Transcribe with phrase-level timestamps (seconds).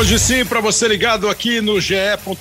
[0.00, 1.94] Hoje sim, para você ligado aqui no GE.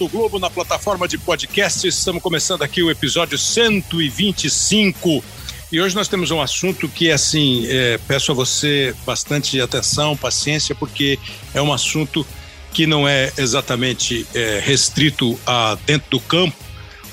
[0.10, 5.22] Globo, na plataforma de podcast, estamos começando aqui o episódio 125.
[5.70, 10.74] E hoje nós temos um assunto que, assim, é, peço a você bastante atenção, paciência,
[10.74, 11.20] porque
[11.54, 12.26] é um assunto
[12.72, 16.56] que não é exatamente é, restrito a dentro do campo,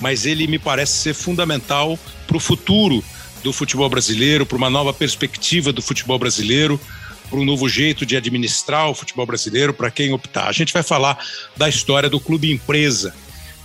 [0.00, 3.04] mas ele me parece ser fundamental para o futuro
[3.42, 6.80] do futebol brasileiro, para uma nova perspectiva do futebol brasileiro
[7.28, 10.48] para um novo jeito de administrar o futebol brasileiro, para quem optar.
[10.48, 11.18] A gente vai falar
[11.56, 13.14] da história do Clube Empresa.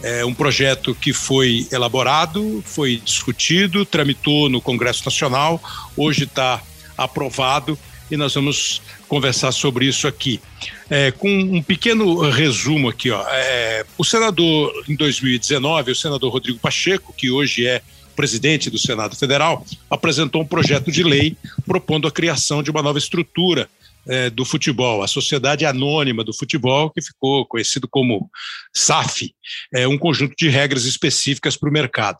[0.03, 5.61] É um projeto que foi elaborado, foi discutido, tramitou no Congresso Nacional,
[5.95, 6.61] hoje está
[6.97, 7.77] aprovado
[8.09, 10.41] e nós vamos conversar sobre isso aqui.
[10.89, 13.23] É, com um pequeno resumo aqui, ó.
[13.29, 19.15] É, o senador, em 2019, o senador Rodrigo Pacheco, que hoje é presidente do Senado
[19.15, 23.69] Federal, apresentou um projeto de lei propondo a criação de uma nova estrutura
[24.07, 28.29] é, do futebol, a Sociedade Anônima do Futebol, que ficou conhecido como
[28.75, 29.33] SAF,
[29.73, 32.17] é, um conjunto de regras específicas para o mercado.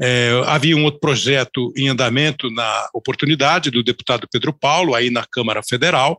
[0.00, 5.24] É, havia um outro projeto em andamento na oportunidade do deputado Pedro Paulo, aí na
[5.24, 6.18] Câmara Federal,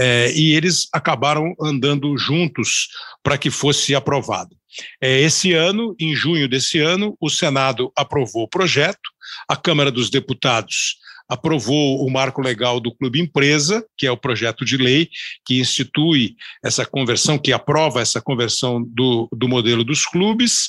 [0.00, 2.88] é, e eles acabaram andando juntos
[3.22, 4.56] para que fosse aprovado.
[5.00, 9.10] É, esse ano, em junho desse ano, o Senado aprovou o projeto,
[9.48, 10.96] a Câmara dos Deputados
[11.28, 15.10] aprovou o marco legal do Clube Empresa, que é o projeto de lei
[15.44, 20.68] que institui essa conversão, que aprova essa conversão do, do modelo dos clubes.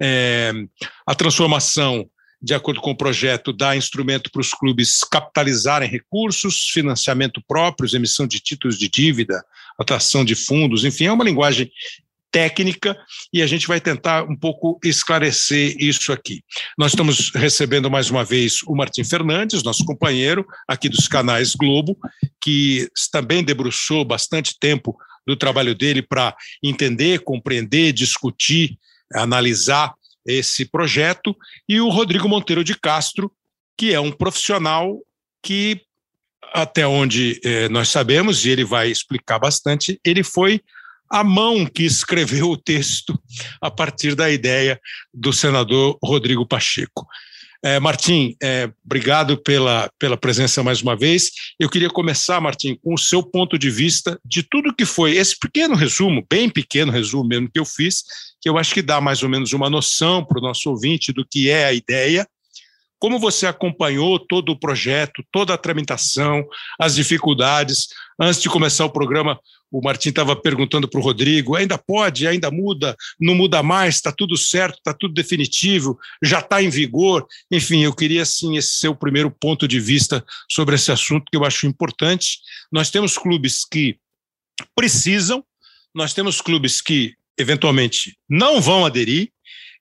[0.00, 0.52] É,
[1.06, 2.08] a transformação
[2.40, 8.26] de acordo com o projeto, dá instrumento para os clubes capitalizarem recursos, financiamento próprios, emissão
[8.26, 9.42] de títulos de dívida,
[9.78, 11.70] atração de fundos, enfim, é uma linguagem
[12.36, 12.94] técnica
[13.32, 16.42] e a gente vai tentar um pouco esclarecer isso aqui.
[16.76, 21.96] Nós estamos recebendo mais uma vez o Martim Fernandes, nosso companheiro aqui dos canais Globo,
[22.38, 24.94] que também debruçou bastante tempo
[25.26, 28.76] do trabalho dele para entender, compreender, discutir,
[29.14, 29.94] analisar
[30.26, 31.34] esse projeto,
[31.66, 33.32] e o Rodrigo Monteiro de Castro,
[33.78, 35.00] que é um profissional
[35.42, 35.80] que,
[36.52, 40.60] até onde eh, nós sabemos, e ele vai explicar bastante, ele foi
[41.10, 43.18] a mão que escreveu o texto
[43.60, 44.80] a partir da ideia
[45.12, 47.06] do senador Rodrigo Pacheco.
[47.62, 51.30] É, Martim, é, obrigado pela, pela presença mais uma vez.
[51.58, 55.36] Eu queria começar, Martim, com o seu ponto de vista de tudo que foi esse
[55.38, 58.04] pequeno resumo, bem pequeno resumo mesmo que eu fiz,
[58.40, 61.26] que eu acho que dá mais ou menos uma noção para o nosso ouvinte do
[61.26, 62.26] que é a ideia.
[62.98, 66.46] Como você acompanhou todo o projeto, toda a tramitação,
[66.80, 67.88] as dificuldades?
[68.18, 69.38] Antes de começar o programa,
[69.70, 74.10] o Martim estava perguntando para o Rodrigo: ainda pode, ainda muda, não muda mais, está
[74.10, 77.26] tudo certo, está tudo definitivo, já está em vigor.
[77.50, 81.44] Enfim, eu queria, sim, esse seu primeiro ponto de vista sobre esse assunto que eu
[81.44, 82.38] acho importante.
[82.72, 83.98] Nós temos clubes que
[84.74, 85.44] precisam,
[85.94, 89.30] nós temos clubes que, eventualmente, não vão aderir,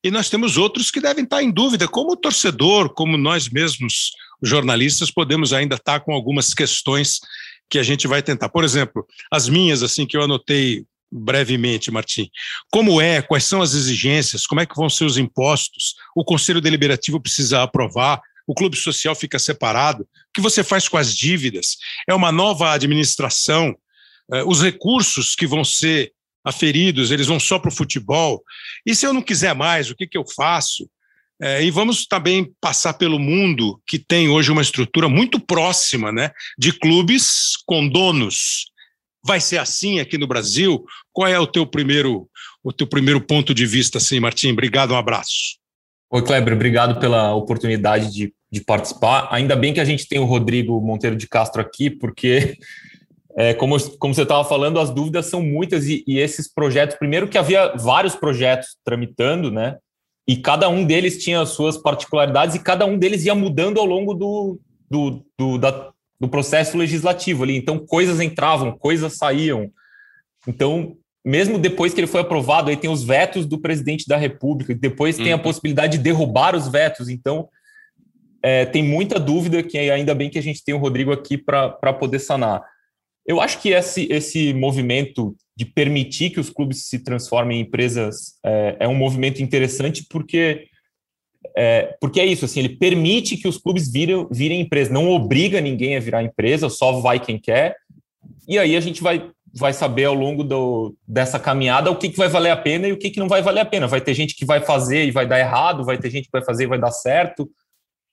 [0.06, 4.12] e nós temos outros que devem estar em dúvida, como o torcedor, como nós mesmos,
[4.40, 7.20] jornalistas, podemos ainda estar com algumas questões
[7.68, 8.50] que a gente vai tentar.
[8.50, 12.30] Por exemplo, as minhas, assim, que eu anotei brevemente, Martim.
[12.72, 13.20] Como é?
[13.20, 14.46] Quais são as exigências?
[14.46, 15.96] Como é que vão ser os impostos?
[16.16, 18.22] O Conselho Deliberativo precisa aprovar?
[18.46, 20.04] O clube social fica separado?
[20.04, 21.78] O que você faz com as dívidas?
[22.08, 23.76] É uma nova administração?
[24.32, 26.12] Eh, os recursos que vão ser
[26.46, 28.44] aferidos, eles vão só para o futebol?
[28.86, 30.88] E se eu não quiser mais, o que, que eu faço?
[31.42, 36.32] É, e vamos também passar pelo mundo que tem hoje uma estrutura muito próxima né,
[36.58, 38.66] de clubes com donos.
[39.26, 40.86] Vai ser assim aqui no Brasil?
[41.12, 42.30] Qual é o teu primeiro,
[42.64, 44.52] o teu primeiro ponto de vista, assim, Martim?
[44.52, 45.58] Obrigado, um abraço.
[46.12, 49.28] Oi, Kleber, obrigado pela oportunidade de, de participar.
[49.32, 52.56] Ainda bem que a gente tem o Rodrigo Monteiro de Castro aqui, porque
[53.38, 57.28] é, como, como você estava falando, as dúvidas são muitas e, e, esses projetos, primeiro
[57.28, 59.78] que havia vários projetos tramitando, né?
[60.28, 63.86] e cada um deles tinha as suas particularidades e cada um deles ia mudando ao
[63.86, 64.60] longo do,
[64.90, 67.56] do, do, da, do processo legislativo ali.
[67.56, 69.70] Então, coisas entravam, coisas saíam.
[70.48, 74.74] Então, mesmo depois que ele foi aprovado, aí tem os vetos do presidente da República,
[74.74, 75.44] depois tem a uhum.
[75.44, 77.08] possibilidade de derrubar os vetos.
[77.08, 77.48] Então,
[78.42, 81.94] é, tem muita dúvida que ainda bem que a gente tem o Rodrigo aqui para
[81.94, 82.64] poder sanar.
[83.26, 88.38] Eu acho que esse, esse movimento de permitir que os clubes se transformem em empresas
[88.46, 90.68] é, é um movimento interessante porque
[91.56, 95.62] é, porque é isso, assim, ele permite que os clubes virem, virem empresa, não obriga
[95.62, 97.76] ninguém a virar empresa, só vai quem quer.
[98.48, 102.18] E aí a gente vai, vai saber ao longo do, dessa caminhada o que, que
[102.18, 103.88] vai valer a pena e o que, que não vai valer a pena.
[103.88, 106.44] Vai ter gente que vai fazer e vai dar errado, vai ter gente que vai
[106.44, 107.50] fazer e vai dar certo.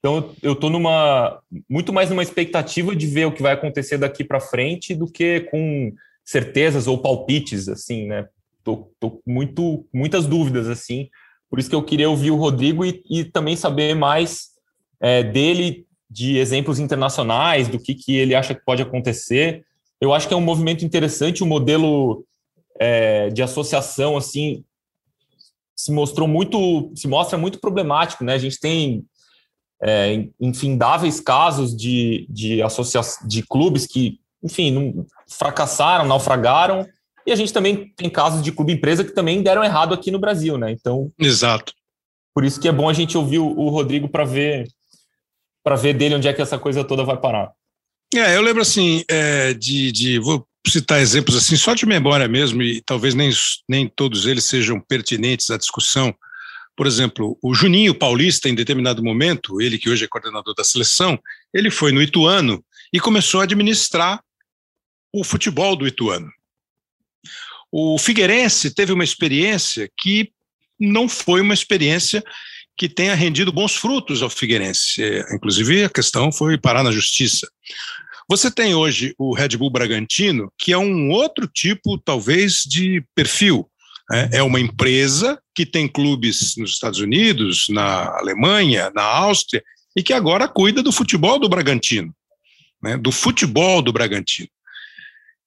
[0.02, 1.40] Então eu estou numa
[1.70, 5.42] muito mais numa expectativa de ver o que vai acontecer daqui para frente do que
[5.42, 5.92] com
[6.24, 8.26] certezas ou palpites, assim, né?
[8.64, 11.08] Tô, tô muito, muitas dúvidas, assim.
[11.48, 14.50] Por isso que eu queria ouvir o Rodrigo e, e também saber mais
[15.00, 19.64] é, dele, de exemplos internacionais, do que, que ele acha que pode acontecer.
[20.00, 22.24] Eu acho que é um movimento interessante, o um modelo
[22.80, 24.64] é, de associação, assim,
[25.76, 28.34] se mostrou muito, se mostra muito problemático, né?
[28.34, 29.04] A gente tem
[29.82, 36.86] é, infindáveis casos de, de, associação, de clubes que, enfim, não, fracassaram, naufragaram,
[37.26, 40.56] e a gente também tem casos de clube-empresa que também deram errado aqui no Brasil,
[40.56, 40.70] né?
[40.70, 41.72] Então, exato.
[42.34, 44.66] Por isso que é bom a gente ouvir o, o Rodrigo para ver
[45.64, 47.52] para ver dele onde é que essa coisa toda vai parar.
[48.14, 52.62] É, eu lembro assim é, de, de vou citar exemplos assim só de memória mesmo
[52.62, 53.30] e talvez nem
[53.68, 56.12] nem todos eles sejam pertinentes à discussão
[56.82, 61.16] por exemplo, o Juninho Paulista, em determinado momento, ele que hoje é coordenador da seleção,
[61.54, 62.60] ele foi no Ituano
[62.92, 64.20] e começou a administrar
[65.12, 66.28] o futebol do Ituano.
[67.70, 70.32] O Figueirense teve uma experiência que
[70.76, 72.20] não foi uma experiência
[72.76, 75.04] que tenha rendido bons frutos ao Figueirense.
[75.04, 77.46] É, inclusive, a questão foi parar na justiça.
[78.28, 83.70] Você tem hoje o Red Bull Bragantino, que é um outro tipo, talvez, de perfil.
[84.10, 84.30] Né?
[84.32, 89.62] É uma empresa que tem clubes nos Estados Unidos, na Alemanha, na Áustria,
[89.96, 92.14] e que agora cuida do futebol do Bragantino,
[92.82, 92.96] né?
[92.96, 94.48] do futebol do Bragantino.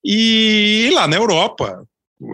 [0.04, 1.84] E lá na Europa,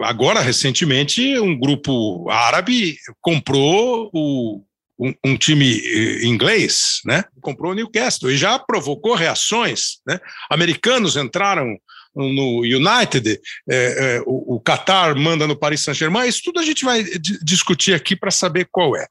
[0.04, 4.62] agora recentemente, um grupo árabe comprou o,
[4.98, 7.24] um, um, time eh, inglês, né?
[7.40, 10.00] comprou o Newcastle e já provocou reações.
[10.06, 10.20] Né?
[10.50, 11.78] Americanos entraram
[12.14, 16.84] no United, é, é, o, o Qatar manda no Paris Saint-Germain, isso tudo a gente
[16.84, 17.02] vai
[17.42, 19.06] discutir aqui para saber qual é.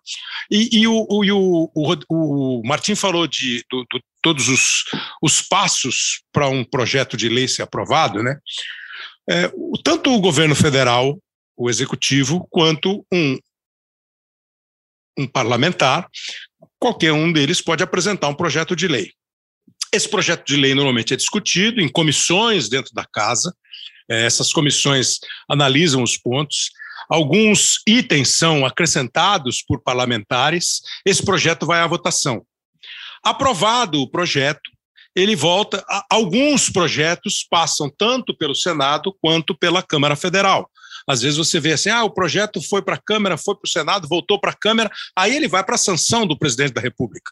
[0.50, 4.84] E, e, o, o, o, o, Martim falou de do, do, todos os,
[5.22, 8.38] os passos para um projeto de lei ser aprovado, né?
[9.30, 9.52] É,
[9.84, 11.18] tanto o governo federal,
[11.58, 13.38] o executivo, quanto um,
[15.18, 16.08] um parlamentar,
[16.80, 19.12] qualquer um deles pode apresentar um projeto de lei.
[19.94, 23.54] Esse projeto de lei normalmente é discutido em comissões dentro da casa,
[24.10, 26.72] é, essas comissões analisam os pontos,
[27.10, 32.46] alguns itens são acrescentados por parlamentares, esse projeto vai à votação.
[33.22, 34.72] Aprovado o projeto,
[35.14, 35.86] ele volta.
[36.10, 40.70] Alguns projetos passam tanto pelo Senado quanto pela Câmara Federal.
[41.06, 43.70] Às vezes você vê assim: ah, o projeto foi para a Câmara, foi para o
[43.70, 47.32] Senado, voltou para a Câmara, aí ele vai para a sanção do presidente da República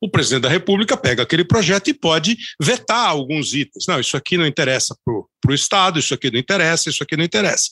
[0.00, 3.84] o presidente da República pega aquele projeto e pode vetar alguns itens.
[3.86, 7.24] Não, isso aqui não interessa para o Estado, isso aqui não interessa, isso aqui não
[7.24, 7.70] interessa.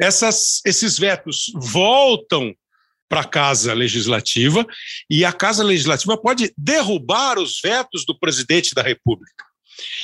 [0.00, 2.54] Essas, esses vetos voltam
[3.08, 4.66] para a Casa Legislativa
[5.08, 9.44] e a Casa Legislativa pode derrubar os vetos do presidente da República.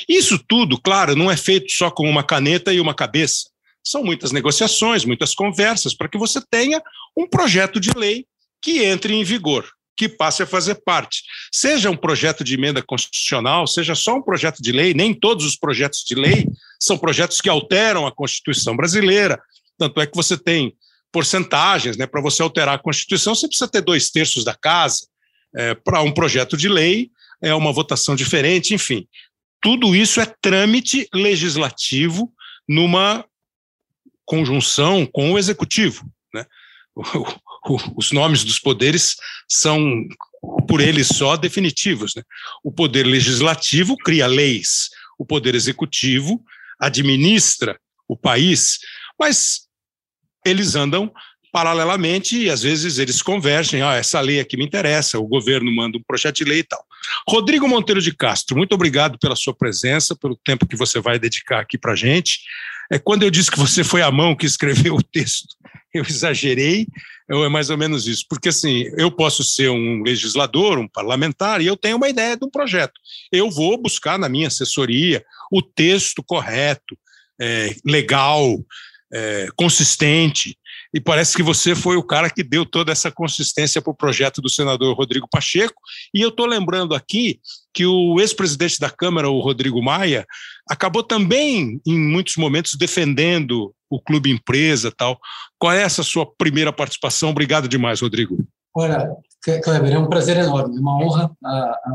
[0.07, 3.49] Isso tudo, claro, não é feito só com uma caneta e uma cabeça.
[3.83, 6.81] São muitas negociações, muitas conversas, para que você tenha
[7.17, 8.25] um projeto de lei
[8.61, 11.23] que entre em vigor que passe a fazer parte.
[11.51, 15.55] Seja um projeto de emenda constitucional, seja só um projeto de lei, nem todos os
[15.55, 16.47] projetos de lei
[16.79, 19.39] são projetos que alteram a Constituição brasileira.
[19.77, 20.75] Tanto é que você tem
[21.11, 22.07] porcentagens, né?
[22.07, 25.05] Para você alterar a Constituição, você precisa ter dois terços da casa.
[25.55, 29.07] É, Para um projeto de lei, é uma votação diferente, enfim.
[29.61, 32.33] Tudo isso é trâmite legislativo
[32.67, 33.25] numa
[34.25, 36.05] conjunção com o executivo.
[36.33, 36.45] Né?
[37.95, 39.15] os nomes dos poderes
[39.47, 40.07] são,
[40.67, 42.13] por eles só, definitivos.
[42.15, 42.23] Né?
[42.63, 46.43] O poder legislativo cria leis, o poder executivo
[46.79, 48.79] administra o país,
[49.19, 49.67] mas
[50.45, 51.11] eles andam
[51.51, 53.81] paralelamente e às vezes eles convergem.
[53.81, 56.83] Ah, essa lei aqui me interessa, o governo manda um projeto de lei e tal.
[57.27, 61.59] Rodrigo Monteiro de Castro, muito obrigado pela sua presença, pelo tempo que você vai dedicar
[61.59, 62.39] aqui para a gente.
[62.91, 65.55] É, quando eu disse que você foi a mão que escreveu o texto,
[65.93, 66.87] eu exagerei,
[67.29, 68.25] é mais ou menos isso.
[68.29, 72.45] Porque, assim, eu posso ser um legislador, um parlamentar, e eu tenho uma ideia de
[72.45, 72.93] um projeto.
[73.31, 76.97] Eu vou buscar na minha assessoria o texto correto,
[77.39, 78.59] é, legal,
[79.13, 80.57] é, consistente,
[80.93, 84.41] e parece que você foi o cara que deu toda essa consistência para o projeto
[84.41, 85.81] do senador Rodrigo Pacheco.
[86.13, 87.39] E eu estou lembrando aqui
[87.73, 90.25] que o ex-presidente da Câmara, o Rodrigo Maia,
[90.69, 95.19] acabou também, em muitos momentos, defendendo o clube empresa tal.
[95.59, 97.29] Qual é essa sua primeira participação?
[97.29, 98.37] Obrigado demais, Rodrigo.
[98.73, 99.11] Olha,
[99.63, 101.31] Kleber, é um prazer enorme, é uma honra.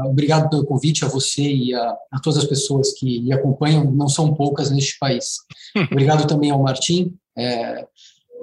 [0.06, 4.08] obrigado pelo convite a você e a, a todas as pessoas que lhe acompanham, não
[4.08, 5.38] são poucas neste país.
[5.90, 7.14] Obrigado também ao Martim.
[7.36, 7.86] É,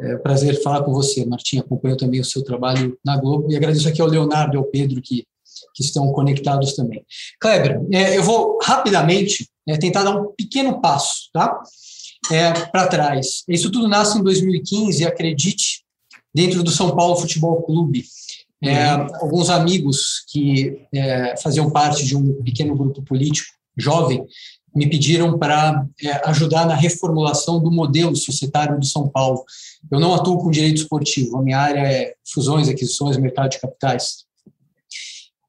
[0.02, 1.60] é um prazer falar com você, Martim.
[1.60, 5.02] Acompanho também o seu trabalho na Globo e agradeço aqui ao Leonardo e ao Pedro
[5.02, 5.26] que,
[5.74, 7.06] que estão conectados também.
[7.40, 11.62] Kleber, é, eu vou rapidamente é, tentar dar um pequeno passo, tá?
[12.32, 13.44] é, para trás.
[13.48, 15.84] Isso tudo nasce em 2015, acredite,
[16.34, 18.06] dentro do São Paulo Futebol Clube.
[18.62, 19.08] É, uhum.
[19.16, 24.26] alguns amigos que é, faziam parte de um pequeno grupo político jovem
[24.74, 29.44] me pediram para é, ajudar na reformulação do modelo societário do São Paulo.
[29.92, 34.24] Eu não atuo com direito esportivo, a minha área é fusões, aquisições, mercado de capitais.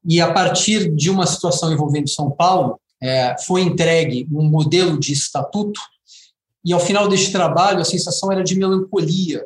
[0.06, 5.12] E a partir de uma situação envolvendo São Paulo, é, foi entregue um modelo de
[5.12, 5.80] estatuto,
[6.64, 9.44] e ao final deste trabalho a sensação era de melancolia,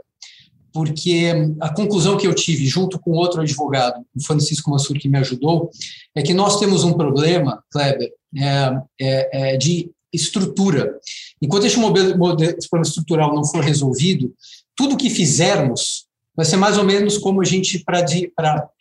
[0.73, 5.19] porque a conclusão que eu tive, junto com outro advogado, o Francisco Mansur, que me
[5.19, 5.71] ajudou,
[6.15, 10.99] é que nós temos um problema, Kleber, é, é, é de estrutura.
[11.41, 14.33] Enquanto este modelo, modelo, problema estrutural não for resolvido,
[14.77, 16.08] tudo que fizermos
[16.39, 17.99] vai ser mais ou menos como a gente, para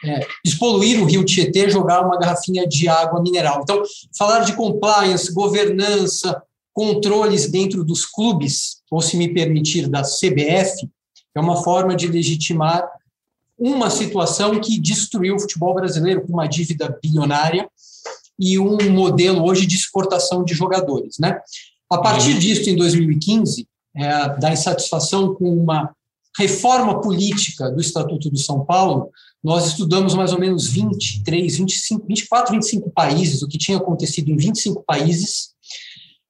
[0.05, 3.61] é, despoluir o rio Tietê, jogar uma garrafinha de água mineral.
[3.63, 3.81] Então,
[4.15, 6.39] falar de compliance, governança,
[6.71, 10.87] controles dentro dos clubes, ou se me permitir, da CBF,
[11.33, 12.87] é uma forma de legitimar
[13.57, 17.67] uma situação que destruiu o futebol brasileiro com uma dívida bilionária
[18.39, 21.17] e um modelo hoje de exportação de jogadores.
[21.19, 21.39] Né?
[21.91, 22.39] A partir uhum.
[22.39, 25.96] disso, em 2015, é, da insatisfação com uma
[26.37, 29.09] reforma política do Estatuto do São Paulo,
[29.43, 34.37] nós estudamos mais ou menos 23, 25, 24, 25 países, o que tinha acontecido em
[34.37, 35.49] 25 países,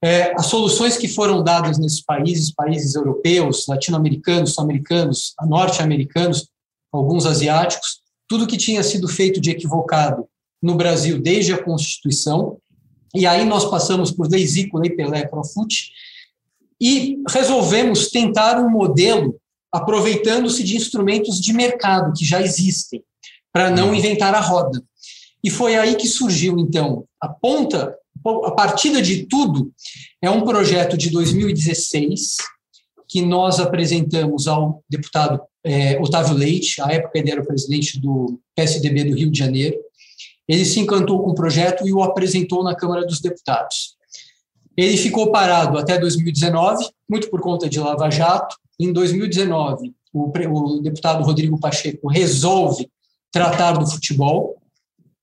[0.02, 6.48] é, as soluções que foram dadas nesses países, países europeus, latino-americanos, sul-americanos, norte-americanos,
[6.92, 10.26] alguns asiáticos, tudo que tinha sido feito de equivocado
[10.62, 12.58] no Brasil desde a Constituição,
[13.14, 15.90] e aí nós passamos por Lei Zico, Lei Pelé, Profut,
[16.80, 19.38] e resolvemos tentar um modelo
[19.72, 23.02] aproveitando-se de instrumentos de mercado que já existem,
[23.52, 24.82] para não inventar a roda.
[25.42, 27.94] E foi aí que surgiu, então, a ponta,
[28.44, 29.72] a partida de tudo,
[30.20, 32.36] é um projeto de 2016
[33.08, 38.38] que nós apresentamos ao deputado é, Otávio Leite, à época ele era o presidente do
[38.54, 39.76] PSDB do Rio de Janeiro.
[40.46, 43.97] Ele se encantou com o projeto e o apresentou na Câmara dos Deputados.
[44.78, 50.80] Ele ficou parado até 2019, muito por conta de Lava Jato, em 2019, o, o
[50.80, 52.88] deputado Rodrigo Pacheco resolve
[53.32, 54.56] tratar do futebol,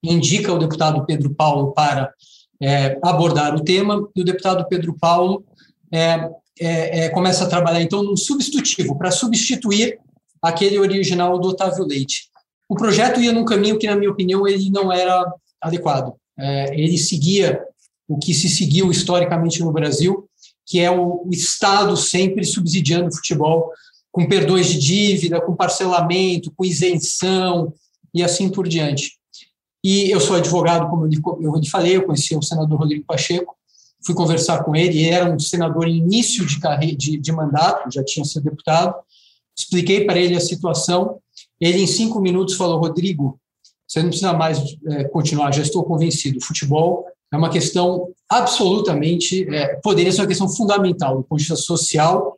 [0.04, 2.14] indica o deputado Pedro Paulo para
[2.62, 5.46] é, abordar o tema, e o deputado Pedro Paulo
[5.90, 9.98] é, é, é começa a trabalhar, então, num substitutivo, para substituir
[10.42, 12.30] aquele original do Otávio Leite.
[12.68, 15.26] O projeto ia num caminho que, na minha opinião, ele não era
[15.62, 16.14] adequado.
[16.38, 17.64] É, ele seguia
[18.08, 20.28] o que se seguiu historicamente no Brasil,
[20.66, 23.72] que é o, Estado sempre subsidiando o futebol
[24.12, 27.74] com perdões de dívida, com parcelamento, com isenção
[28.14, 29.18] e assim por diante.
[29.84, 33.56] E eu sou advogado, como eu lhe falei, eu conheci o senador Rodrigo Pacheco,
[34.04, 38.04] fui conversar com ele, ele era um senador início de, carreira, de, de mandato, já
[38.04, 38.96] tinha sido deputado,
[39.58, 41.20] expliquei para ele a situação,
[41.60, 43.40] ele em cinco minutos falou, Rodrigo,
[43.88, 49.76] você não precisa mais é, continuar, já estou convencido, futebol é uma questão absolutamente, é,
[49.84, 52.36] poderia ser uma questão fundamental do ponto de vista social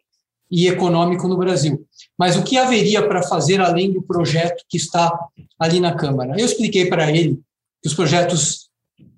[0.49, 1.85] e econômico no Brasil.
[2.17, 5.11] Mas o que haveria para fazer além do projeto que está
[5.59, 6.35] ali na Câmara?
[6.37, 7.39] Eu expliquei para ele
[7.81, 8.69] que os projetos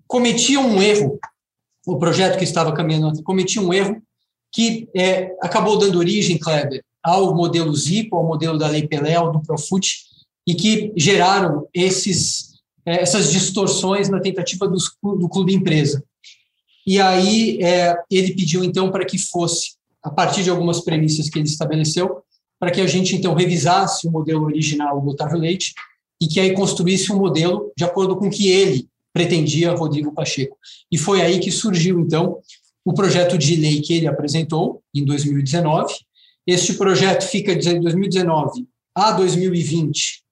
[0.08, 1.20] cometiam um erro,
[1.86, 4.02] o projeto que estava caminhando cometia um erro
[4.52, 9.32] que é, acabou dando origem, Kleber, ao modelo Zico, ao modelo da Lei Pelé, ao
[9.32, 9.88] do Profut,
[10.48, 12.49] e que geraram esses
[12.89, 16.03] é, essas distorções na tentativa dos, do clube empresa.
[16.88, 21.38] E aí é, ele pediu então para que fosse, a partir de algumas premissas que
[21.38, 22.24] ele estabeleceu,
[22.60, 25.75] para que a gente então revisasse o modelo original do Otávio Leite
[26.19, 30.58] e que aí construísse um modelo de acordo com o que ele pretendia, Rodrigo Pacheco.
[30.91, 32.39] E foi aí que surgiu então
[32.84, 35.93] o projeto de lei que ele apresentou em 2019.
[36.48, 38.65] Este projeto fica de 2019
[38.96, 40.24] a 2020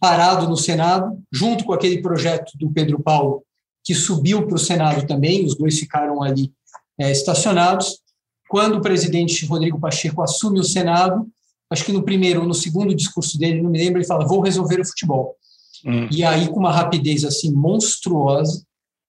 [0.00, 3.42] parado no Senado, junto com aquele projeto do Pedro Paulo,
[3.84, 6.52] que subiu para o Senado também, os dois ficaram ali
[6.98, 8.00] é, estacionados.
[8.48, 11.26] Quando o presidente Rodrigo Pacheco assume o Senado,
[11.70, 14.40] acho que no primeiro ou no segundo discurso dele, não me lembro, ele fala: vou
[14.40, 15.36] resolver o futebol.
[15.86, 16.08] Hum.
[16.10, 18.62] E aí, com uma rapidez assim monstruosa,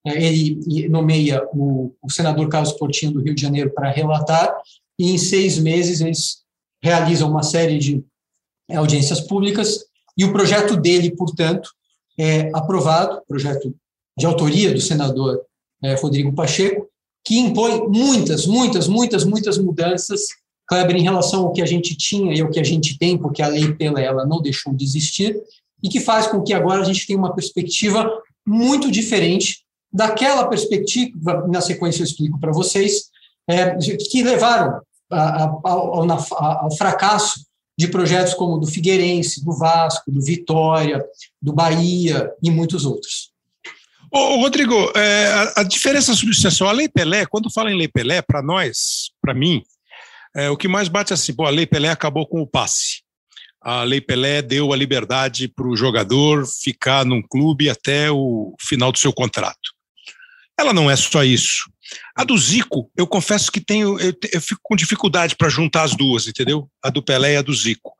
[0.06, 4.54] é, ele nomeia o, o senador Carlos Portinho do Rio de Janeiro para relatar,
[4.98, 6.44] e em seis meses eles
[6.82, 8.04] realizam uma série de
[8.70, 9.89] audiências públicas
[10.20, 11.72] e o projeto dele, portanto,
[12.20, 13.74] é aprovado, projeto
[14.18, 15.40] de autoria do senador
[15.82, 16.90] é, Rodrigo Pacheco,
[17.24, 20.24] que impõe muitas, muitas, muitas, muitas mudanças,
[20.68, 23.42] Kleber, em relação ao que a gente tinha e ao que a gente tem, porque
[23.42, 25.42] a lei pela ela não deixou de existir,
[25.82, 28.12] e que faz com que agora a gente tenha uma perspectiva
[28.46, 33.06] muito diferente daquela perspectiva, na sequência eu explico para vocês,
[33.48, 37.49] é, que levaram ao, ao fracasso
[37.80, 41.02] de projetos como o do Figueirense, do Vasco, do Vitória,
[41.42, 43.32] do Bahia e muitos outros.
[44.12, 48.22] Ô, Rodrigo, é, a, a, diferença substancial, a Lei Pelé, quando fala em Lei Pelé,
[48.22, 49.64] para nós, para mim,
[50.36, 53.02] é, o que mais bate é assim, pô, a Lei Pelé acabou com o passe.
[53.62, 58.92] A Lei Pelé deu a liberdade para o jogador ficar num clube até o final
[58.92, 59.72] do seu contrato.
[60.60, 61.72] Ela não é só isso.
[62.16, 65.96] A do Zico, eu confesso que tenho, eu, eu fico com dificuldade para juntar as
[65.96, 66.70] duas, entendeu?
[66.84, 67.94] A do Pelé e a do Zico.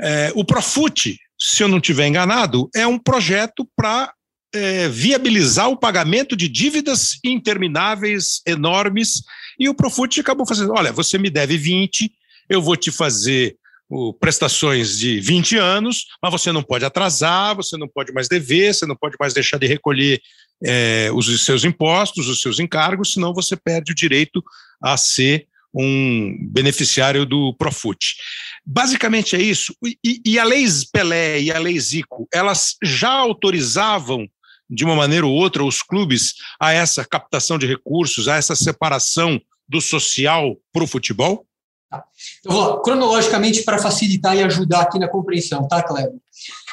[0.00, 4.12] É, o Profute, se eu não estiver enganado, é um projeto para
[4.54, 9.22] é, viabilizar o pagamento de dívidas intermináveis, enormes,
[9.58, 12.10] e o Profut acabou fazendo: olha, você me deve 20,
[12.48, 13.56] eu vou te fazer
[13.88, 18.74] o, prestações de 20 anos, mas você não pode atrasar, você não pode mais dever,
[18.74, 20.20] você não pode mais deixar de recolher
[20.64, 24.42] é, os seus impostos, os seus encargos, senão você perde o direito
[24.82, 28.16] a ser um beneficiário do Profut.
[28.64, 29.76] Basicamente é isso.
[30.02, 34.26] E, e a lei Pelé e a lei Zico, elas já autorizavam
[34.68, 39.40] de uma maneira ou outra, os clubes a essa captação de recursos, a essa separação
[39.68, 41.46] do social para o futebol?
[41.96, 42.04] Tá.
[42.40, 46.14] Então, vou cronologicamente para facilitar e ajudar aqui na compreensão, tá, Kleber?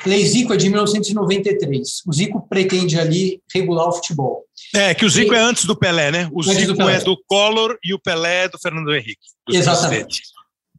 [0.06, 2.01] Lei Zico é de 1993.
[2.06, 4.44] O Zico pretende ali regular o futebol.
[4.74, 5.38] É, que o Zico e...
[5.38, 6.30] é antes do Pelé, né?
[6.32, 9.22] O antes Zico do é do Collor e o Pelé é do Fernando Henrique.
[9.50, 10.22] Exatamente.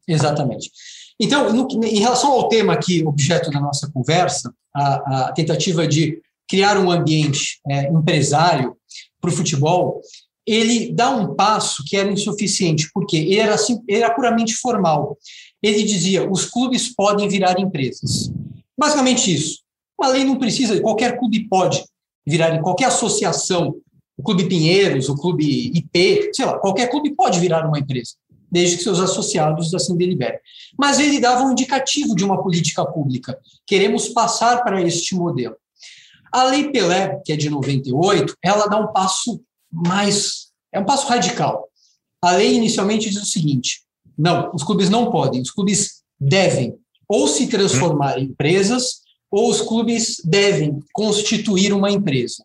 [0.06, 0.70] Exatamente.
[1.18, 6.20] Então, no, em relação ao tema aqui, objeto da nossa conversa, a, a tentativa de
[6.48, 8.76] criar um ambiente é, empresário
[9.20, 10.00] para o futebol,
[10.46, 15.16] ele dá um passo que era insuficiente, porque ele era, assim, ele era puramente formal.
[15.62, 18.30] Ele dizia: os clubes podem virar empresas.
[18.76, 19.62] Basicamente isso.
[19.98, 21.82] Uma lei não precisa, qualquer clube pode
[22.26, 23.76] virar qualquer associação,
[24.16, 28.14] o Clube Pinheiros, o Clube IP, sei lá, qualquer clube pode virar uma empresa,
[28.50, 30.38] desde que seus associados assim deliberem.
[30.78, 33.38] Mas ele dava um indicativo de uma política pública.
[33.66, 35.56] Queremos passar para este modelo.
[36.32, 39.40] A Lei Pelé, que é de 98, ela dá um passo
[39.74, 40.48] mais.
[40.72, 41.68] É um passo radical.
[42.22, 43.82] A lei inicialmente diz o seguinte:
[44.16, 49.60] não, os clubes não podem, os clubes devem ou se transformar em empresas, ou os
[49.60, 52.44] clubes devem constituir uma empresa.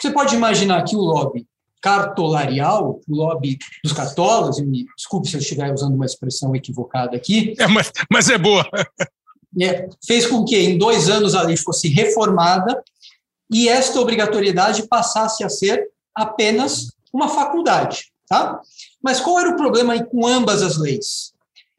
[0.00, 1.46] Você pode imaginar que o lobby
[1.80, 7.54] cartolarial, o lobby dos cartolas, me desculpe se eu estiver usando uma expressão equivocada aqui.
[7.58, 8.66] É, mas, mas é boa.
[9.60, 12.82] É, fez com que em dois anos a lei fosse reformada
[13.52, 18.12] e esta obrigatoriedade passasse a ser apenas uma faculdade.
[18.26, 18.60] Tá?
[19.02, 21.32] Mas qual era o problema com ambas as leis?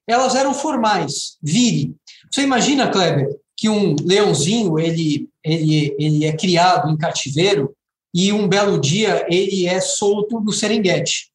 [0.08, 1.96] Elas eram formais, vire.
[2.32, 7.76] Você imagina, Kleber, que um leãozinho ele, ele, ele é criado em cativeiro
[8.14, 11.30] e um belo dia ele é solto no Serengeti.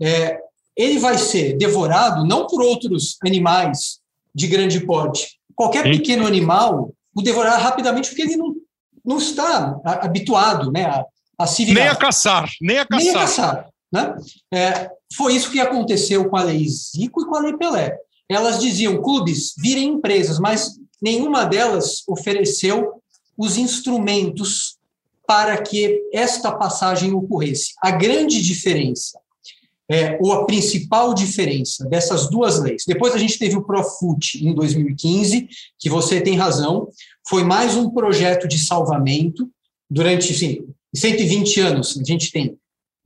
[0.00, 0.38] É,
[0.76, 3.98] ele vai ser devorado não por outros animais
[4.34, 5.38] de grande porte.
[5.54, 8.54] Qualquer pequeno animal o devorará rapidamente porque ele não
[9.04, 11.04] não está habituado né, a,
[11.38, 11.80] a se virar.
[11.80, 13.04] Nem a caçar, nem a caçar.
[13.04, 14.16] Nem a caçar né?
[14.52, 17.96] É, foi isso que aconteceu com a Lei Zico e com a Lei Pelé.
[18.28, 23.00] Elas diziam, clubes, virem empresas, mas nenhuma delas ofereceu
[23.38, 24.76] os instrumentos
[25.24, 27.72] para que esta passagem ocorresse.
[27.80, 29.20] A grande diferença,
[29.88, 34.52] é, ou a principal diferença dessas duas leis, depois a gente teve o Profut em
[34.52, 36.88] 2015, que você tem razão,
[37.28, 39.48] foi mais um projeto de salvamento
[39.88, 41.98] durante sim, 120 anos.
[41.98, 42.56] A gente tem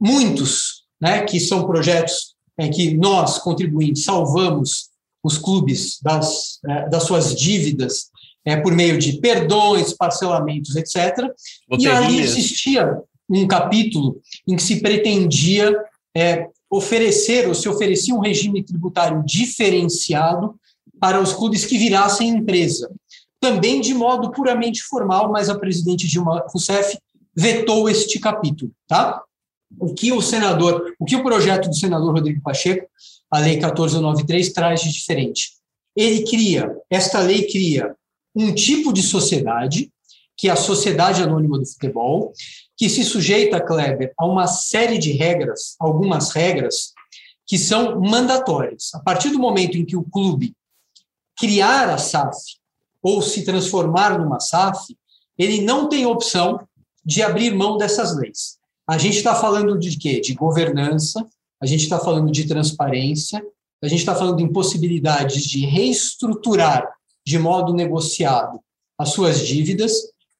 [0.01, 4.89] muitos, né, que são projetos em que nós, contribuintes, salvamos
[5.23, 8.11] os clubes das, é, das suas dívidas
[8.45, 11.29] é, por meio de perdões, parcelamentos, etc.
[11.79, 12.99] E ali existia
[13.29, 15.77] um capítulo em que se pretendia
[16.17, 20.55] é, oferecer, ou se oferecia um regime tributário diferenciado
[21.01, 22.91] para os clubes que virassem empresa
[23.41, 26.99] também de modo puramente formal, mas a presidente Dilma Rousseff
[27.37, 29.23] vetou este capítulo, tá?
[29.79, 32.89] O que o senador, o que o projeto do senador Rodrigo Pacheco,
[33.31, 35.53] a lei 1493 traz de diferente?
[35.95, 37.95] Ele cria, esta lei cria
[38.35, 39.91] um tipo de sociedade,
[40.37, 42.33] que é a sociedade anônima do futebol,
[42.77, 46.93] que se sujeita, Kleber, a uma série de regras, algumas regras
[47.45, 48.95] que são mandatórias.
[48.95, 50.55] A partir do momento em que o clube
[51.37, 52.37] criar a SAF
[53.03, 54.97] ou se transformar numa SAF,
[55.37, 56.61] ele não tem opção
[57.05, 58.59] de abrir mão dessas leis.
[58.89, 60.21] A gente está falando de quê?
[60.21, 61.27] De governança,
[61.61, 63.43] a gente está falando de transparência,
[63.83, 66.89] a gente está falando de impossibilidades de reestruturar
[67.27, 68.61] de modo negociado
[68.99, 69.93] as suas dívidas,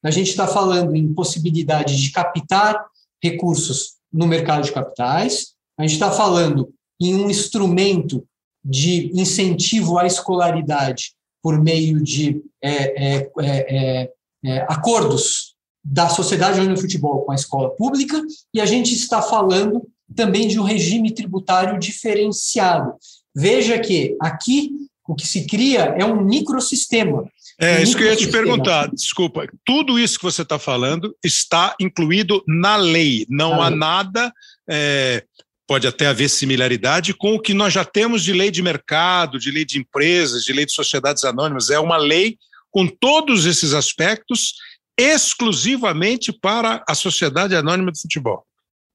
[0.03, 2.83] a gente está falando em possibilidade de captar
[3.21, 8.25] recursos no mercado de capitais, a gente está falando em um instrumento
[8.63, 14.11] de incentivo à escolaridade por meio de é, é, é,
[14.43, 15.48] é acordos
[15.91, 18.21] da Sociedade de Futebol com a escola pública,
[18.53, 19.81] e a gente está falando
[20.15, 22.93] também de um regime tributário diferenciado.
[23.35, 24.71] Veja que aqui
[25.07, 27.27] o que se cria é um microsistema.
[27.59, 29.47] É, um isso que eu ia te perguntar, desculpa.
[29.65, 33.25] Tudo isso que você está falando está incluído na lei.
[33.27, 34.31] Não há nada
[34.69, 35.23] é,
[35.67, 39.49] pode até haver similaridade com o que nós já temos de lei de mercado, de
[39.49, 41.71] lei de empresas, de lei de sociedades anônimas.
[41.71, 42.37] É uma lei
[42.71, 44.53] com todos esses aspectos
[44.99, 48.45] exclusivamente para a Sociedade Anônima de Futebol.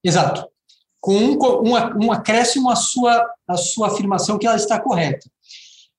[0.05, 0.47] Exato.
[1.01, 5.27] Com um, um, um acréscimo à sua, à sua afirmação que ela está correta.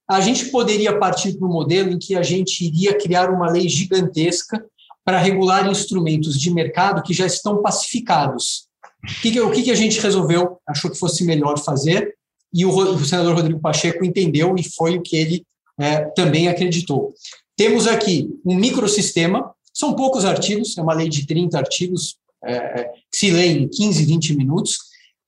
[0.08, 3.68] A gente poderia partir para um modelo em que a gente iria criar uma lei
[3.68, 4.64] gigantesca
[5.04, 8.68] para regular instrumentos de mercado que já estão pacificados.
[9.04, 12.16] O que, o que a gente resolveu, achou que fosse melhor fazer,
[12.54, 15.46] e o, o senador Rodrigo Pacheco entendeu e foi o que ele
[15.80, 17.14] é, também acreditou.
[17.56, 22.84] Temos aqui um microsistema, são poucos artigos, é uma lei de 30 artigos, é, é,
[23.12, 24.78] que se lê em 15, 20 minutos,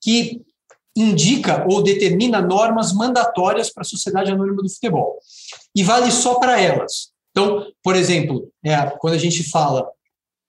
[0.02, 0.42] que
[0.96, 5.20] indica ou determina normas mandatórias para a Sociedade Anônima do Futebol.
[5.76, 7.10] E vale só para elas.
[7.32, 9.88] Então, por exemplo, é, quando a gente fala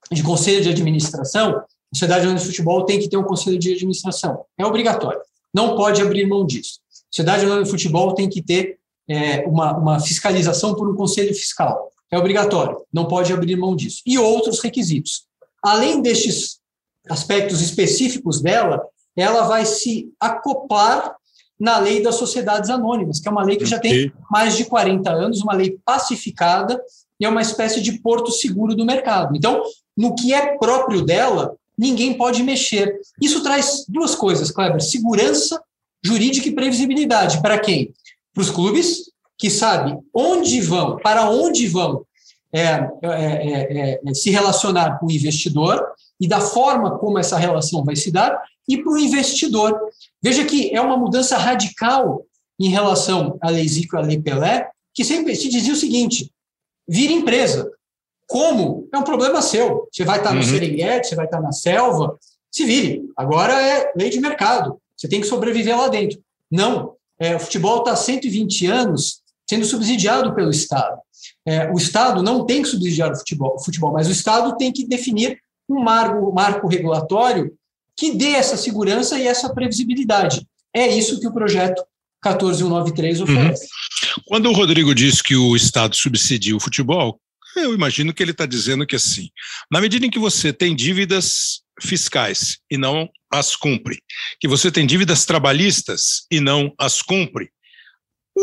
[0.09, 3.73] de conselho de administração, a Sociedade Anônima de Futebol tem que ter um conselho de
[3.73, 4.45] administração.
[4.57, 5.21] É obrigatório.
[5.53, 6.79] Não pode abrir mão disso.
[6.89, 11.33] A Sociedade Anônima de Futebol tem que ter é, uma, uma fiscalização por um conselho
[11.33, 11.91] fiscal.
[12.11, 12.81] É obrigatório.
[12.91, 14.01] Não pode abrir mão disso.
[14.05, 15.25] E outros requisitos.
[15.63, 16.59] Além destes
[17.09, 18.81] aspectos específicos dela,
[19.15, 21.15] ela vai se acoplar
[21.59, 25.11] na lei das sociedades anônimas, que é uma lei que já tem mais de 40
[25.11, 26.81] anos, uma lei pacificada
[27.19, 29.35] e é uma espécie de porto seguro do mercado.
[29.35, 29.61] Então,
[29.95, 32.97] no que é próprio dela, ninguém pode mexer.
[33.21, 35.61] Isso traz duas coisas, Kleber: segurança
[36.01, 37.41] jurídica e previsibilidade.
[37.41, 37.93] Para quem?
[38.33, 39.08] Para os clubes,
[39.39, 42.05] que sabem onde vão, para onde vão
[42.51, 45.81] é, é, é, é, se relacionar com o investidor
[46.19, 49.79] e da forma como essa relação vai se dar, e para o investidor.
[50.21, 52.25] Veja que é uma mudança radical
[52.59, 56.29] em relação à Lei Zico e à Lei Pelé, que sempre se dizia o seguinte:
[56.85, 57.71] vira empresa.
[58.27, 58.89] Como?
[58.93, 59.87] É um problema seu.
[59.91, 60.43] Você vai estar no uhum.
[60.43, 62.19] Serengeti, você vai estar na selva,
[62.51, 63.09] se vire.
[63.15, 64.79] Agora é lei de mercado.
[64.97, 66.19] Você tem que sobreviver lá dentro.
[66.51, 66.95] Não.
[67.17, 70.99] É, o futebol está há 120 anos sendo subsidiado pelo Estado.
[71.43, 74.71] É, o Estado não tem que subsidiar o futebol, o futebol, mas o Estado tem
[74.71, 77.51] que definir um marco, marco regulatório
[77.97, 80.45] que dê essa segurança e essa previsibilidade.
[80.73, 81.83] É isso que o projeto
[82.21, 83.63] 14193 oferece.
[83.63, 84.23] Uhum.
[84.27, 87.19] Quando o Rodrigo diz que o Estado subsidia o futebol,
[87.55, 89.29] eu imagino que ele está dizendo que assim,
[89.71, 93.97] na medida em que você tem dívidas fiscais e não as cumpre,
[94.39, 97.49] que você tem dívidas trabalhistas e não as cumpre,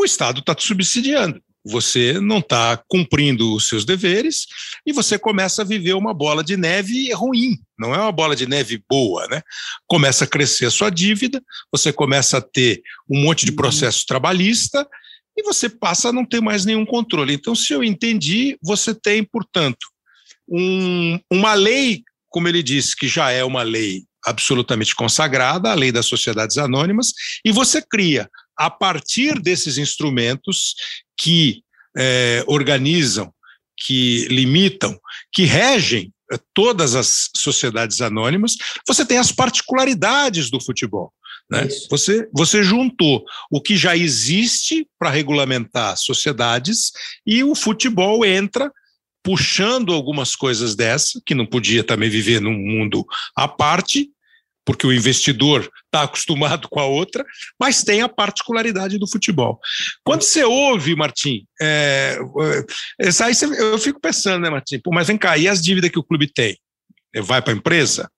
[0.00, 1.40] o Estado está te subsidiando.
[1.68, 4.46] Você não está cumprindo os seus deveres
[4.86, 8.46] e você começa a viver uma bola de neve ruim, não é uma bola de
[8.46, 9.42] neve boa, né?
[9.88, 12.80] Começa a crescer a sua dívida, você começa a ter
[13.10, 14.86] um monte de processo trabalhista
[15.36, 17.34] e você passa a não ter mais nenhum controle.
[17.34, 19.86] Então, se eu entendi, você tem, portanto,
[20.48, 25.92] um, uma lei, como ele disse, que já é uma lei absolutamente consagrada, a lei
[25.92, 27.12] das sociedades anônimas,
[27.44, 30.74] e você cria, a partir desses instrumentos
[31.16, 31.62] que
[31.96, 33.32] é, organizam,
[33.76, 34.98] que limitam,
[35.32, 41.12] que regem é, todas as sociedades anônimas, você tem as particularidades do futebol.
[41.50, 41.68] Né?
[41.90, 46.90] Você, você juntou o que já existe para regulamentar sociedades
[47.24, 48.72] e o futebol entra
[49.22, 54.08] puxando algumas coisas dessa, que não podia também viver num mundo à parte,
[54.66, 57.24] porque o investidor está acostumado com a outra,
[57.58, 59.60] mas tem a particularidade do futebol.
[60.04, 62.18] Quando você ouve, Martim, é,
[63.00, 64.80] é, aí eu fico pensando, né, Martim?
[64.80, 66.58] Pô, mas vem cá, e as dívidas que o clube tem?
[67.22, 68.10] Vai para a empresa?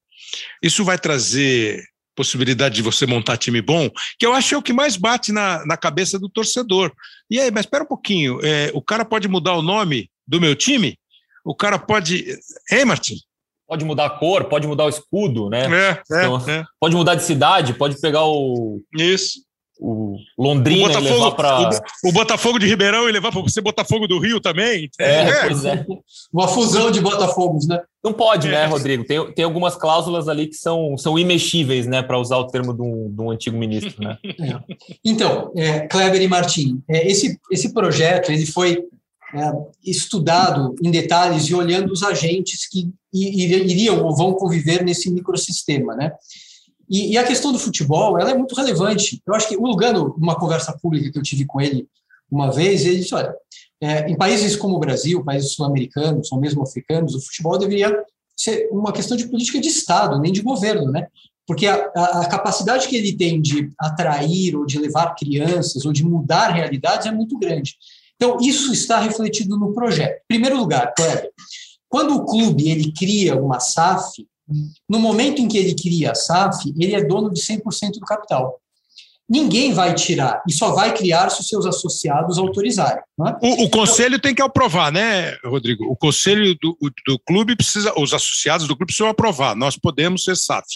[0.62, 1.84] Isso vai trazer
[2.16, 5.30] possibilidade de você montar time bom, que eu acho que é o que mais bate
[5.30, 6.92] na, na cabeça do torcedor.
[7.30, 10.56] E aí, mas espera um pouquinho, é, o cara pode mudar o nome do meu
[10.56, 10.98] time?
[11.44, 12.37] O cara pode.
[12.72, 13.16] Hein, Martim?
[13.68, 15.64] Pode mudar a cor, pode mudar o escudo, né?
[15.64, 16.64] É, então, é, é.
[16.81, 18.81] Pode mudar de cidade, pode pegar o.
[18.96, 19.46] Isso
[19.81, 21.70] o Londrina o Botafogo, e levar para.
[22.04, 24.90] O, o, Botafogo de Ribeirão e levar para você Botafogo do Rio também.
[24.98, 25.46] É, é.
[25.46, 25.87] pois é.
[26.33, 27.81] Uma fusão de Botafogos, né?
[28.02, 28.59] Não pode, né, é.
[28.61, 29.04] né, Rodrigo?
[29.04, 32.83] Tem, tem algumas cláusulas ali que são, são imexíveis, né, para usar o termo de
[32.83, 34.18] um, de um antigo ministro, né?
[34.24, 34.74] É.
[35.04, 38.83] Então, é, Kleber e Martim, é, esse, esse projeto ele foi
[39.85, 46.12] estudado em detalhes e olhando os agentes que iriam ou vão conviver nesse microsistema, né?
[46.88, 49.21] E, e, a questão do futebol, ela é muito relevante.
[49.27, 51.87] Eu acho que o Lugano, numa conversa pública que eu tive com ele
[52.31, 53.35] uma vez, ele disse, olha,
[53.81, 57.93] é, em países como o Brasil, países sul-americanos ou mesmo africanos, o futebol deveria
[58.35, 61.09] ser uma questão de política de Estado, nem de governo, né?
[61.47, 65.93] Porque a, a, a capacidade que ele tem de atrair ou de levar crianças ou
[65.93, 67.77] de mudar realidades é muito grande.
[68.20, 70.16] Então, isso está refletido no projeto.
[70.16, 71.31] Em primeiro lugar, Kleber,
[71.88, 74.26] quando o clube ele cria uma SAF,
[74.88, 78.61] no momento em que ele cria a SAF, ele é dono de 100% do capital.
[79.31, 83.02] Ninguém vai tirar e só vai criar se os seus associados autorizarem.
[83.26, 83.46] É?
[83.46, 85.85] O, o, conselho tem que aprovar, né, Rodrigo?
[85.85, 86.76] O conselho do,
[87.07, 89.54] do clube precisa, os associados do clube precisam aprovar.
[89.54, 90.66] Nós podemos ser SAF.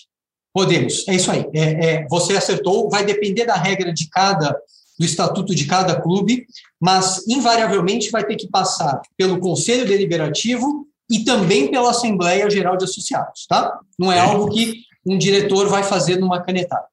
[0.52, 1.46] Podemos, é isso aí.
[1.54, 4.54] É, é, você acertou, vai depender da regra de cada,
[4.98, 6.46] do estatuto de cada clube,
[6.80, 12.84] mas invariavelmente vai ter que passar pelo conselho deliberativo e também pela Assembleia Geral de
[12.84, 13.78] Associados, tá?
[13.98, 16.86] Não é, algo que um diretor vai fazer numa canetada.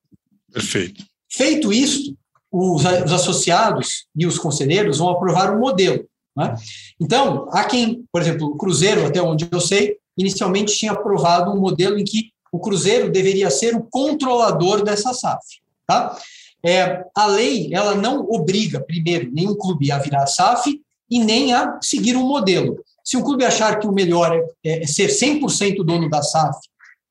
[0.52, 1.04] Perfeito.
[1.32, 2.16] Feito isso,
[2.52, 6.06] os, os associados e os conselheiros vão aprovar um modelo.
[6.36, 6.56] Né?
[7.00, 11.60] Então, há quem, por exemplo, o Cruzeiro, até onde eu sei, inicialmente tinha aprovado um
[11.60, 15.46] modelo em que o Cruzeiro deveria ser o controlador dessa SAF.
[15.86, 16.18] Tá?
[16.64, 21.80] É, a lei ela não obriga, primeiro, nenhum clube a virar SAF e nem a
[21.82, 22.84] seguir um modelo.
[23.04, 26.60] Se o clube achar que o melhor é, é ser 100% dono da SAF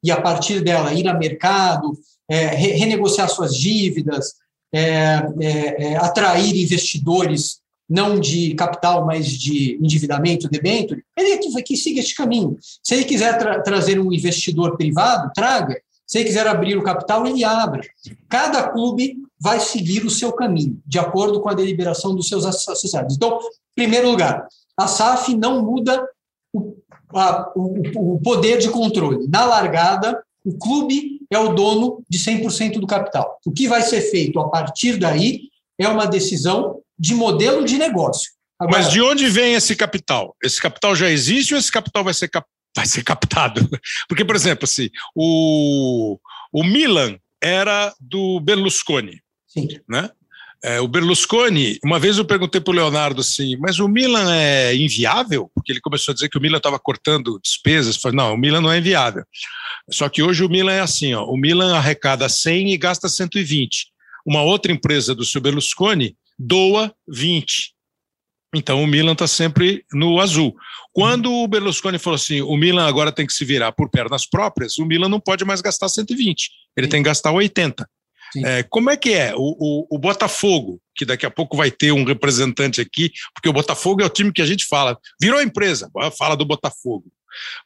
[0.03, 4.35] e, a partir dela, ir a mercado, é, renegociar suas dívidas,
[4.73, 4.81] é,
[5.41, 7.59] é, é, atrair investidores
[7.89, 12.59] não de capital, mas de endividamento, debênture, ele é que, que siga este caminho.
[12.83, 15.81] Se ele quiser tra trazer um investidor privado, traga.
[16.07, 17.81] Se ele quiser abrir o capital, ele abra.
[18.29, 23.17] Cada clube vai seguir o seu caminho, de acordo com a deliberação dos seus associados.
[23.17, 24.47] Então, em primeiro lugar,
[24.77, 26.07] a SAF não muda
[26.53, 26.77] o,
[27.15, 29.29] a, o, o poder de controle.
[29.29, 33.39] Na largada, o clube é o dono de 100% do capital.
[33.45, 35.43] O que vai ser feito a partir daí
[35.79, 38.33] é uma decisão de modelo de negócio.
[38.59, 40.35] Agora, Mas de onde vem esse capital?
[40.43, 42.47] Esse capital já existe ou esse capital vai ser, cap
[42.77, 43.69] vai ser captado?
[44.09, 46.19] Porque, por exemplo, assim, o,
[46.53, 49.21] o Milan era do Berlusconi.
[49.61, 49.81] Sim.
[49.89, 50.11] Né?
[50.63, 54.75] É, o Berlusconi, uma vez eu perguntei para o Leonardo assim, mas o Milan é
[54.75, 55.49] inviável?
[55.55, 57.97] Porque ele começou a dizer que o Milan estava cortando despesas.
[57.97, 59.25] Falei, não, o Milan não é inviável.
[59.91, 63.87] Só que hoje o Milan é assim, ó, o Milan arrecada 100 e gasta 120.
[64.27, 67.73] Uma outra empresa do seu Berlusconi doa 20.
[68.55, 70.57] Então o Milan está sempre no azul.
[70.93, 74.79] Quando o Berlusconi falou assim, o Milan agora tem que se virar por pernas próprias,
[74.79, 77.89] o Milan não pode mais gastar 120, ele tem que gastar 80.
[78.45, 79.35] É, como é que é?
[79.35, 83.53] O, o, o, Botafogo, que daqui a pouco vai ter um representante aqui, porque o
[83.53, 87.07] Botafogo é o time que a gente fala, virou empresa, fala do Botafogo.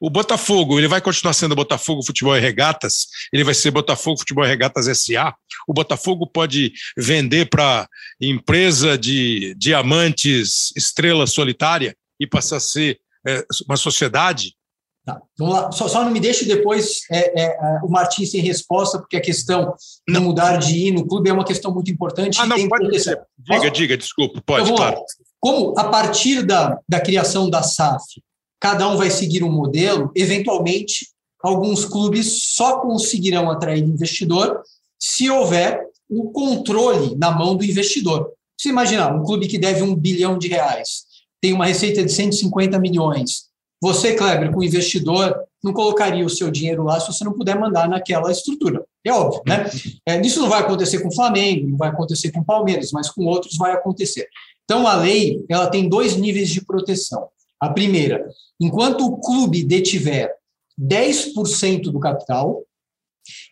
[0.00, 4.44] O Botafogo, ele vai continuar sendo Botafogo Futebol e Regatas, ele vai ser Botafogo Futebol
[4.44, 5.34] e Regatas SA.
[5.66, 7.88] O Botafogo pode vender para
[8.20, 14.54] empresa de diamantes Estrela Solitária e passar a ser é, uma sociedade
[15.04, 15.72] Tá, vamos lá.
[15.72, 19.20] Só, só, não me deixe depois é, é, é, o Martins sem resposta, porque a
[19.20, 19.74] questão
[20.08, 22.38] de mudar de ir no clube é uma questão muito importante.
[22.40, 23.20] Ah, não, pode dizer.
[23.36, 23.70] Diga, Posso?
[23.72, 24.96] diga, desculpa, pode, então, claro.
[24.96, 25.02] Lá.
[25.40, 28.22] Como a partir da, da criação da SAF,
[28.60, 31.08] cada um vai seguir um modelo, eventualmente,
[31.42, 34.62] alguns clubes só conseguirão atrair investidor
[35.00, 38.30] se houver o um controle na mão do investidor.
[38.56, 41.02] Você imaginar, um clube que deve um bilhão de reais,
[41.40, 43.50] tem uma receita de 150 milhões,
[43.82, 47.88] você, Kleber, como investidor, não colocaria o seu dinheiro lá se você não puder mandar
[47.88, 48.84] naquela estrutura.
[49.04, 49.68] É óbvio, né?
[50.06, 53.10] É, isso não vai acontecer com o Flamengo, não vai acontecer com o Palmeiras, mas
[53.10, 54.28] com outros vai acontecer.
[54.62, 57.28] Então, a lei ela tem dois níveis de proteção.
[57.58, 58.24] A primeira,
[58.60, 60.32] enquanto o clube detiver
[60.80, 62.62] 10% do capital,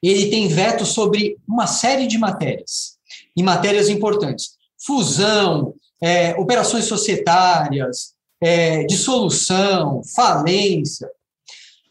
[0.01, 2.99] ele tem veto sobre uma série de matérias,
[3.37, 4.51] e matérias importantes.
[4.87, 11.09] Fusão, é, operações societárias, é, dissolução, falência.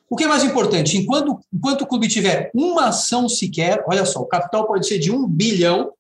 [0.10, 0.98] O que é mais importante?
[0.98, 5.12] Enquanto, enquanto o clube tiver uma ação sequer, olha só, o capital pode ser de
[5.12, 5.92] um bilhão,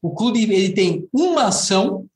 [0.00, 2.06] o clube ele tem uma ação,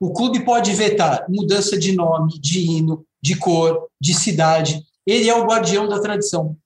[0.00, 4.82] o clube pode vetar mudança de nome, de hino, de cor, de cidade.
[5.06, 6.56] Ele é o guardião da tradição.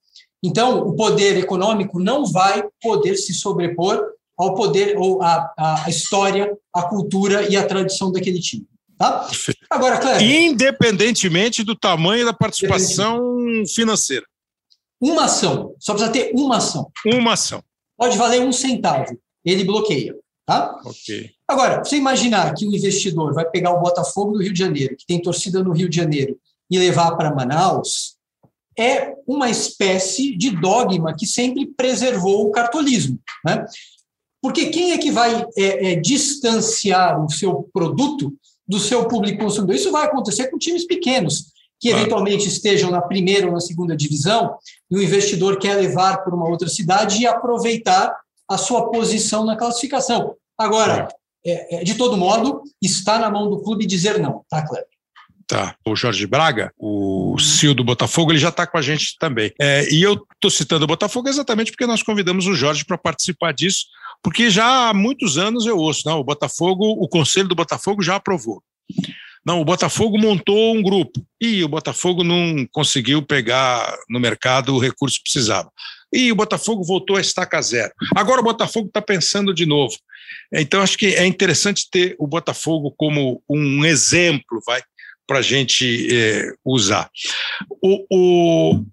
[0.43, 4.01] Então, o poder econômico não vai poder se sobrepor
[4.37, 8.67] ao poder ou à, à história, à cultura e à tradição daquele time.
[8.99, 9.29] Tá?
[9.71, 10.23] Agora, Cléber.
[10.23, 13.23] Independentemente do tamanho da participação
[13.73, 14.27] financeira.
[15.01, 15.75] Uma ação.
[15.79, 16.91] Só precisa ter uma ação.
[17.07, 17.63] Uma ação.
[17.97, 19.17] Pode valer um centavo.
[19.45, 20.15] Ele bloqueia.
[20.45, 20.81] Tá?
[20.85, 21.31] Ok.
[21.47, 25.07] Agora, você imaginar que o investidor vai pegar o Botafogo do Rio de Janeiro, que
[25.07, 26.39] tem torcida no Rio de Janeiro,
[26.71, 28.17] e levar para Manaus,
[28.79, 33.19] é uma espécie de dogma que sempre preservou o cartolismo.
[33.45, 33.65] Né?
[34.41, 38.33] Porque quem é que vai é, é, distanciar o seu produto
[38.69, 39.75] do seu público consumidor?
[39.75, 44.57] Isso vai acontecer com times pequenos, que eventualmente estejam na primeira ou na segunda divisão,
[44.91, 48.15] e o investidor quer levar para uma outra cidade e aproveitar
[48.49, 50.35] a sua posição na classificação.
[50.59, 51.09] Agora,
[51.47, 54.87] é, é, de todo modo, está na mão do clube dizer não, tá, Kleber?
[55.47, 55.75] Tá.
[55.87, 59.51] O Jorge Braga, o CEO do Botafogo, ele já está com a gente também.
[59.59, 63.53] É, e eu estou citando o Botafogo exatamente porque nós convidamos o Jorge para participar
[63.53, 63.87] disso,
[64.23, 68.17] porque já há muitos anos eu ouço, não, o Botafogo, o conselho do Botafogo já
[68.17, 68.63] aprovou.
[69.45, 74.79] Não, o Botafogo montou um grupo e o Botafogo não conseguiu pegar no mercado o
[74.79, 75.71] recurso que precisava.
[76.13, 77.93] E o Botafogo voltou a estaca zero.
[78.17, 79.97] Agora o Botafogo está pensando de novo.
[80.53, 84.83] Então, acho que é interessante ter o Botafogo como um exemplo, vai,
[85.27, 87.11] para a gente é, usar.
[87.83, 88.85] O, o,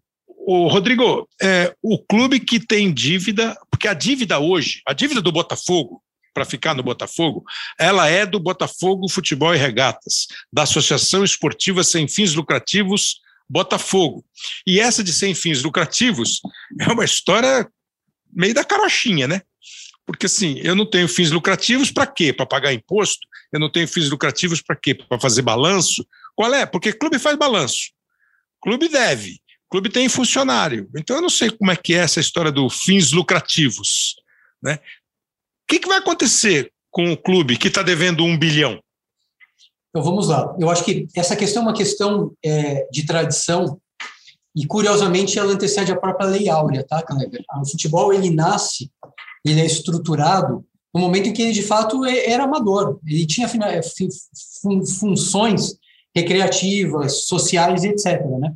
[0.45, 5.31] o Rodrigo, é, o clube que tem dívida, porque a dívida hoje, a dívida do
[5.31, 6.01] Botafogo,
[6.33, 7.43] para ficar no Botafogo,
[7.79, 14.25] ela é do Botafogo Futebol e Regatas, da Associação Esportiva Sem Fins Lucrativos Botafogo.
[14.65, 16.41] E essa de sem fins lucrativos
[16.79, 17.67] é uma história
[18.33, 19.41] meio da carochinha, né?
[20.05, 22.33] Porque assim, eu não tenho fins lucrativos para quê?
[22.33, 23.27] Para pagar imposto?
[23.51, 24.93] Eu não tenho fins lucrativos para quê?
[24.93, 26.05] Para fazer balanço?
[26.35, 26.65] Qual é?
[26.65, 27.91] Porque clube faz balanço.
[28.61, 29.39] Clube deve.
[29.75, 30.89] Clube tem funcionário.
[30.95, 34.15] Então eu não sei como é que é essa história do fins lucrativos.
[34.63, 34.75] Né?
[34.75, 38.79] O que, que vai acontecer com o clube que está devendo um bilhão?
[39.89, 40.55] Então vamos lá.
[40.57, 43.77] Eu acho que essa questão é uma questão é, de tradição
[44.55, 47.43] e curiosamente ela antecede a própria lei áurea, tá, Kleber?
[47.61, 48.89] O futebol ele nasce,
[49.43, 52.97] ele é estruturado no momento em que ele de fato é, era amador.
[53.05, 53.81] Ele tinha é,
[54.97, 55.77] funções
[56.15, 58.21] recreativas, sociais, etc.
[58.39, 58.55] Né?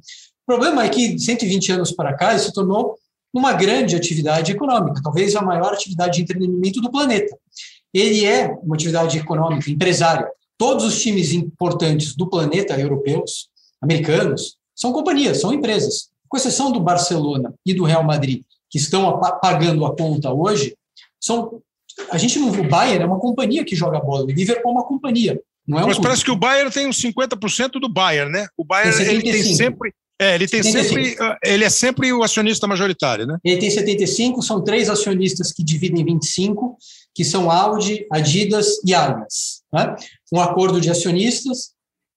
[0.50, 2.96] O problema é que 120 anos para cá ele se tornou
[3.32, 7.38] uma grande atividade econômica, talvez a maior atividade de entretenimento do planeta.
[7.94, 10.28] Ele é uma atividade econômica, empresária.
[10.58, 13.48] Todos os times importantes do planeta, europeus,
[13.80, 16.10] americanos, são companhias, são empresas.
[16.28, 20.76] Com exceção do Barcelona e do Real Madrid, que estão pagando a conta hoje,
[21.22, 21.62] são
[22.10, 24.84] a gente não o Bayern é uma companhia que joga bola, o Liverpool é uma
[24.84, 25.40] companhia.
[25.68, 28.48] Não é um Mas parece que o Bayern tem uns 50% do Bayern, né?
[28.58, 29.94] O Bayern tem ele tem sempre.
[30.20, 31.08] É, ele tem 75.
[31.08, 31.24] sempre.
[31.24, 33.38] Ah, ele é sempre o acionista majoritário, né?
[33.44, 36.78] Ele tem 75, são três acionistas que dividem 25,
[37.16, 39.62] que são Audi, Adidas e Allianz.
[39.72, 39.96] Né?
[40.34, 41.72] Um acordo de acionistas,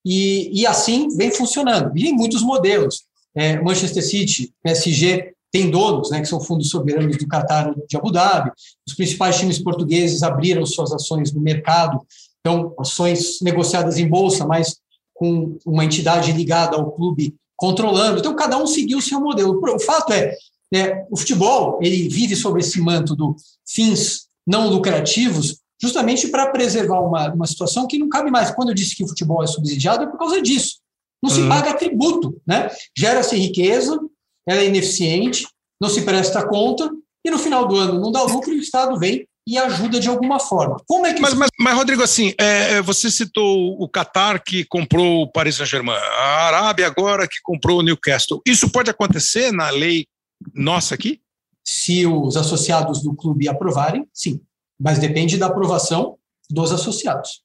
[0.05, 1.97] e, e assim vem funcionando.
[1.97, 3.03] E em muitos modelos.
[3.35, 8.11] É, Manchester City, PSG, tem donos, né, que são fundos soberanos do Qatar de Abu
[8.11, 8.51] Dhabi.
[8.87, 11.99] Os principais times portugueses abriram suas ações no mercado
[12.45, 14.75] então, ações negociadas em bolsa, mas
[15.13, 18.19] com uma entidade ligada ao clube controlando.
[18.19, 19.57] Então, cada um seguiu o seu modelo.
[19.57, 20.35] O fato é,
[20.69, 26.99] né, o futebol ele vive sobre esse manto do fins não lucrativos, justamente para preservar
[26.99, 28.51] uma, uma situação que não cabe mais.
[28.51, 30.79] Quando eu disse que o futebol é subsidiado, é por causa disso.
[31.23, 31.47] Não se uhum.
[31.47, 32.69] paga tributo, né?
[32.97, 33.97] Gera-se riqueza,
[34.45, 35.47] ela é ineficiente,
[35.79, 36.91] não se presta conta,
[37.23, 40.07] e no final do ano não dá lucro e o Estado vem e ajuda de
[40.07, 40.77] alguma forma.
[40.87, 44.63] Como é que mas, mas, mas Rodrigo, assim, é, é, você citou o Qatar que
[44.65, 48.41] comprou o Paris Saint-Germain, a Arábia agora que comprou o Newcastle.
[48.45, 50.07] Isso pode acontecer na lei
[50.53, 51.21] nossa aqui?
[51.65, 54.41] Se os associados do clube aprovarem, sim.
[54.79, 56.17] Mas depende da aprovação
[56.49, 57.41] dos associados.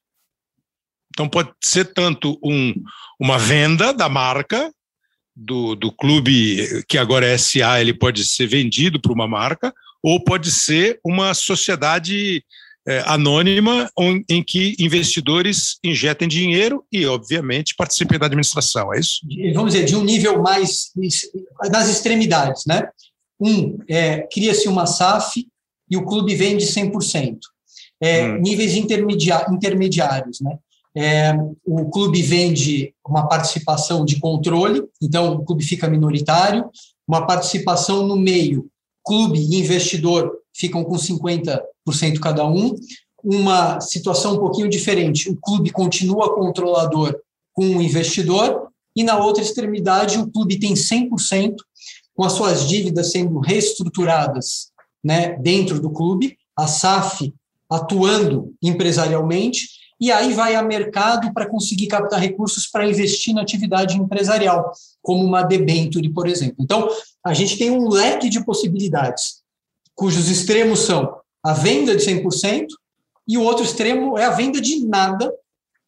[1.13, 2.73] Então pode ser tanto um,
[3.19, 4.71] uma venda da marca
[5.35, 10.23] do, do clube que agora é SA, ele pode ser vendido para uma marca, ou
[10.23, 12.43] pode ser uma sociedade
[12.87, 13.89] é, anônima
[14.27, 19.19] em que investidores injetem dinheiro e, obviamente, participem da administração, é isso?
[19.53, 20.91] Vamos dizer, de um nível mais
[21.71, 22.87] nas extremidades, né?
[23.39, 25.47] Um, é, cria-se uma SAF
[25.89, 27.37] e o clube vende 100%.
[28.01, 28.41] É, hum.
[28.41, 30.57] Níveis intermediários, né?
[30.97, 31.33] É,
[31.65, 36.69] o clube vende uma participação de controle, então o clube fica minoritário,
[37.07, 38.67] uma participação no meio,
[39.03, 41.59] clube e investidor ficam com 50%
[42.21, 42.75] cada um.
[43.23, 47.15] Uma situação um pouquinho diferente, o clube continua controlador
[47.53, 51.55] com o investidor, e na outra extremidade, o clube tem 100%,
[52.15, 54.71] com as suas dívidas sendo reestruturadas
[55.03, 57.33] né, dentro do clube, a SAF
[57.69, 59.69] atuando empresarialmente,
[59.99, 64.71] e aí vai a mercado para conseguir captar recursos para investir na atividade empresarial,
[65.01, 66.57] como uma debenture, por exemplo.
[66.59, 66.87] Então,
[67.25, 69.41] a gente tem um leque de possibilidades,
[69.93, 72.67] cujos extremos são a venda de 100%
[73.27, 75.31] e o outro extremo é a venda de nada,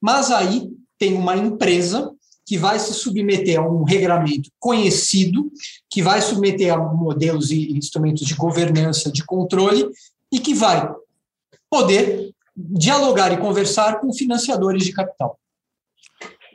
[0.01, 2.11] mas aí tem uma empresa
[2.45, 5.49] que vai se submeter a um regramento conhecido,
[5.89, 9.87] que vai submeter a modelos e instrumentos de governança, de controle,
[10.31, 10.93] e que vai
[11.69, 12.30] poder
[12.69, 15.37] dialogar e conversar com financiadores de capital.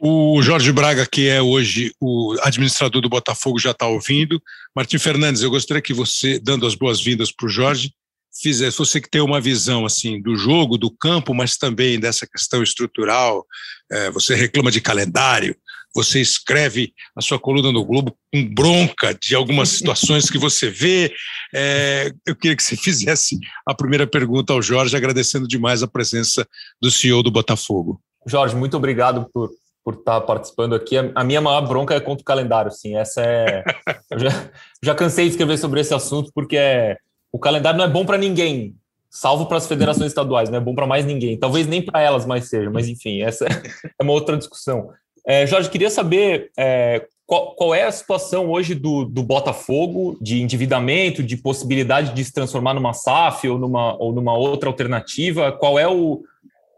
[0.00, 4.40] O Jorge Braga, que é hoje o administrador do Botafogo, já está ouvindo.
[4.74, 7.92] Martim Fernandes, eu gostaria que você, dando as boas-vindas para o Jorge,
[8.40, 12.62] fizesse, você que tem uma visão assim do jogo, do campo, mas também dessa questão
[12.62, 13.46] estrutural,
[13.90, 15.56] é, você reclama de calendário,
[15.96, 21.12] você escreve a sua coluna no Globo com bronca de algumas situações que você vê.
[21.54, 26.46] É, eu queria que você fizesse a primeira pergunta ao Jorge, agradecendo demais a presença
[26.80, 28.00] do CEO do Botafogo.
[28.26, 29.50] Jorge, muito obrigado por,
[29.82, 30.96] por estar participando aqui.
[31.14, 32.96] A minha maior bronca é contra o calendário, sim.
[32.96, 33.64] Essa é.
[34.10, 34.50] eu já,
[34.82, 36.98] já cansei de escrever sobre esse assunto, porque é,
[37.32, 38.76] o calendário não é bom para ninguém,
[39.10, 41.38] salvo para as federações estaduais, não é bom para mais ninguém.
[41.38, 43.46] Talvez nem para elas mais seja, mas enfim, essa
[43.98, 44.90] é uma outra discussão.
[45.26, 50.40] É, Jorge, queria saber é, qual, qual, é a situação hoje do, do, Botafogo de
[50.40, 55.50] endividamento, de possibilidade de se transformar numa SAF ou numa, ou numa outra alternativa?
[55.50, 56.22] Qual é, o,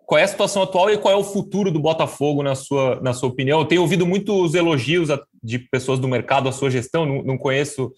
[0.07, 3.13] qual é a situação atual e qual é o futuro do Botafogo, na sua, na
[3.13, 3.61] sua opinião?
[3.61, 5.11] Eu tenho ouvido muitos elogios
[5.43, 7.93] de pessoas do mercado à sua gestão, não, não conheço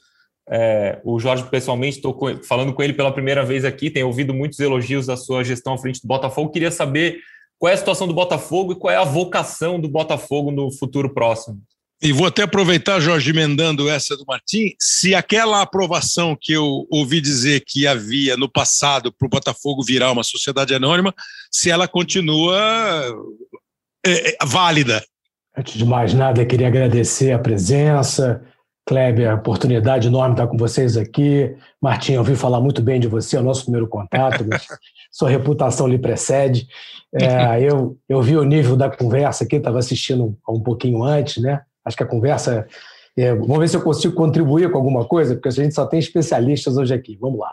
[0.51, 4.59] é, o Jorge pessoalmente, estou falando com ele pela primeira vez aqui, tenho ouvido muitos
[4.59, 6.51] elogios à sua gestão à frente do Botafogo.
[6.51, 7.21] Queria saber
[7.61, 11.13] qual é a situação do Botafogo e qual é a vocação do Botafogo no futuro
[11.13, 11.61] próximo.
[12.03, 17.21] E vou até aproveitar, Jorge, emendando essa do Martim, se aquela aprovação que eu ouvi
[17.21, 21.15] dizer que havia no passado para o Botafogo virar uma sociedade anônima,
[21.53, 22.59] se ela continua
[24.07, 25.05] é, é, válida.
[25.55, 28.43] Antes de mais nada, queria agradecer a presença,
[28.87, 31.55] Kleber, oportunidade enorme estar com vocês aqui.
[31.83, 34.43] Martim, eu ouvi falar muito bem de você, é o nosso primeiro contato,
[35.11, 36.69] sua reputação lhe precede.
[37.13, 41.63] É, eu, eu vi o nível da conversa aqui, estava assistindo um pouquinho antes, né?
[41.85, 42.67] Acho que a conversa.
[43.17, 45.99] É, vamos ver se eu consigo contribuir com alguma coisa, porque a gente só tem
[45.99, 47.19] especialistas hoje aqui.
[47.21, 47.53] Vamos lá.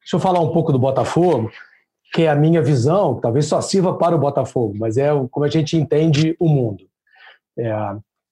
[0.00, 1.50] Deixa eu falar um pouco do Botafogo,
[2.12, 5.44] que é a minha visão, que talvez só sirva para o Botafogo, mas é como
[5.44, 6.84] a gente entende o mundo.
[7.58, 7.72] É,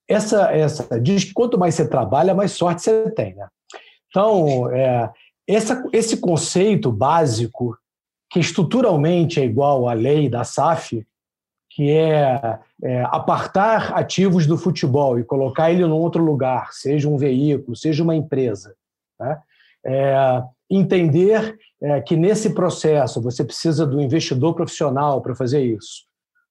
[0.09, 3.35] essa, essa diz que quanto mais você trabalha, mais sorte você tem.
[3.35, 3.47] Né?
[4.09, 5.11] Então, é,
[5.49, 7.77] essa, esse conceito básico
[8.35, 11.07] que estruturalmente é igual à lei da SAF,
[11.70, 17.16] que é, é, apartar ativos do futebol e colocar ele num outro lugar, seja um
[17.16, 18.74] veículo, seja uma empresa.
[19.20, 19.41] Né?
[19.87, 26.05] É, entender é, que nesse processo você precisa do investidor profissional para fazer isso.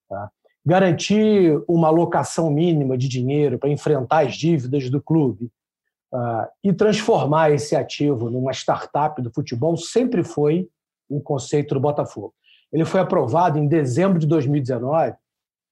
[0.09, 0.29] Tá?
[0.65, 5.51] Garantir uma alocação mínima de dinheiro para enfrentar as dívidas do clube.
[6.13, 10.69] Uh, e transformar esse ativo numa startup do futebol sempre foi
[11.09, 12.33] o conceito do Botafogo.
[12.71, 15.13] Ele foi aprovado em dezembro de 2019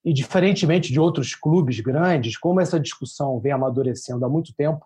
[0.06, 4.86] e, diferentemente de outros clubes grandes, como essa discussão vem amadurecendo há muito tempo,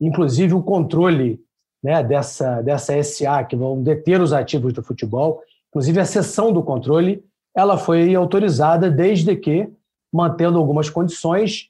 [0.00, 1.40] inclusive o controle
[1.82, 6.62] né, dessa, dessa SA, que vão deter os ativos do futebol, inclusive a cessão do
[6.62, 9.68] controle, ela foi autorizada desde que,
[10.12, 11.68] mantendo algumas condições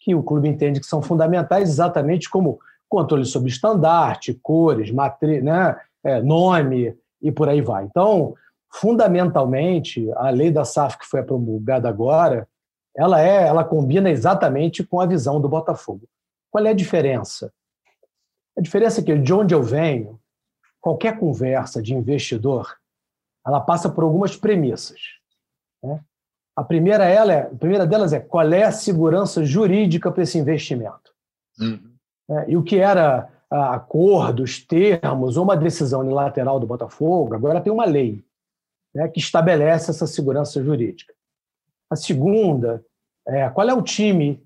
[0.00, 4.92] que o clube entende que são fundamentais, exatamente como controle sobre estandarte, cores,
[5.42, 7.84] né, é, nome, e por aí vai.
[7.84, 8.34] Então,
[8.70, 12.46] fundamentalmente, a lei da SAF que foi promulgada agora,
[12.94, 16.06] ela é, ela combina exatamente com a visão do Botafogo.
[16.50, 17.50] Qual é a diferença?
[18.56, 20.20] A diferença é que de onde eu venho,
[20.80, 22.76] qualquer conversa de investidor,
[23.44, 25.00] ela passa por algumas premissas.
[25.82, 25.98] Né?
[26.54, 30.38] A primeira, ela é, a primeira delas é qual é a segurança jurídica para esse
[30.38, 31.12] investimento.
[31.58, 31.94] Uhum.
[32.30, 37.72] É, e o que era acordos, termos ou uma decisão unilateral do Botafogo, agora tem
[37.72, 38.24] uma lei
[38.94, 41.12] né, que estabelece essa segurança jurídica.
[41.90, 42.84] A segunda
[43.26, 44.42] é qual é o time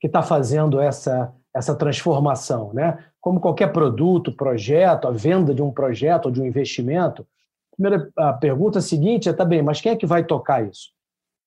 [0.00, 2.72] que está fazendo essa, essa transformação.
[2.72, 2.98] Né?
[3.20, 7.26] Como qualquer produto, projeto, a venda de um projeto ou de um investimento,
[7.72, 10.90] a primeira a pergunta seguinte é, tá bem, mas quem é que vai tocar isso?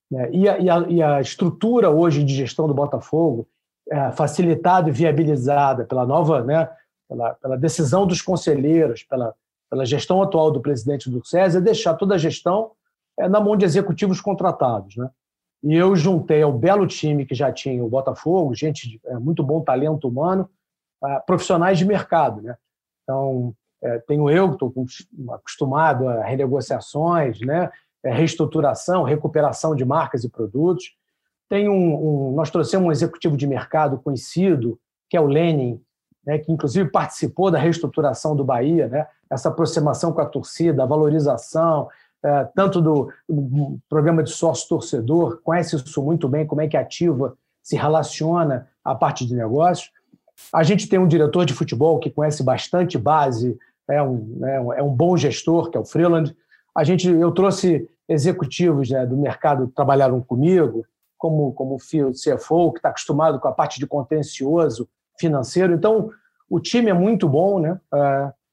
[0.10, 3.47] Né, e a, e a, e a estrutura hoje de gestão do Botafogo,
[3.91, 6.70] é, facilitada e viabilizada pela nova né,
[7.08, 9.34] pela, pela decisão dos conselheiros, pela,
[9.70, 12.72] pela gestão atual do presidente do SESI, é deixar toda a gestão
[13.18, 14.95] é, na mão de executivos contratados.
[14.95, 15.10] Né?
[15.64, 19.43] E eu juntei ao belo time que já tinha o Botafogo, gente de é, muito
[19.43, 20.49] bom talento humano,
[21.28, 22.41] profissionais de mercado.
[22.41, 22.56] Né?
[23.03, 23.53] Então,
[23.86, 24.74] é, tenho eu, que estou
[25.34, 27.72] acostumado a renegociações, né?
[28.03, 30.95] É, reestruturação, recuperação de marcas e produtos.
[31.49, 34.80] Tem um, um, nós trouxemos um executivo de mercado conhecido,
[35.10, 35.82] que é o Lenin,
[36.26, 40.86] né, que inclusive participou da reestruturação do Bahia, né, essa aproximação com a torcida, a
[40.88, 41.88] valorização,
[42.23, 47.38] é, tanto do, do, programa de sócio-torcedor, conhece isso muito bem, como é que ativa
[47.61, 49.91] se relaciona à parte de negócios.
[50.51, 53.57] A gente tem um diretor de futebol que conhece bastante base,
[53.88, 56.36] é um, é um, é um bom gestor, que é o Freeland.
[56.76, 60.86] A gente, eu trouxe executivos né, do mercado que trabalharam comigo,
[61.17, 64.88] como, como o CFO, que está acostumado com a parte de contencioso
[65.20, 65.74] financeiro.
[65.74, 66.09] Então,
[66.49, 67.80] o time é muito bom, né?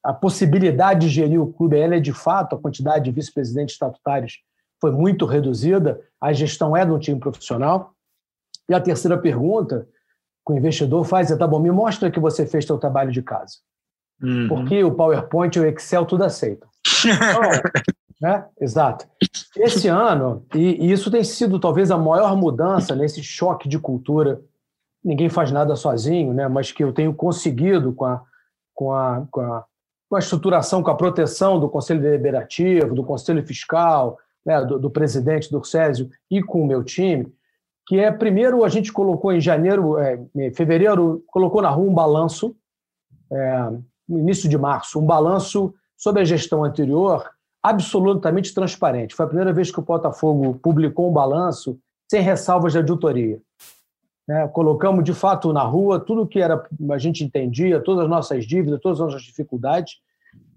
[0.03, 4.41] A possibilidade de gerir o clube ela é de fato, a quantidade de vice-presidentes estatutários
[4.81, 7.95] foi muito reduzida, a gestão é de um time profissional.
[8.69, 9.87] E a terceira pergunta
[10.45, 13.23] que o investidor faz é: tá bom, me mostra que você fez seu trabalho de
[13.23, 13.59] casa.
[14.21, 14.49] Uhum.
[14.49, 16.69] Porque o PowerPoint e o Excel tudo aceitam.
[17.05, 17.51] Então,
[18.21, 18.45] né?
[18.61, 19.05] Exato.
[19.57, 24.41] Esse ano, e, e isso tem sido talvez a maior mudança nesse choque de cultura.
[25.05, 26.47] Ninguém faz nada sozinho, né?
[26.49, 28.23] mas que eu tenho conseguido com a,
[28.75, 29.65] com a, com a,
[30.09, 34.65] com a estruturação, com a proteção do Conselho Deliberativo, do Conselho Fiscal, né?
[34.65, 37.33] do, do presidente do Césio e com o meu time,
[37.87, 41.95] que é, primeiro, a gente colocou em janeiro, é, em fevereiro, colocou na rua um
[41.95, 42.55] balanço,
[43.31, 43.71] é,
[44.09, 47.29] no início de março, um balanço sobre a gestão anterior,
[47.63, 49.15] absolutamente transparente.
[49.15, 51.79] Foi a primeira vez que o Botafogo publicou um balanço
[52.11, 53.41] sem ressalvas de auditoria.
[54.29, 58.47] É, colocamos, de fato, na rua tudo que era a gente entendia, todas as nossas
[58.47, 60.01] dívidas, todas as nossas dificuldades.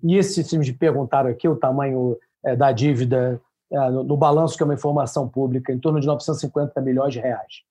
[0.04, 3.42] E esse, se me perguntaram aqui o tamanho é, da dívida
[3.72, 7.20] é, no, no, balanço, que é uma informação pública, em torno de 950 milhões de
[7.20, 7.64] reais.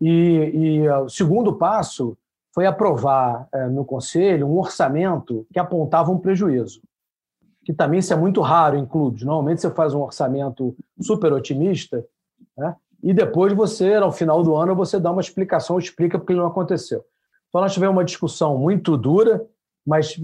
[0.00, 2.16] E, e é, o segundo passo
[2.54, 6.80] foi aprovar é, no Conselho um orçamento que apontava um prejuízo
[7.68, 9.22] que também isso é muito raro em clubes.
[9.24, 12.02] Normalmente você faz um orçamento super otimista,
[12.56, 12.74] né?
[13.02, 17.04] E depois você, ao final do ano, você dá uma explicação, explica porque não aconteceu.
[17.48, 19.44] Então nós tivemos uma discussão muito dura,
[19.86, 20.16] mas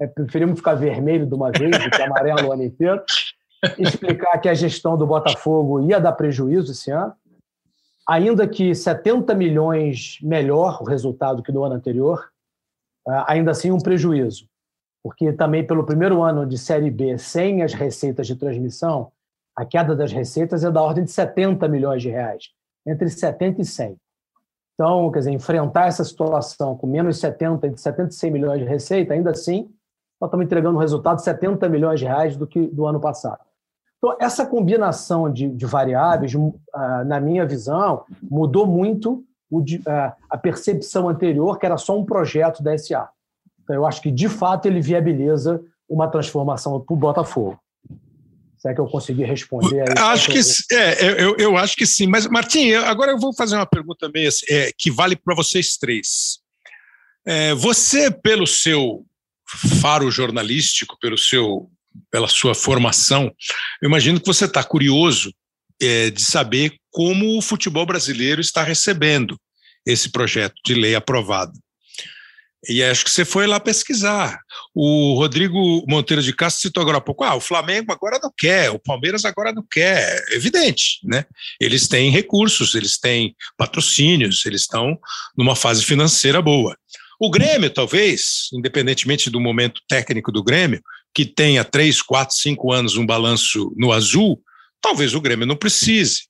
[0.00, 3.02] é, preferimos ficar vermelho de uma vez do que amarelo o ano inteiro,
[3.78, 7.14] explicar que a gestão do Botafogo ia dar prejuízo esse ano,
[8.08, 12.30] ainda que 70 milhões melhor o resultado que no ano anterior,
[13.26, 14.50] ainda assim um prejuízo
[15.02, 19.10] porque também pelo primeiro ano de Série B, sem as receitas de transmissão,
[19.60, 22.44] a queda das receitas é da ordem de 70 milhões de reais,
[22.86, 23.96] entre 70 e 100.
[24.72, 28.64] Então, quer dizer, enfrentar essa situação com menos 70, entre 70 e 100 milhões de
[28.64, 29.70] receita, ainda assim,
[30.18, 33.40] nós estamos entregando um resultado de 70 milhões de reais do que do ano passado.
[33.98, 36.32] Então, essa combinação de, de variáveis,
[36.72, 42.06] ah, na minha visão, mudou muito o, ah, a percepção anterior, que era só um
[42.06, 43.10] projeto da SA.
[43.62, 47.60] Então, eu acho que, de fato, ele viabiliza uma transformação para o Botafogo.
[48.60, 49.84] Será que eu consegui responder?
[49.98, 50.38] acho que
[50.74, 52.06] é, eu, eu acho que sim.
[52.06, 55.78] Mas, Martim, agora eu vou fazer uma pergunta meio assim, é, que vale para vocês
[55.78, 56.40] três.
[57.26, 59.06] É, você, pelo seu
[59.80, 61.70] faro jornalístico, pelo seu,
[62.10, 63.32] pela sua formação,
[63.80, 65.32] eu imagino que você está curioso
[65.80, 69.40] é, de saber como o futebol brasileiro está recebendo
[69.86, 71.52] esse projeto de lei aprovado.
[72.68, 74.38] E acho que você foi lá pesquisar.
[74.74, 78.70] O Rodrigo Monteiro de Castro citou agora há pouco: ah, o Flamengo agora não quer,
[78.70, 80.22] o Palmeiras agora não quer.
[80.30, 81.24] Evidente, né?
[81.58, 84.98] Eles têm recursos, eles têm patrocínios, eles estão
[85.36, 86.76] numa fase financeira boa.
[87.18, 90.82] O Grêmio, talvez, independentemente do momento técnico do Grêmio,
[91.14, 94.40] que tenha três, quatro, cinco anos um balanço no azul,
[94.80, 96.28] talvez o Grêmio não precise.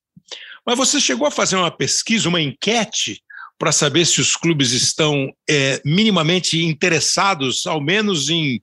[0.67, 3.21] Mas você chegou a fazer uma pesquisa, uma enquete
[3.61, 8.59] para saber se os clubes estão é, minimamente interessados, ao menos em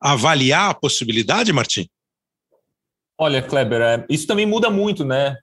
[0.00, 1.86] avaliar a possibilidade, Martim?
[3.18, 5.36] Olha, Kleber, é, isso também muda muito, né?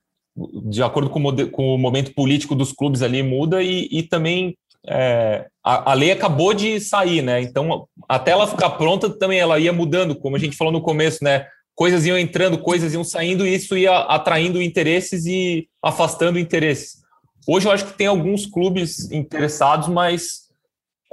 [0.66, 4.58] De acordo com o, com o momento político dos clubes ali, muda e, e também
[4.88, 7.40] é, a, a, lei acabou de sair, né?
[7.40, 11.24] Então, até ela ficar pronta, também ela ia mudando, como a gente falou no começo,
[11.24, 11.46] né?
[11.76, 17.05] Coisas iam entrando, coisas iam saindo, e isso ia atraindo interesses e afastando interesses.
[17.48, 20.46] Hoje eu acho que tem alguns clubes interessados, mas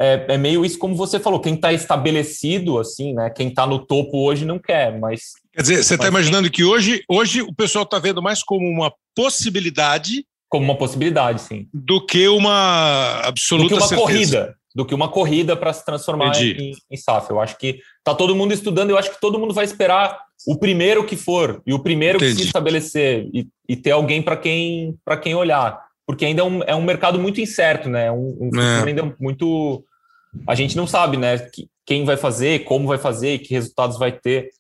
[0.01, 3.31] é, é meio isso como você falou, quem está estabelecido, assim, né?
[3.31, 5.33] Quem está no topo hoje não quer, mas.
[5.53, 8.93] Quer dizer, você está imaginando que hoje, hoje o pessoal está vendo mais como uma
[9.15, 10.27] possibilidade.
[10.49, 11.69] Como uma possibilidade, sim.
[11.73, 14.07] Do que uma absoluta do que uma certeza.
[14.07, 14.57] corrida.
[14.75, 17.29] Do que uma corrida para se transformar em, em SAF.
[17.29, 20.59] Eu acho que está todo mundo estudando, eu acho que todo mundo vai esperar o
[20.59, 22.33] primeiro que for, e o primeiro Entendi.
[22.33, 26.63] que se estabelecer, e, e ter alguém para quem, quem olhar porque ainda é um,
[26.65, 28.11] é um mercado muito incerto, né?
[28.11, 28.89] Um, um é.
[28.89, 29.85] ainda muito.
[30.47, 31.39] A gente não sabe, né?
[31.39, 34.51] Que, quem vai fazer, como vai fazer, que resultados vai ter.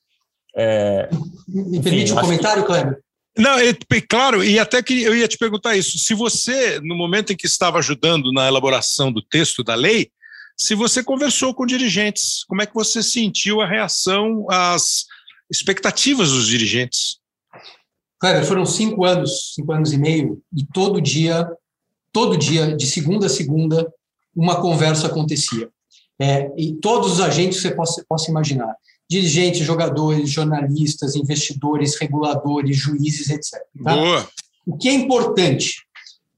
[0.56, 1.08] É...
[1.48, 3.00] Me permite um comentário, Cleber?
[3.36, 3.72] Não, é,
[4.06, 5.98] claro, e até que eu ia te perguntar isso.
[5.98, 10.10] Se você, no momento em que estava ajudando na elaboração do texto da lei,
[10.56, 15.06] se você conversou com dirigentes, como é que você sentiu a reação às
[15.50, 17.21] expectativas dos dirigentes?
[18.22, 21.46] Kleber, foram cinco anos, cinco anos e meio, e todo dia
[22.12, 23.90] todo dia, de segunda a segunda,
[24.36, 25.68] uma conversa acontecia.
[26.20, 28.76] É, e todos os agentes que você possa, possa imaginar
[29.10, 33.60] dirigentes, jogadores, jornalistas, investidores, reguladores, juízes, etc.
[33.82, 33.96] Tá?
[33.96, 34.28] Boa.
[34.66, 35.82] O que é importante?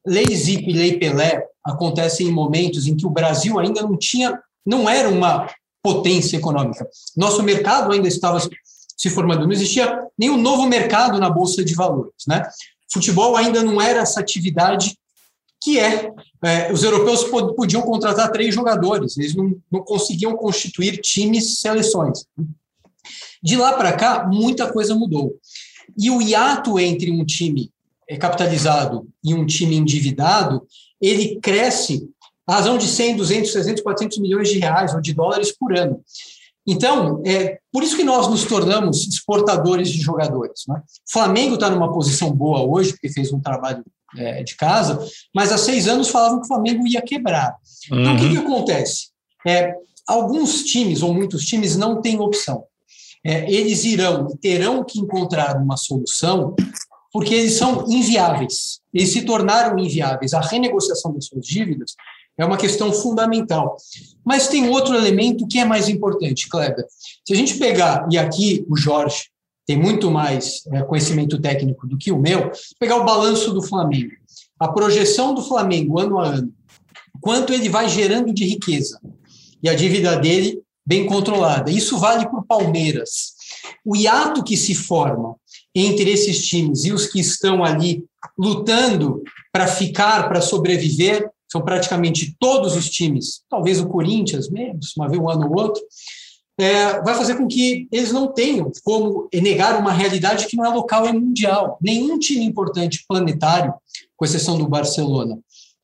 [0.07, 4.41] Lei Zip e Lei Pelé acontecem em momentos em que o Brasil ainda não tinha,
[4.65, 5.49] não era uma
[5.83, 6.89] potência econômica.
[7.17, 8.39] Nosso mercado ainda estava
[8.97, 12.49] se formando, não existia nenhum novo mercado na bolsa de valores, né?
[12.93, 14.97] Futebol ainda não era essa atividade
[15.61, 16.13] que é,
[16.45, 17.25] é os europeus
[17.57, 22.25] podiam contratar três jogadores, eles não, não conseguiam constituir times, seleções.
[23.43, 25.35] De lá para cá, muita coisa mudou.
[25.99, 27.71] E o hiato entre um time
[28.09, 30.67] é, capitalizado e um time endividado,
[31.01, 32.09] ele cresce
[32.47, 36.01] a razão de 100, 200, 300, 400 milhões de reais ou de dólares por ano.
[36.67, 40.63] Então, é por isso que nós nos tornamos exportadores de jogadores.
[40.69, 40.77] Né?
[41.09, 43.85] O Flamengo está numa posição boa hoje, porque fez um trabalho
[44.17, 44.99] é, de casa,
[45.35, 47.55] mas há seis anos falavam que o Flamengo ia quebrar.
[47.91, 48.01] Uhum.
[48.01, 48.47] Então, o que, que uhum.
[48.47, 49.09] acontece?
[49.47, 49.75] É,
[50.07, 52.65] alguns times, ou muitos times, não têm opção
[53.25, 56.55] é, eles irão e terão que encontrar uma solução
[57.11, 58.81] porque eles são inviáveis.
[58.93, 60.35] Eles se tornaram inviáveis.
[60.35, 61.95] A renegociação das suas dívidas
[62.37, 63.77] é uma questão fundamental.
[64.25, 66.87] Mas tem outro elemento que é mais importante, Kleber.
[67.25, 69.25] Se a gente pegar, e aqui o Jorge
[69.67, 74.13] tem muito mais é, conhecimento técnico do que o meu, pegar o balanço do Flamengo,
[74.59, 76.53] a projeção do Flamengo ano a ano,
[77.21, 79.01] quanto ele vai gerando de riqueza,
[79.63, 81.71] e a dívida dele bem controlada.
[81.71, 83.35] Isso vale para o Palmeiras.
[83.85, 85.35] O hiato que se forma
[85.75, 88.05] entre esses times e os que estão ali
[88.39, 95.09] lutando para ficar, para sobreviver, são praticamente todos os times, talvez o Corinthians menos, uma
[95.09, 95.83] vez um ano ou outro,
[96.59, 100.69] é, vai fazer com que eles não tenham como negar uma realidade que não é
[100.69, 101.79] local, é mundial.
[101.81, 103.75] Nenhum time importante planetário,
[104.17, 105.39] com exceção do Barcelona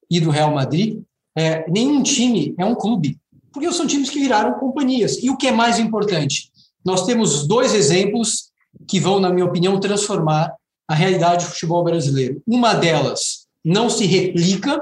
[0.09, 1.03] e do Real Madrid,
[1.37, 3.19] é, nenhum time é um clube
[3.53, 5.23] porque são times que viraram companhias.
[5.23, 6.51] E o que é mais importante?
[6.85, 8.51] Nós temos dois exemplos
[8.89, 10.55] que vão, na minha opinião, transformar
[10.89, 12.43] a realidade do futebol brasileiro.
[12.47, 14.81] Uma delas não se replica,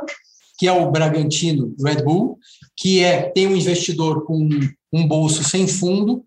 [0.59, 2.39] que é o Bragantino Red Bull,
[2.77, 4.49] que é tem um investidor com
[4.93, 6.25] um bolso sem fundo,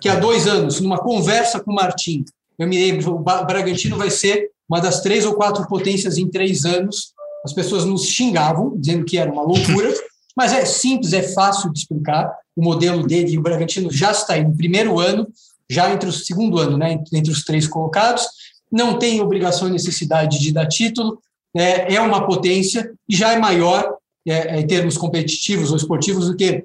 [0.00, 2.24] que há dois anos, numa conversa com o Martim,
[2.58, 6.64] eu me lembro, o Bragantino vai ser uma das três ou quatro potências em três
[6.64, 7.12] anos.
[7.44, 9.92] As pessoas nos xingavam, dizendo que era uma loucura.
[10.36, 12.32] Mas é simples, é fácil de explicar.
[12.56, 15.26] O modelo dele, e o Bragantino já está aí no primeiro ano,
[15.68, 18.26] já entre o segundo ano, né, entre os três colocados,
[18.70, 21.18] não tem obrigação e necessidade de dar título,
[21.56, 23.96] é, é uma potência e já é maior
[24.26, 26.64] é, é, em termos competitivos ou esportivos do que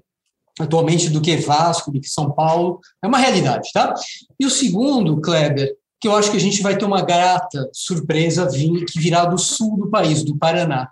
[0.59, 3.93] atualmente do que Vasco, do que São Paulo, é uma realidade, tá?
[4.39, 5.71] E o segundo, Kleber,
[6.01, 9.38] que eu acho que a gente vai ter uma grata surpresa vir, que virá do
[9.38, 10.89] sul do país, do Paraná.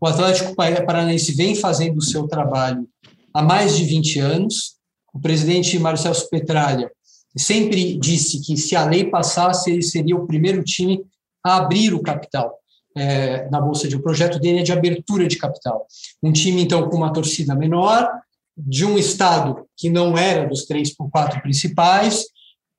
[0.00, 2.88] O Atlético Paranaense vem fazendo o seu trabalho
[3.34, 4.76] há mais de 20 anos.
[5.12, 6.88] O presidente Marcelo Petralha
[7.36, 11.04] sempre disse que se a lei passasse, ele seria o primeiro time
[11.44, 12.61] a abrir o capital
[12.96, 13.96] é, na Bolsa de.
[13.96, 15.86] O projeto dele é de abertura de capital.
[16.22, 18.08] Um time, então, com uma torcida menor,
[18.56, 22.26] de um estado que não era dos três por quatro principais,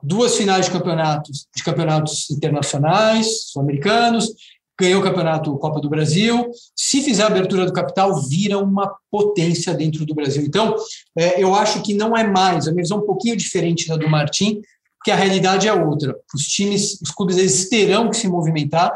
[0.02, 4.34] duas finais de campeonatos, de campeonatos internacionais, sul-americanos,
[4.80, 6.50] ganhou o campeonato Copa do Brasil.
[6.76, 10.44] Se fizer a abertura do capital, vira uma potência dentro do Brasil.
[10.44, 10.76] Então,
[11.18, 13.96] é, eu acho que não é mais, a minha visão é um pouquinho diferente da
[13.96, 14.62] do Martim,
[14.98, 16.16] porque a realidade é outra.
[16.34, 18.92] Os times, os clubes, eles terão que se movimentar,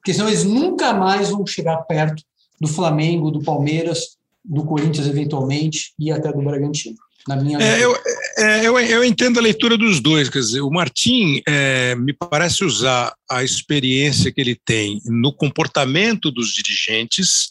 [0.00, 2.22] porque senão eles nunca mais vão chegar perto
[2.60, 6.96] do Flamengo, do Palmeiras, do Corinthians, eventualmente, e até do Bragantino
[7.28, 7.96] na minha é, eu,
[8.38, 10.28] é, eu, eu, entendo a leitura dos dois.
[10.28, 16.30] Quer dizer, o Martim é, me parece usar a experiência que ele tem no comportamento
[16.30, 17.50] dos dirigentes,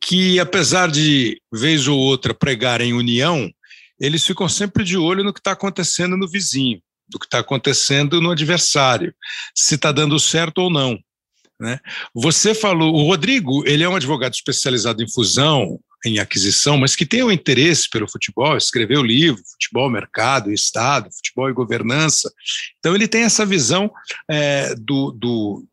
[0.00, 3.50] que apesar de vez ou outra pregarem união,
[3.98, 8.20] eles ficam sempre de olho no que está acontecendo no vizinho, do que está acontecendo
[8.20, 9.14] no adversário,
[9.54, 10.98] se está dando certo ou não.
[11.60, 11.78] Né?
[12.14, 17.06] Você falou, o Rodrigo, ele é um advogado especializado em fusão, em aquisição, mas que
[17.06, 22.30] tem um interesse pelo futebol, escreveu livro, Futebol, Mercado, Estado, Futebol e Governança.
[22.78, 23.90] Então, ele tem essa visão
[24.30, 25.66] é, do, do,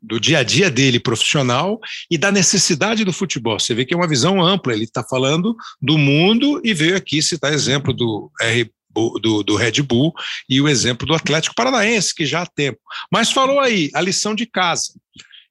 [0.00, 1.80] do dia a dia dele profissional
[2.10, 3.58] e da necessidade do futebol.
[3.58, 7.22] Você vê que é uma visão ampla, ele está falando do mundo e veio aqui
[7.22, 10.12] citar exemplo do R do, do, Red Bull
[10.48, 12.80] e o exemplo do Atlético Paranaense, que já há tempo.
[13.10, 14.94] Mas falou aí, a lição de casa.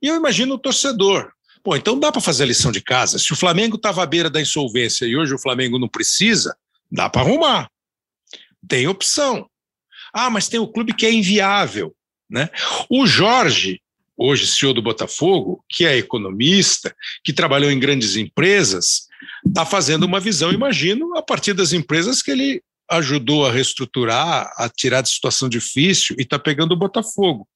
[0.02, 1.32] E eu imagino o torcedor,
[1.64, 3.20] Pô, então dá para fazer a lição de casa.
[3.20, 6.56] Se o Flamengo estava à beira da insolvência e hoje o Flamengo não precisa,
[6.92, 7.70] dá para arrumar.
[8.68, 9.48] Tem opção.
[10.14, 11.96] Ah, mas tem o clube que é inviável.
[12.30, 12.50] Né?
[12.90, 13.80] O Jorge,
[14.18, 19.08] hoje CEO do Botafogo, que é economista, que trabalhou em grandes empresas,
[19.46, 24.70] está fazendo uma visão, imagino, a partir das empresas que ele ajudou a reestruturar, a
[24.70, 27.48] tirar de situação difícil e está pegando o Botafogo.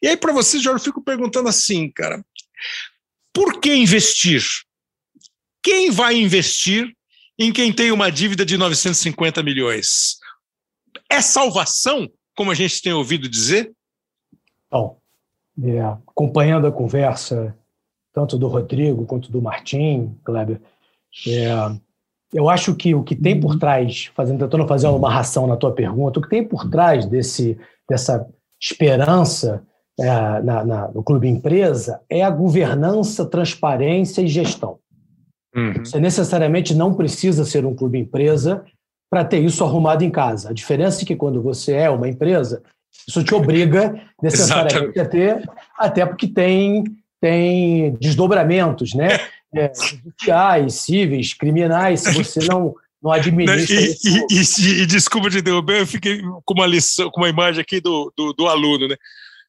[0.00, 2.24] E aí, para você, Jorge, eu fico perguntando assim, cara,
[3.32, 4.42] por que investir?
[5.62, 6.94] Quem vai investir
[7.38, 10.18] em quem tem uma dívida de 950 milhões?
[11.10, 13.72] É salvação, como a gente tem ouvido dizer?
[14.70, 15.00] Bom,
[15.62, 17.56] é, acompanhando a conversa,
[18.12, 20.60] tanto do Rodrigo quanto do Martim, Kleber,
[21.26, 21.50] é,
[22.32, 25.72] eu acho que o que tem por trás, fazendo, tentando fazer uma ração na tua
[25.72, 27.58] pergunta, o que tem por trás desse,
[27.88, 28.26] dessa
[28.60, 29.62] esperança
[29.98, 30.04] é,
[30.42, 34.78] na, na, no clube empresa é a governança, transparência e gestão.
[35.54, 35.84] Uhum.
[35.84, 38.64] Você necessariamente não precisa ser um clube empresa
[39.10, 40.50] para ter isso arrumado em casa.
[40.50, 42.62] A diferença é que quando você é uma empresa,
[43.06, 46.84] isso te obriga necessariamente a ter, até porque tem,
[47.20, 49.08] tem desdobramentos, né?
[49.54, 53.74] É, judiciais, cíveis, criminais, se você não, não administra.
[53.74, 57.60] E, e, e, e, desculpa de interromper, eu fiquei com uma lição, com uma imagem
[57.60, 58.96] aqui do, do, do, aluno, né?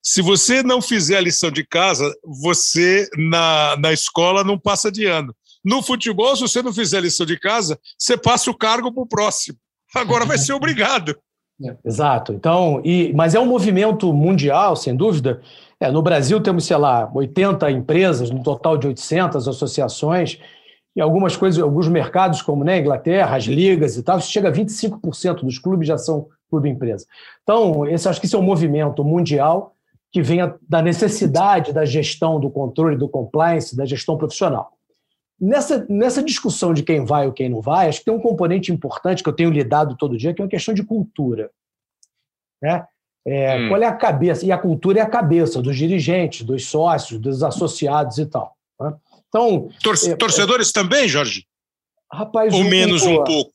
[0.02, 5.06] Se você não fizer a lição de casa, você na, na escola não passa de
[5.06, 5.36] ano.
[5.64, 9.04] No futebol, se você não fizer a lição de casa, você passa o cargo para
[9.04, 9.58] o próximo.
[9.94, 11.16] Agora vai ser obrigado.
[11.64, 12.34] É, exato.
[12.34, 15.42] Então, e, mas é um movimento mundial, sem dúvida.
[15.82, 20.40] É, no Brasil temos, sei lá, 80 empresas, no total de 800 associações,
[20.96, 25.44] e algumas coisas, alguns mercados, como né, Inglaterra, as ligas e tal, chega a 25%
[25.44, 27.08] dos clubes já são clube empresa.
[27.42, 29.74] Então, esse, acho que esse é um movimento mundial
[30.12, 34.74] que vem da necessidade da gestão, do controle, do compliance, da gestão profissional.
[35.40, 38.72] Nessa, nessa discussão de quem vai ou quem não vai, acho que tem um componente
[38.72, 41.50] importante que eu tenho lidado todo dia, que é uma questão de cultura.
[42.62, 42.86] Né?
[43.26, 43.70] É, hum.
[43.70, 44.46] Qual é a cabeça?
[44.46, 48.56] E a cultura é a cabeça dos dirigentes, dos sócios, dos associados e tal.
[48.80, 48.94] Né?
[49.30, 51.46] Então, Tor é, torcedores é, também, Jorge?
[52.12, 53.52] Rapaz, ou menos um pouco?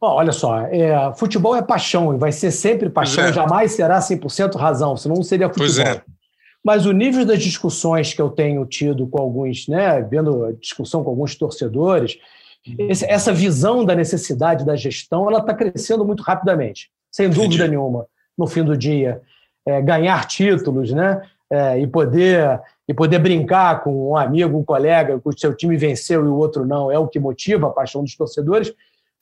[0.00, 3.32] olha só, é, futebol é paixão, vai ser sempre paixão, é.
[3.32, 5.86] jamais será 100% razão, senão não seria futebol.
[5.86, 6.02] É.
[6.62, 11.02] Mas o nível das discussões que eu tenho tido com alguns, né, vendo a discussão
[11.02, 12.18] com alguns torcedores,
[13.08, 17.68] essa visão da necessidade da gestão, ela está crescendo muito rapidamente, sem dúvida Entendi.
[17.70, 18.06] nenhuma.
[18.36, 19.22] No fim do dia,
[19.66, 25.18] é, ganhar títulos, né, é, e poder e poder brincar com um amigo, um colega,
[25.18, 28.02] que o seu time venceu e o outro não, é o que motiva a paixão
[28.02, 28.74] dos torcedores.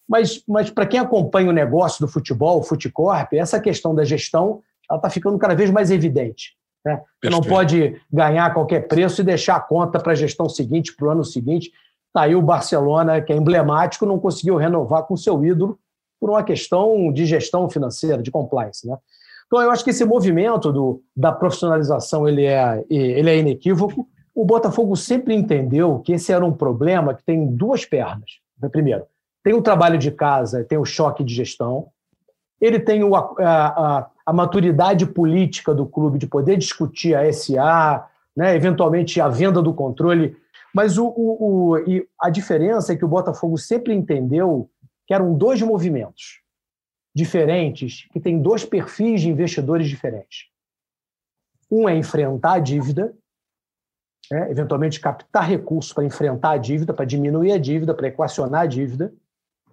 [0.08, 4.60] Mas, mas para quem acompanha o negócio do futebol, o Futicorp, essa questão da gestão
[4.92, 6.56] está ficando cada vez mais evidente.
[6.84, 7.00] Né?
[7.22, 10.94] Você não pode ganhar a qualquer preço e deixar a conta para a gestão seguinte,
[10.94, 11.70] para o ano seguinte.
[12.08, 15.78] Está aí o Barcelona, que é emblemático, não conseguiu renovar com seu ídolo
[16.22, 18.86] por uma questão de gestão financeira, de compliance.
[18.86, 18.96] Né?
[19.44, 24.06] Então, eu acho que esse movimento do, da profissionalização ele é, ele é inequívoco.
[24.32, 28.38] O Botafogo sempre entendeu que esse era um problema que tem duas pernas.
[28.70, 29.02] Primeiro,
[29.42, 31.88] tem o trabalho de casa, tem o choque de gestão.
[32.60, 38.06] Ele tem o, a, a, a maturidade política do clube de poder discutir a SA,
[38.36, 40.36] né, eventualmente a venda do controle.
[40.72, 41.76] Mas o, o, o,
[42.20, 44.70] a diferença é que o Botafogo sempre entendeu
[45.12, 46.40] que eram dois movimentos
[47.14, 50.46] diferentes, que têm dois perfis de investidores diferentes.
[51.70, 53.14] Um é enfrentar a dívida,
[54.30, 58.66] né, eventualmente captar recursos para enfrentar a dívida, para diminuir a dívida, para equacionar a
[58.66, 59.12] dívida,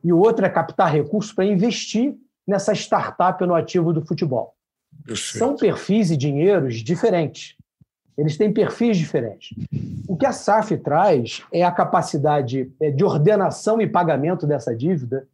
[0.03, 4.53] e o outro é captar recursos para investir nessa startup no ativo do futebol.
[5.05, 5.37] Perfeito.
[5.37, 7.55] São perfis e dinheiros diferentes.
[8.19, 9.55] Eles têm perfis diferentes.
[10.07, 15.27] O que a SAF traz é a capacidade é, de ordenação e pagamento dessa dívida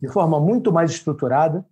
[0.00, 1.64] de forma muito mais estruturada.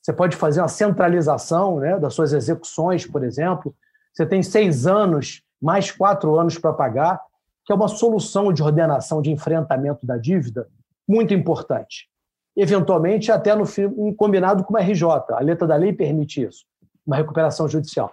[0.00, 3.74] Você pode fazer uma centralização né, das suas execuções, por exemplo.
[4.12, 7.20] Você tem seis anos, mais quatro anos para pagar,
[7.66, 10.68] que é uma solução de ordenação de enfrentamento da dívida
[11.08, 12.08] muito importante
[12.56, 15.04] eventualmente até no fim combinado com uma RJ.
[15.30, 16.64] A letra da lei permite isso,
[17.06, 18.12] uma recuperação judicial.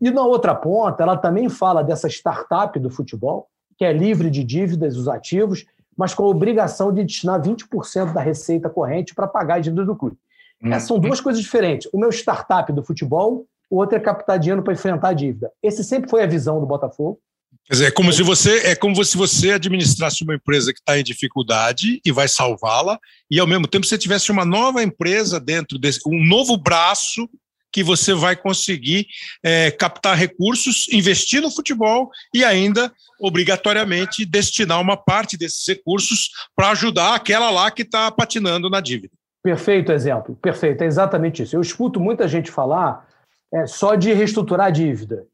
[0.00, 4.44] E na outra ponta, ela também fala dessa startup do futebol, que é livre de
[4.44, 5.64] dívidas, os ativos,
[5.96, 9.96] mas com a obrigação de destinar 20% da receita corrente para pagar a dívida do
[9.96, 10.16] clube.
[10.62, 10.72] Hum.
[10.72, 11.88] Essas são duas coisas diferentes.
[11.92, 15.50] O meu startup do futebol, o outro é captar dinheiro para enfrentar a dívida.
[15.62, 17.18] Esse sempre foi a visão do Botafogo.
[17.64, 20.98] Quer dizer, é como se você é como se você administrasse uma empresa que está
[20.98, 22.96] em dificuldade e vai salvá-la,
[23.28, 27.28] e ao mesmo tempo você tivesse uma nova empresa dentro desse, um novo braço
[27.76, 29.06] que você vai conseguir
[29.44, 36.70] é, captar recursos, investir no futebol e ainda obrigatoriamente destinar uma parte desses recursos para
[36.70, 39.12] ajudar aquela lá que está patinando na dívida.
[39.42, 41.54] Perfeito exemplo, perfeito, é exatamente isso.
[41.54, 43.06] Eu escuto muita gente falar
[43.52, 45.26] é, só de reestruturar a dívida.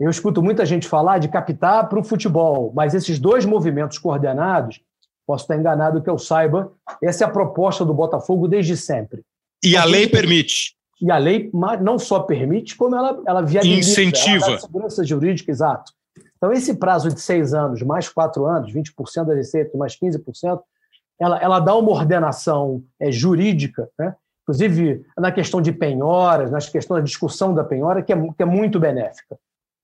[0.00, 4.80] Eu escuto muita gente falar de captar para o futebol, mas esses dois movimentos coordenados,
[5.24, 9.22] posso estar enganado que eu saiba, essa é a proposta do Botafogo desde sempre.
[9.62, 10.77] E a lei permite.
[11.00, 13.90] E a lei não só permite, como ela, ela viabiliza.
[13.90, 14.46] Incentiva.
[14.46, 15.92] Ela segurança jurídica, exato.
[16.36, 20.60] Então, esse prazo de seis anos, mais quatro anos, 20% da receita, mais 15%,
[21.20, 24.14] ela, ela dá uma ordenação é, jurídica, né?
[24.42, 28.46] inclusive na questão de penhoras, nas questões da discussão da penhora, que é, que é
[28.46, 29.36] muito benéfica.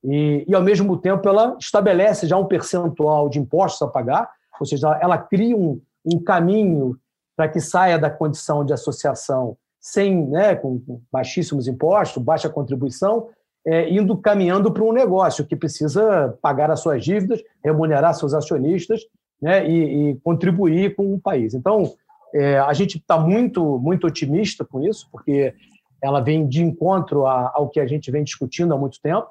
[0.03, 4.67] E, e, ao mesmo tempo, ela estabelece já um percentual de impostos a pagar, ou
[4.67, 6.97] seja, ela cria um, um caminho
[7.37, 10.81] para que saia da condição de associação sem, né, com
[11.13, 13.29] baixíssimos impostos, baixa contribuição,
[13.67, 19.03] é, indo caminhando para um negócio que precisa pagar as suas dívidas, remunerar seus acionistas
[19.43, 21.53] né, e, e contribuir com o país.
[21.53, 21.93] Então,
[22.35, 25.55] é, a gente está muito, muito otimista com isso, porque
[26.03, 29.29] ela vem de encontro a, ao que a gente vem discutindo há muito tempo.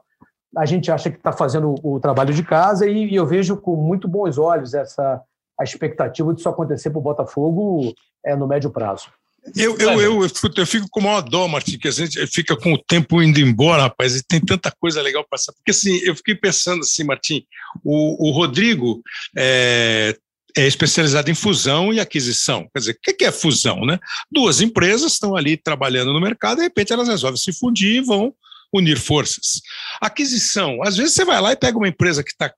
[0.56, 3.76] A gente acha que está fazendo o, trabalho de casa e, e, eu vejo com
[3.76, 5.20] muito bons olhos essa
[5.60, 7.91] a expectativa disso acontecer para o Botafogo
[8.24, 9.10] é, no médio prazo.
[9.55, 12.73] Eu, eu, eu, eu, fico com o maior dó, Martim, que a gente fica com
[12.73, 15.51] o tempo indo embora, rapaz, e tem tanta coisa legal passar.
[15.51, 17.45] Porque assim, eu fiquei pensando assim, Martim,
[17.83, 19.01] o, o Rodrigo
[19.37, 20.17] é,
[20.55, 22.69] é especializado em fusão e aquisição.
[22.73, 23.85] Quer dizer, o que é fusão?
[23.85, 23.99] Né?
[24.31, 28.33] Duas empresas estão ali trabalhando no mercado, de repente elas resolvem se fundir e vão
[28.73, 29.61] unir forças.
[30.01, 32.51] Aquisição, às vezes você vai lá e pega uma empresa que está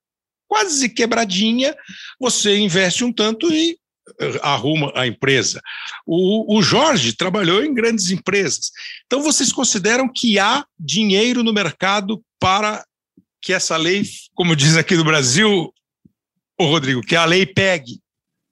[0.47, 1.75] quase quebradinha,
[2.19, 3.77] você investe um tanto e
[4.41, 5.62] arruma a empresa.
[6.06, 8.72] O, o, Jorge trabalhou em grandes empresas.
[9.06, 12.84] Então, vocês consideram que há dinheiro no mercado para
[13.41, 14.03] que essa lei,
[14.34, 15.74] como diz aqui no Brasil,
[16.60, 17.99] o Rodrigo, que a lei pegue?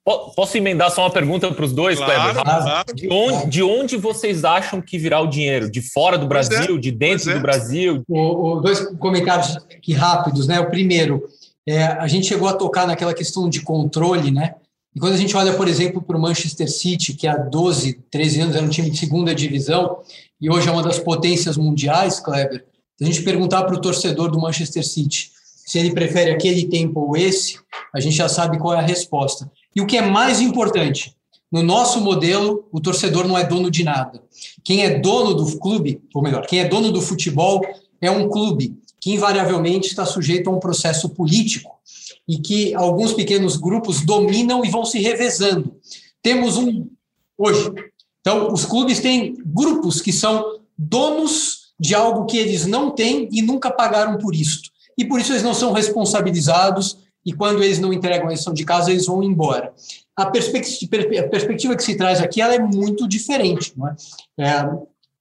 [0.04, 2.42] Posso emendar só uma pergunta para os dois, claro, Kleber?
[2.44, 2.94] Claro.
[2.94, 5.70] De, onde, de onde vocês acham que virá o dinheiro?
[5.70, 7.34] De fora do é, Brasil, é, de dentro é.
[7.34, 8.04] do Brasil?
[8.06, 10.60] O, o, dois comentários aqui rápidos, né?
[10.60, 11.26] O primeiro,
[11.66, 14.56] é, a gente chegou a tocar naquela questão de controle, né?
[14.94, 18.40] E quando a gente olha, por exemplo, para o Manchester City, que há 12, 13
[18.40, 19.98] anos era um time de segunda divisão
[20.40, 22.64] e hoje é uma das potências mundiais, Kleber,
[22.96, 25.32] se a gente perguntar para o torcedor do Manchester City
[25.66, 27.58] se ele prefere aquele tempo ou esse,
[27.92, 29.50] a gente já sabe qual é a resposta.
[29.74, 31.16] E o que é mais importante,
[31.50, 34.22] no nosso modelo, o torcedor não é dono de nada.
[34.62, 37.62] Quem é dono do clube, ou melhor, quem é dono do futebol
[38.00, 41.73] é um clube que invariavelmente está sujeito a um processo político
[42.28, 45.76] e que alguns pequenos grupos dominam e vão se revezando.
[46.22, 46.88] Temos um
[47.36, 47.70] hoje.
[48.20, 53.42] Então, os clubes têm grupos que são donos de algo que eles não têm e
[53.42, 54.62] nunca pagaram por isso.
[54.96, 58.64] E por isso eles não são responsabilizados e quando eles não entregam a lição de
[58.64, 59.72] casa, eles vão embora.
[60.14, 63.96] A perspectiva, a perspectiva que se traz aqui ela é muito diferente, não é?
[64.38, 64.68] é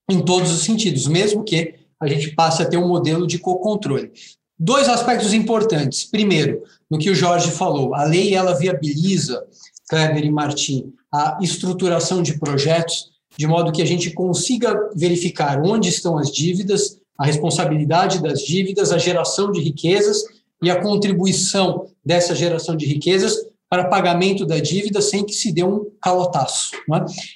[0.09, 4.11] em todos os sentidos, mesmo que a gente passe a ter um modelo de co-controle.
[4.59, 6.05] Dois aspectos importantes.
[6.05, 6.61] Primeiro,
[6.93, 9.43] no que o Jorge falou, a lei ela viabiliza,
[9.89, 15.89] Kleber e Martim, a estruturação de projetos de modo que a gente consiga verificar onde
[15.89, 20.21] estão as dívidas, a responsabilidade das dívidas, a geração de riquezas
[20.61, 23.37] e a contribuição dessa geração de riquezas
[23.67, 26.73] para pagamento da dívida sem que se dê um calotaço.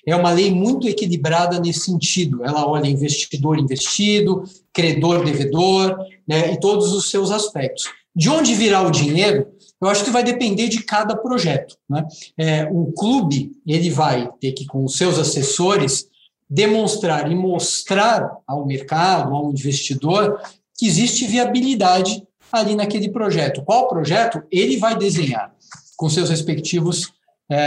[0.05, 0.11] É?
[0.11, 2.45] é uma lei muito equilibrada nesse sentido.
[2.45, 5.97] Ela olha investidor investido, credor devedor,
[6.27, 7.85] né, e todos os seus aspectos.
[8.17, 9.47] De onde virá o dinheiro?
[9.79, 11.77] Eu acho que vai depender de cada projeto.
[11.87, 12.05] Né?
[12.37, 16.07] É, o clube ele vai ter que, com os seus assessores,
[16.49, 20.41] demonstrar e mostrar ao mercado, ao investidor,
[20.75, 23.63] que existe viabilidade ali naquele projeto.
[23.63, 25.55] Qual projeto ele vai desenhar?
[25.97, 27.11] com seus respectivos
[27.49, 27.57] é,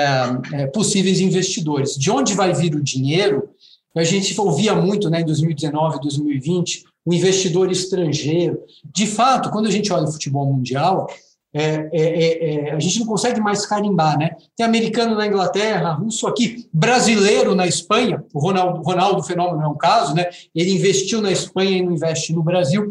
[0.53, 1.97] é, possíveis investidores.
[1.97, 3.51] De onde vai vir o dinheiro?
[3.95, 8.61] A gente ouvia muito né, em 2019, 2020, o investidor estrangeiro.
[8.85, 11.09] De fato, quando a gente olha o futebol mundial,
[11.53, 14.37] é, é, é, é, a gente não consegue mais carimbar, né?
[14.57, 18.25] Tem americano na Inglaterra, russo aqui, brasileiro na Espanha.
[18.33, 20.27] O Ronaldo, Ronaldo Fenômeno é um caso, né?
[20.55, 22.89] Ele investiu na Espanha e não investe no Brasil.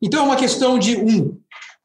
[0.00, 1.38] Então é uma questão de um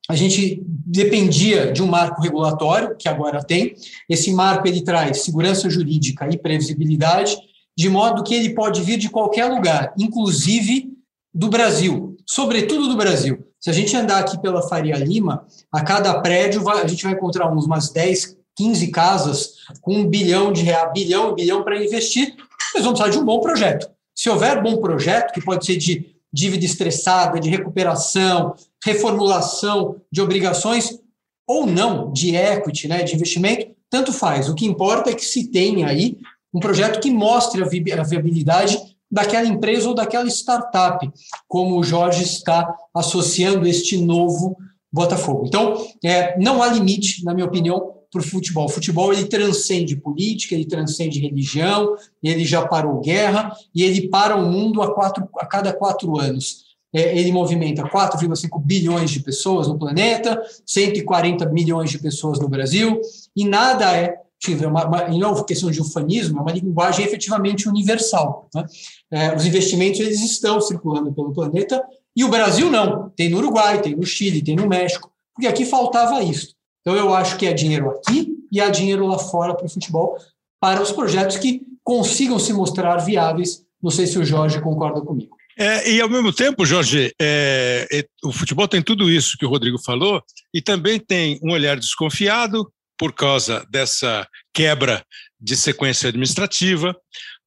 [0.07, 3.73] a gente dependia de um marco regulatório, que agora tem.
[4.07, 7.35] Esse marco ele traz segurança jurídica e previsibilidade,
[7.75, 10.94] de modo que ele pode vir de qualquer lugar, inclusive
[11.35, 13.45] do Brasil, sobretudo do Brasil.
[13.59, 17.51] Se a gente andar aqui pela Faria Lima, a cada prédio a gente vai encontrar
[17.51, 19.49] umas 10, 15 casas
[19.81, 22.35] com um bilhão de reais, bilhão, bilhão para investir.
[22.73, 23.89] Nós vamos precisar de um bom projeto.
[24.15, 30.99] Se houver bom projeto, que pode ser de dívida estressada, de recuperação, reformulação de obrigações
[31.45, 34.47] ou não de equity, né, de investimento, tanto faz.
[34.47, 36.17] O que importa é que se tenha aí
[36.53, 41.09] um projeto que mostre a viabilidade daquela empresa ou daquela startup,
[41.47, 44.57] como o Jorge está associando este novo
[44.91, 45.45] Botafogo.
[45.47, 48.65] Então, é, não há limite, na minha opinião, para o futebol.
[48.65, 54.35] O futebol ele transcende política, ele transcende religião, ele já parou guerra e ele para
[54.35, 56.65] o mundo a, quatro, a cada quatro anos.
[56.93, 62.99] É, ele movimenta 4,5 bilhões de pessoas no planeta, 140 milhões de pessoas no Brasil,
[63.35, 68.49] e nada é é uma, uma, é questão de ufanismo, é uma linguagem efetivamente universal.
[68.53, 68.65] Né?
[69.11, 71.83] É, os investimentos eles estão circulando pelo planeta
[72.15, 73.09] e o Brasil não.
[73.09, 76.55] Tem no Uruguai, tem no Chile, tem no México, porque aqui faltava isso.
[76.81, 80.17] Então, eu acho que é dinheiro aqui e há dinheiro lá fora para o futebol,
[80.61, 83.63] para os projetos que consigam se mostrar viáveis.
[83.81, 85.35] Não sei se o Jorge concorda comigo.
[85.57, 89.49] É, e ao mesmo tempo, Jorge, é, é, o futebol tem tudo isso que o
[89.49, 90.21] Rodrigo falou
[90.53, 95.05] e também tem um olhar desconfiado por causa dessa quebra
[95.39, 96.95] de sequência administrativa,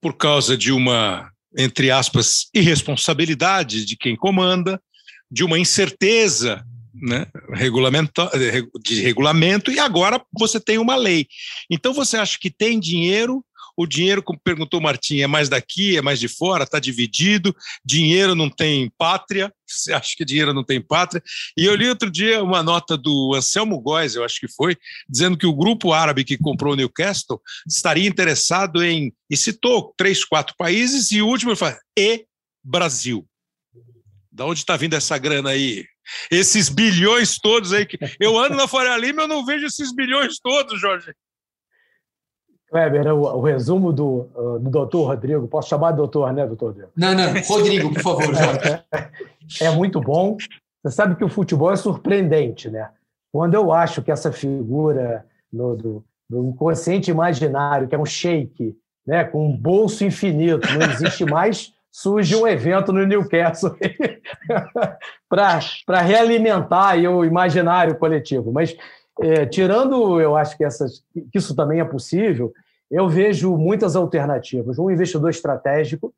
[0.00, 4.80] por causa de uma, entre aspas, irresponsabilidade de quem comanda,
[5.30, 8.28] de uma incerteza né, regulamento,
[8.82, 11.26] de regulamento, e agora você tem uma lei.
[11.70, 13.44] Então você acha que tem dinheiro,
[13.78, 17.54] o dinheiro, como perguntou o Martim, é mais daqui, é mais de fora, está dividido,
[17.84, 21.22] dinheiro não tem pátria, você acha que dinheiro não tem pátria?
[21.56, 24.76] E eu li outro dia uma nota do Anselmo Góes, eu acho que foi,
[25.08, 30.24] dizendo que o grupo árabe que comprou o Newcastle estaria interessado em, e citou três,
[30.24, 32.26] quatro países, e o último ele e
[32.64, 33.24] Brasil.
[34.32, 35.84] Da onde está vindo essa grana aí?
[36.30, 37.86] esses bilhões todos aí.
[37.86, 37.98] Que...
[38.18, 41.12] Eu ando na Faria Lima eu não vejo esses bilhões todos, Jorge.
[42.70, 46.66] Kleber, o, o resumo do, uh, do doutor Rodrigo, posso chamar de doutor, né, doutor
[46.66, 46.90] Rodrigo?
[46.96, 48.82] Não, não, Rodrigo, por favor, Jorge.
[49.62, 50.36] é muito bom.
[50.82, 52.90] Você sabe que o futebol é surpreendente, né?
[53.32, 58.76] Quando eu acho que essa figura no, do, do inconsciente imaginário, que é um shake,
[59.06, 63.74] né, com um bolso infinito, não existe mais, surge um evento no Newcastle
[65.28, 68.52] para realimentar o imaginário coletivo.
[68.52, 68.76] Mas,
[69.20, 72.52] é, tirando, eu acho que, essas, que isso também é possível,
[72.90, 74.78] eu vejo muitas alternativas.
[74.78, 76.14] Um investidor estratégico,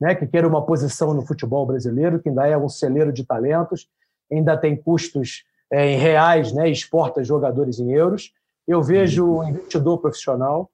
[0.00, 3.88] né, que quer uma posição no futebol brasileiro, que ainda é um celeiro de talentos,
[4.30, 8.32] ainda tem custos é, em reais, né, exporta jogadores em euros.
[8.66, 10.70] Eu vejo um investidor profissional,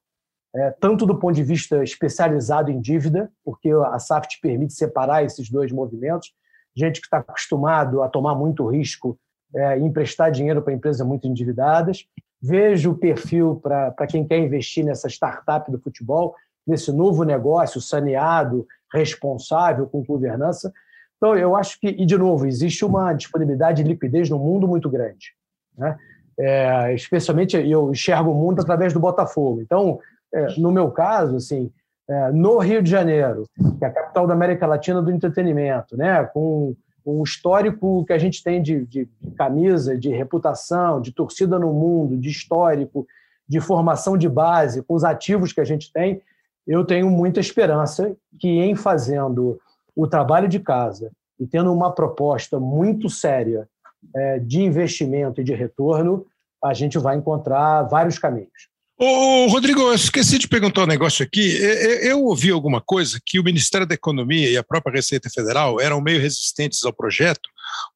[0.55, 5.25] é, tanto do ponto de vista especializado em dívida, porque a SAF te permite separar
[5.25, 6.33] esses dois movimentos,
[6.75, 9.19] gente que está acostumado a tomar muito risco
[9.55, 12.07] é, emprestar dinheiro para empresas muito endividadas.
[12.43, 16.35] Vejo o perfil para quem quer investir nessa startup do futebol,
[16.67, 20.73] nesse novo negócio saneado, responsável, com governança.
[21.17, 24.89] Então, eu acho que, e de novo, existe uma disponibilidade de liquidez no mundo muito
[24.89, 25.35] grande.
[25.77, 25.99] Né?
[26.39, 29.61] É, especialmente eu enxergo o mundo através do Botafogo.
[29.61, 29.99] Então,
[30.33, 31.71] é, no meu caso, assim,
[32.09, 33.45] é, no Rio de Janeiro,
[33.79, 36.75] que é a capital da América Latina do entretenimento, né, com
[37.05, 41.73] o histórico que a gente tem de, de, de, camisa, de reputação, de torcida no
[41.73, 43.07] mundo, de histórico,
[43.49, 46.23] de formação de base, com os ativos que a gente tem,
[46.67, 49.59] eu tenho muita esperança que, em fazendo
[49.97, 53.69] o trabalho de casa e tendo uma proposta muito séria
[54.15, 56.27] é, de investimento e de retorno,
[56.63, 58.69] a gente vai encontrar vários caminhos.
[59.03, 61.57] Ô, Rodrigo, eu esqueci de perguntar um negócio aqui.
[62.03, 66.03] Eu ouvi alguma coisa que o Ministério da Economia e a própria Receita Federal eram
[66.03, 67.49] meio resistentes ao projeto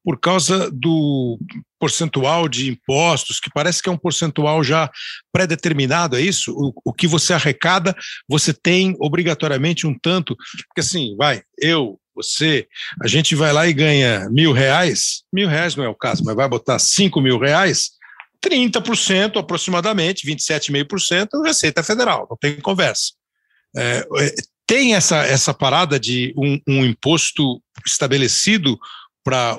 [0.03, 1.37] por causa do
[1.79, 4.89] percentual de impostos, que parece que é um percentual já
[5.31, 6.51] pré-determinado, é isso?
[6.51, 7.95] O, o que você arrecada,
[8.27, 10.35] você tem obrigatoriamente um tanto,
[10.69, 12.65] porque assim, vai, eu, você,
[12.99, 16.35] a gente vai lá e ganha mil reais, mil reais não é o caso, mas
[16.35, 17.91] vai botar cinco mil reais,
[18.43, 23.13] 30% aproximadamente, 27,5% Receita Federal, não tem conversa.
[23.75, 28.77] É, é, tem essa, essa parada de um, um imposto estabelecido
[29.23, 29.57] para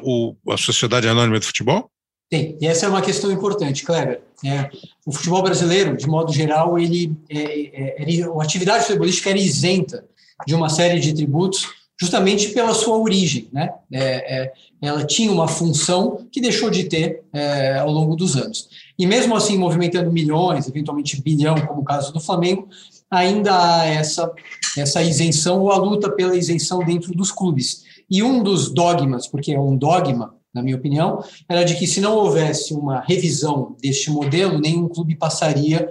[0.50, 1.90] a Sociedade Anônima de Futebol?
[2.28, 4.20] Tem, e essa é uma questão importante, Kleber.
[4.44, 4.68] É,
[5.04, 10.04] o futebol brasileiro, de modo geral, ele, é, é, ele, a atividade futebolística era isenta
[10.46, 11.68] de uma série de tributos
[11.98, 13.48] justamente pela sua origem.
[13.52, 13.70] Né?
[13.92, 18.68] É, é, ela tinha uma função que deixou de ter é, ao longo dos anos.
[18.98, 22.68] E mesmo assim, movimentando milhões, eventualmente bilhão, como o caso do Flamengo,
[23.10, 24.30] ainda há essa,
[24.76, 27.84] essa isenção ou a luta pela isenção dentro dos clubes.
[28.10, 32.00] E um dos dogmas, porque é um dogma, na minha opinião, era de que se
[32.00, 35.88] não houvesse uma revisão deste modelo, nenhum clube passaria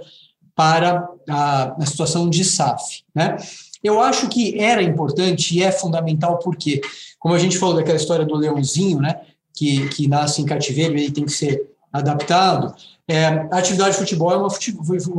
[0.54, 3.02] para a, a situação de SAF.
[3.14, 3.36] Né?
[3.86, 6.80] Eu acho que era importante e é fundamental porque,
[7.18, 9.20] como a gente falou daquela história do leãozinho, né,
[9.54, 11.62] que, que nasce em cativeiro e tem que ser
[11.92, 12.74] adaptado,
[13.08, 14.48] É, a atividade de futebol é uma,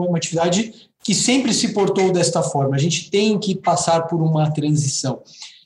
[0.09, 2.75] uma atividade que sempre se portou desta forma.
[2.75, 5.21] A gente tem que passar por uma transição.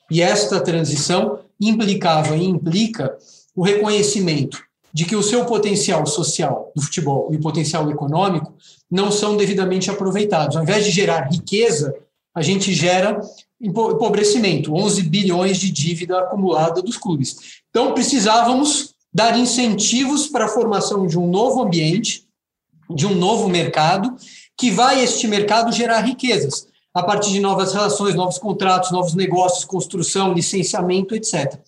[0.07, 3.17] E esta transição implicava e implica
[3.55, 4.59] o reconhecimento
[4.93, 8.53] de que o seu potencial social do futebol e o potencial econômico
[8.89, 10.55] não são devidamente aproveitados.
[10.55, 11.91] Ao invés de gerar riqueza,
[12.33, 13.19] a gente gera
[13.59, 17.61] empobrecimento, 11 bilhões de dívida acumulada dos clubes.
[17.69, 22.25] Então, precisávamos dar incentivos para a formação de um novo ambiente,
[22.89, 24.15] de um novo mercado,
[24.57, 29.63] que vai este mercado gerar riquezas, a partir de novas relações, novos contratos, novos negócios,
[29.63, 31.59] construção, licenciamento, etc.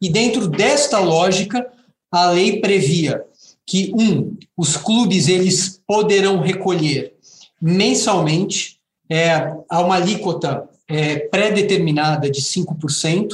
[0.00, 1.70] E dentro desta lógica,
[2.10, 3.24] a lei previa
[3.66, 7.14] que, um, os clubes eles poderão recolher
[7.60, 8.81] mensalmente
[9.12, 13.28] é, a uma alíquota é, pré-determinada de 5%,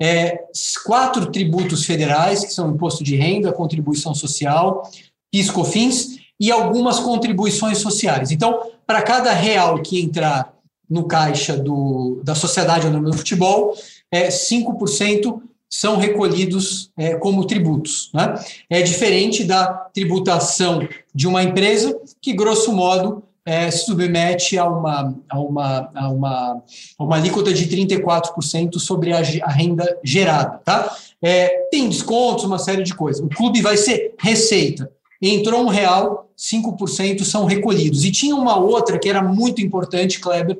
[0.00, 0.38] é,
[0.84, 4.88] quatro tributos federais, que são imposto de renda, contribuição social,
[5.32, 8.30] PIS/COFINS, e algumas contribuições sociais.
[8.30, 10.54] Então, para cada real que entrar
[10.88, 13.74] no caixa do, da Sociedade Anônima do Futebol,
[14.12, 18.10] é, 5% são recolhidos é, como tributos.
[18.14, 18.34] Né?
[18.70, 25.16] É diferente da tributação de uma empresa, que, grosso modo, é, se submete a uma,
[25.28, 26.62] a, uma, a, uma,
[26.98, 30.60] a uma alíquota de 34% sobre a, a, renda gerada.
[30.64, 30.96] Tá?
[31.22, 33.24] É, tem descontos, uma série de coisas.
[33.24, 34.90] O clube vai ser receita.
[35.22, 38.04] Entrou um real, 5% são recolhidos.
[38.04, 40.58] E tinha uma outra que era muito importante, Kleber,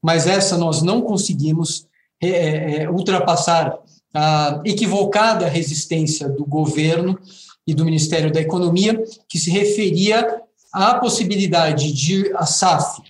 [0.00, 1.86] mas essa nós não conseguimos
[2.22, 3.76] é, é, é ultrapassar
[4.14, 7.18] a equivocada resistência do governo
[7.66, 10.40] e do Ministério da Economia, que se referia
[10.72, 13.02] à possibilidade de a SAF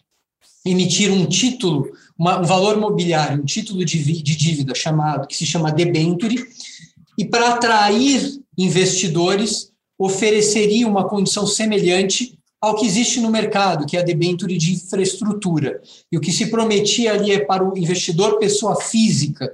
[0.65, 5.47] emitir um título, uma, um valor mobiliário, um título de, de dívida chamado que se
[5.47, 6.47] chama debenture,
[7.17, 14.01] e para atrair investidores ofereceria uma condição semelhante ao que existe no mercado, que é
[14.01, 15.81] a debenture de infraestrutura.
[16.13, 19.51] E o que se prometia ali é para o investidor pessoa física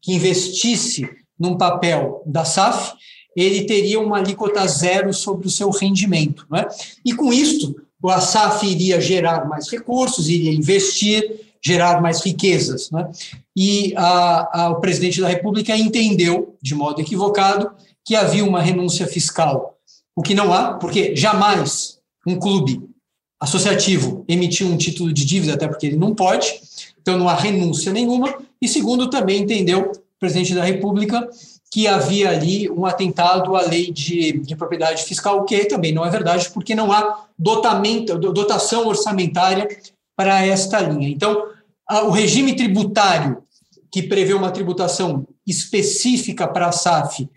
[0.00, 2.94] que investisse num papel da SAF,
[3.36, 6.46] ele teria uma alíquota zero sobre o seu rendimento.
[6.50, 6.66] Né?
[7.04, 7.76] E com isto,
[8.06, 12.90] a SAF iria gerar mais recursos, iria investir, gerar mais riquezas.
[12.90, 13.10] Né?
[13.54, 17.70] E a, a, o presidente da República entendeu, de modo equivocado,
[18.04, 19.76] que havia uma renúncia fiscal,
[20.14, 22.80] o que não há, porque jamais um clube
[23.40, 26.54] associativo emitiu um título de dívida, até porque ele não pode,
[27.00, 28.38] então não há renúncia nenhuma.
[28.62, 31.28] E segundo, também entendeu o presidente da República
[31.70, 36.04] que havia ali um atentado à lei de, de propriedade fiscal, o que também não
[36.04, 39.68] é verdade, porque não há dotamento, dotação orçamentária
[40.16, 41.08] para esta linha.
[41.08, 41.48] Então,
[41.86, 43.42] a, o regime tributário
[43.90, 47.28] que prevê uma tributação específica para a SAF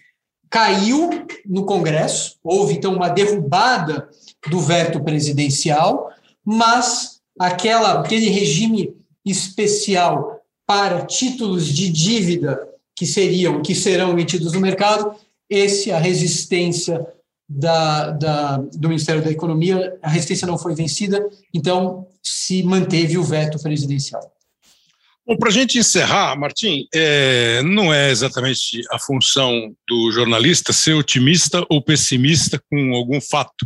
[0.49, 1.09] caiu
[1.45, 4.09] no Congresso, houve então uma derrubada
[4.49, 6.11] do veto presidencial,
[6.43, 12.68] mas aquela, aquele regime especial para títulos de dívida
[12.99, 15.15] que seriam, que serão emitidos no mercado,
[15.49, 17.07] esse a resistência
[17.47, 23.23] da, da, do Ministério da Economia, a resistência não foi vencida, então se manteve o
[23.23, 24.21] veto presidencial.
[25.25, 30.95] Bom, para a gente encerrar, Martim, é, não é exatamente a função do jornalista ser
[30.95, 33.65] otimista ou pessimista com algum fato.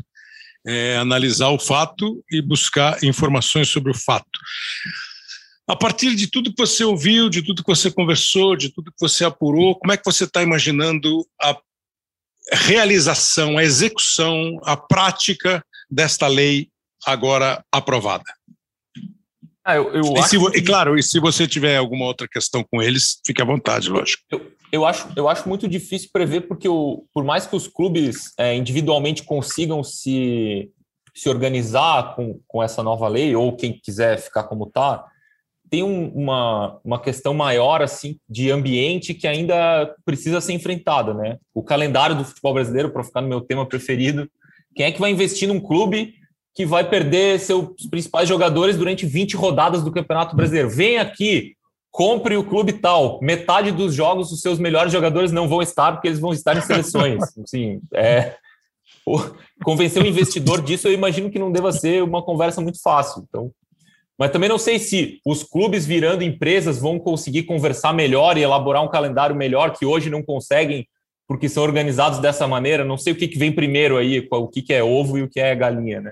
[0.63, 4.39] É analisar o fato e buscar informações sobre o fato.
[5.67, 8.99] A partir de tudo que você ouviu, de tudo que você conversou, de tudo que
[8.99, 11.57] você apurou, como é que você está imaginando a
[12.51, 16.69] realização, a execução, a prática desta lei
[17.05, 18.25] agora aprovada?
[19.65, 20.57] Ah, eu, eu e, se, que...
[20.57, 24.21] e, claro, e se você tiver alguma outra questão com eles, fique à vontade, lógico.
[24.29, 28.33] Eu, eu, acho, eu acho muito difícil prever, porque o, por mais que os clubes
[28.37, 30.69] é, individualmente consigam se,
[31.15, 35.05] se organizar com, com essa nova lei, ou quem quiser ficar como está,
[35.73, 41.39] tem um, uma, uma questão maior assim de ambiente que ainda precisa ser enfrentada, né?
[41.51, 44.29] O calendário do futebol brasileiro, para ficar no meu tema preferido,
[44.75, 46.13] quem é que vai investir num clube
[46.53, 50.69] que vai perder seus principais jogadores durante 20 rodadas do Campeonato Brasileiro?
[50.69, 51.55] Vem aqui,
[51.89, 53.19] compre o clube tal.
[53.19, 56.61] Metade dos jogos os seus melhores jogadores não vão estar porque eles vão estar em
[56.61, 57.17] seleções.
[57.43, 58.35] Assim, é,
[59.63, 63.25] convencer o investidor disso, eu imagino que não deva ser uma conversa muito fácil.
[63.27, 63.51] Então,
[64.17, 68.83] mas também não sei se os clubes virando empresas vão conseguir conversar melhor e elaborar
[68.83, 70.87] um calendário melhor que hoje não conseguem
[71.27, 72.83] porque são organizados dessa maneira.
[72.83, 75.39] Não sei o que, vem primeiro aí, o que, que é ovo e o que
[75.39, 76.11] é galinha, né?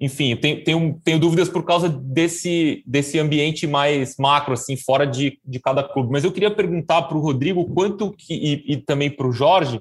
[0.00, 5.40] Enfim, tenho, tenho, tenho dúvidas por causa desse, desse ambiente mais macro, assim, fora de,
[5.44, 6.10] de cada clube.
[6.12, 9.80] Mas eu queria perguntar para o Rodrigo quanto que, e, e também para o Jorge,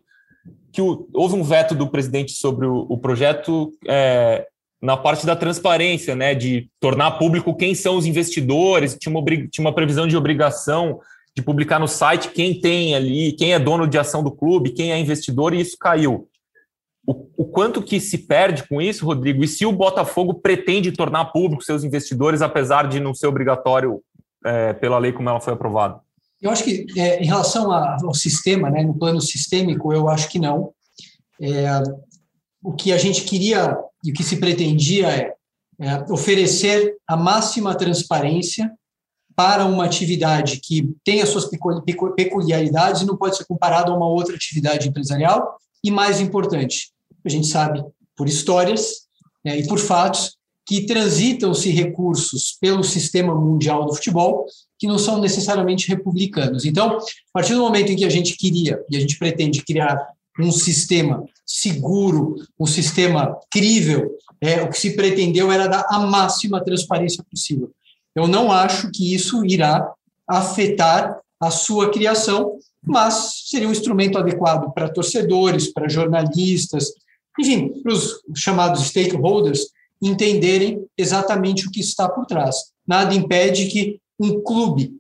[0.72, 4.48] que o, houve um veto do presidente sobre o, o projeto é,
[4.82, 9.66] na parte da transparência, né, de tornar público quem são os investidores, tinha uma, tinha
[9.66, 11.00] uma previsão de obrigação
[11.36, 14.92] de publicar no site quem tem ali, quem é dono de ação do clube, quem
[14.92, 16.28] é investidor, e isso caiu.
[17.06, 19.44] O, o quanto que se perde com isso, Rodrigo?
[19.44, 24.02] E se o Botafogo pretende tornar público seus investidores, apesar de não ser obrigatório
[24.44, 26.00] é, pela lei como ela foi aprovada?
[26.42, 30.40] Eu acho que, é, em relação ao sistema, né, no plano sistêmico, eu acho que
[30.40, 30.72] não.
[31.42, 31.66] É,
[32.64, 35.34] o que a gente queria e o que se pretendia é,
[35.80, 38.72] é oferecer a máxima transparência
[39.36, 41.48] para uma atividade que tem as suas
[42.16, 45.58] peculiaridades e não pode ser comparada a uma outra atividade empresarial.
[45.84, 46.92] E mais importante,
[47.24, 47.84] a gente sabe
[48.16, 49.08] por histórias
[49.46, 54.46] né, e por fatos que transitam-se recursos pelo sistema mundial do futebol
[54.78, 56.66] que não são necessariamente republicanos.
[56.66, 57.02] Então, a
[57.32, 59.98] partir do momento em que a gente queria e a gente pretende criar
[60.40, 64.12] um sistema seguro, um sistema crível,
[64.42, 67.72] é, o que se pretendeu era dar a máxima transparência possível.
[68.16, 69.92] Eu não acho que isso irá
[70.28, 76.92] afetar a sua criação, mas seria um instrumento adequado para torcedores, para jornalistas,
[77.40, 79.68] enfim, para os chamados stakeholders
[80.02, 82.56] entenderem exatamente o que está por trás.
[82.88, 84.94] Nada impede que um clube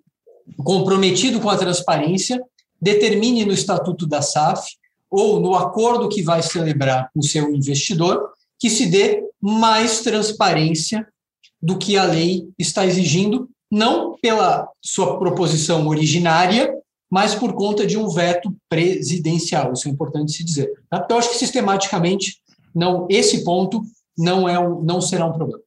[0.63, 2.41] comprometido com a transparência
[2.79, 4.67] determine no estatuto da SAF
[5.09, 8.29] ou no acordo que vai celebrar com seu investidor
[8.59, 11.07] que se dê mais transparência
[11.61, 16.73] do que a lei está exigindo, não pela sua proposição originária,
[17.09, 19.73] mas por conta de um veto presidencial.
[19.73, 20.69] Isso é importante se dizer.
[20.89, 21.01] Tá?
[21.03, 22.37] Então, acho que sistematicamente
[22.75, 23.81] não esse ponto
[24.17, 25.61] não é um, não será um problema.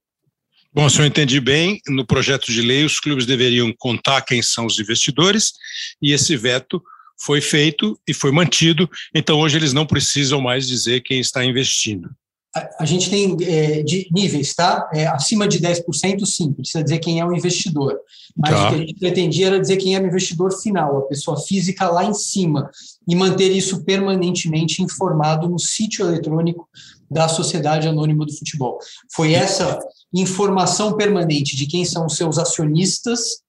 [0.72, 4.66] Bom, se eu entendi bem, no projeto de lei os clubes deveriam contar quem são
[4.66, 5.52] os investidores
[6.00, 6.80] e esse veto
[7.20, 12.10] foi feito e foi mantido, então hoje eles não precisam mais dizer quem está investindo.
[12.56, 14.88] A, a gente tem é, de níveis, tá?
[14.92, 17.96] É, acima de 10%, sim, precisa dizer quem é o investidor.
[18.36, 18.66] Mas tá.
[18.66, 21.88] o que a gente pretendia era dizer quem é o investidor final, a pessoa física
[21.88, 22.68] lá em cima,
[23.06, 26.68] e manter isso permanentemente informado no sítio eletrônico
[27.08, 28.78] da Sociedade Anônima do Futebol.
[29.14, 29.78] Foi essa
[30.12, 33.42] informação permanente de quem são os seus acionistas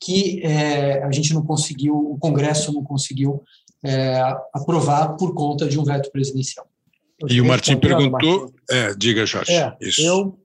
[0.00, 3.42] que é, a gente não conseguiu, o Congresso não conseguiu
[3.84, 4.20] é,
[4.52, 6.66] aprovar por conta de um veto presidencial.
[7.28, 9.52] E o Martim perguntou, é, diga, Jorge.
[9.52, 10.02] É, isso.
[10.02, 10.38] Eu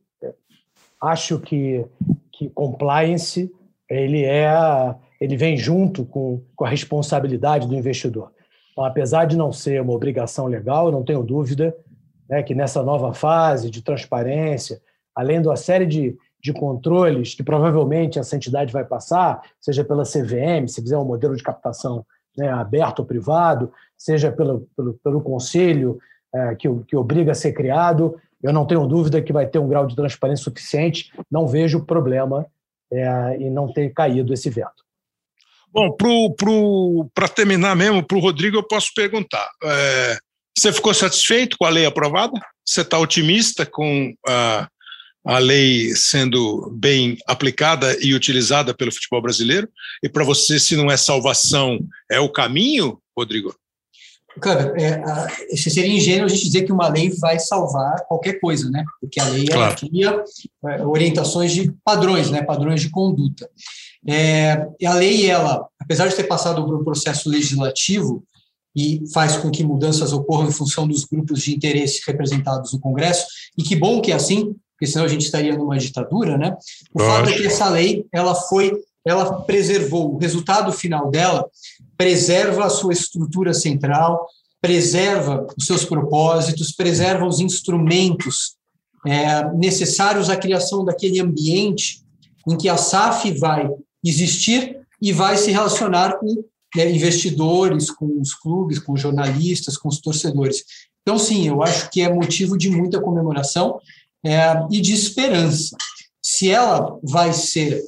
[1.02, 1.86] acho que,
[2.32, 3.52] que compliance
[3.90, 8.34] ele é ele vem junto com, com a responsabilidade do investidor.
[8.74, 11.74] Então, apesar de não ser uma obrigação legal, não tenho dúvida
[12.28, 14.82] né, que nessa nova fase de transparência,
[15.16, 20.68] além da série de, de controles que provavelmente essa entidade vai passar, seja pela CVM,
[20.68, 22.06] se fizer um modelo de captação
[22.38, 26.00] né, aberto ou privado, seja pelo, pelo, pelo conselho
[26.36, 29.70] é, que, que obriga a ser criado, eu não tenho dúvida que vai ter um
[29.70, 32.46] grau de transparência suficiente, não vejo problema
[32.92, 34.84] é, em não ter caído esse veto.
[35.72, 35.96] Bom,
[37.16, 39.50] para terminar mesmo, para o Rodrigo, eu posso perguntar.
[39.64, 40.18] É,
[40.56, 42.34] você ficou satisfeito com a lei aprovada?
[42.66, 44.68] Você está otimista com a,
[45.26, 49.70] a lei sendo bem aplicada e utilizada pelo futebol brasileiro?
[50.04, 51.80] E para você, se não é salvação,
[52.12, 53.56] é o caminho, Rodrigo?
[54.42, 58.84] Kleber, é, seria ingênuo a gente dizer que uma lei vai salvar qualquer coisa, né?
[59.00, 59.76] Porque a lei claro.
[59.76, 60.24] cria
[60.66, 62.42] é, orientações de padrões, né?
[62.42, 63.48] Padrões de conduta.
[64.06, 68.24] É, a lei, ela, apesar de ter passado por um processo legislativo
[68.76, 73.28] e faz com que mudanças ocorram em função dos grupos de interesse representados no Congresso,
[73.56, 76.58] e que bom que é assim, porque senão a gente estaria numa ditadura, né?
[76.94, 78.74] O fato é que essa lei, ela foi,
[79.06, 81.48] ela preservou o resultado final dela,
[81.98, 84.28] preserva a sua estrutura central,
[84.62, 88.58] preserva os seus propósitos, preserva os instrumentos
[89.08, 92.02] é, necessários à criação daquele ambiente
[92.46, 93.70] em que a SAF vai
[94.04, 96.44] existir e vai se relacionar com
[96.76, 100.66] né, investidores, com os clubes, com os jornalistas, com os torcedores.
[101.04, 103.80] Então, sim, eu acho que é motivo de muita comemoração
[104.26, 105.76] é, e de esperança.
[106.22, 107.84] Se ela vai ser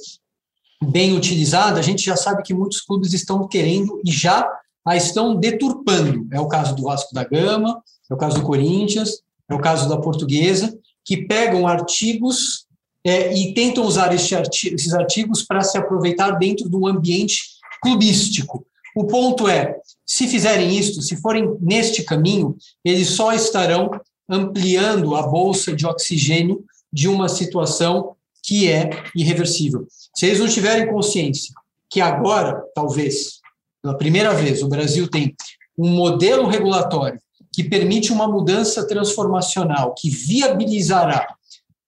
[0.82, 4.46] bem utilizada, a gente já sabe que muitos clubes estão querendo e já
[4.84, 6.26] a estão deturpando.
[6.30, 9.88] É o caso do Vasco da Gama, é o caso do Corinthians, é o caso
[9.88, 12.66] da Portuguesa, que pegam artigos
[13.04, 17.40] é, e tentam usar artigo, esses artigos para se aproveitar dentro do ambiente
[17.80, 18.66] clubístico.
[18.96, 23.90] O ponto é, se fizerem isso, se forem neste caminho, eles só estarão
[24.28, 29.86] ampliando a bolsa de oxigênio de uma situação que é irreversível.
[30.14, 31.54] Se eles não tiverem consciência
[31.90, 33.40] que agora, talvez,
[33.82, 35.34] pela primeira vez, o Brasil tem
[35.78, 37.20] um modelo regulatório
[37.52, 41.26] que permite uma mudança transformacional, que viabilizará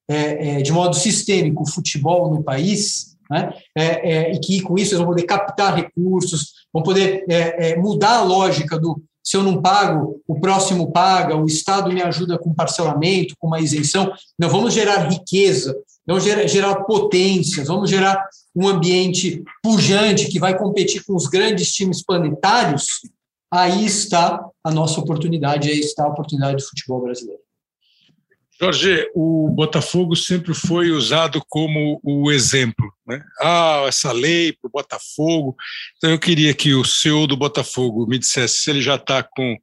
[0.08, 3.52] é, é, de modo sistêmico o futebol no país, né?
[3.76, 7.76] É, é, e que com isso eles vão poder captar recursos, vão poder é, é,
[7.76, 12.38] mudar a lógica do se eu não pago, o próximo paga, o Estado me ajuda
[12.38, 14.12] com parcelamento, com uma isenção.
[14.38, 15.76] Não, vamos gerar riqueza,
[16.06, 21.72] vamos gerar, gerar potências, vamos gerar um ambiente pujante que vai competir com os grandes
[21.72, 22.86] times planetários.
[23.52, 27.47] Aí está a nossa oportunidade, aí está a oportunidade do futebol brasileiro.
[28.60, 32.92] Jorge, o Botafogo sempre foi usado como o exemplo.
[33.06, 33.22] Né?
[33.40, 35.56] Ah, essa lei para o Botafogo.
[35.96, 39.56] Então, eu queria que o CEO do Botafogo me dissesse se ele já está com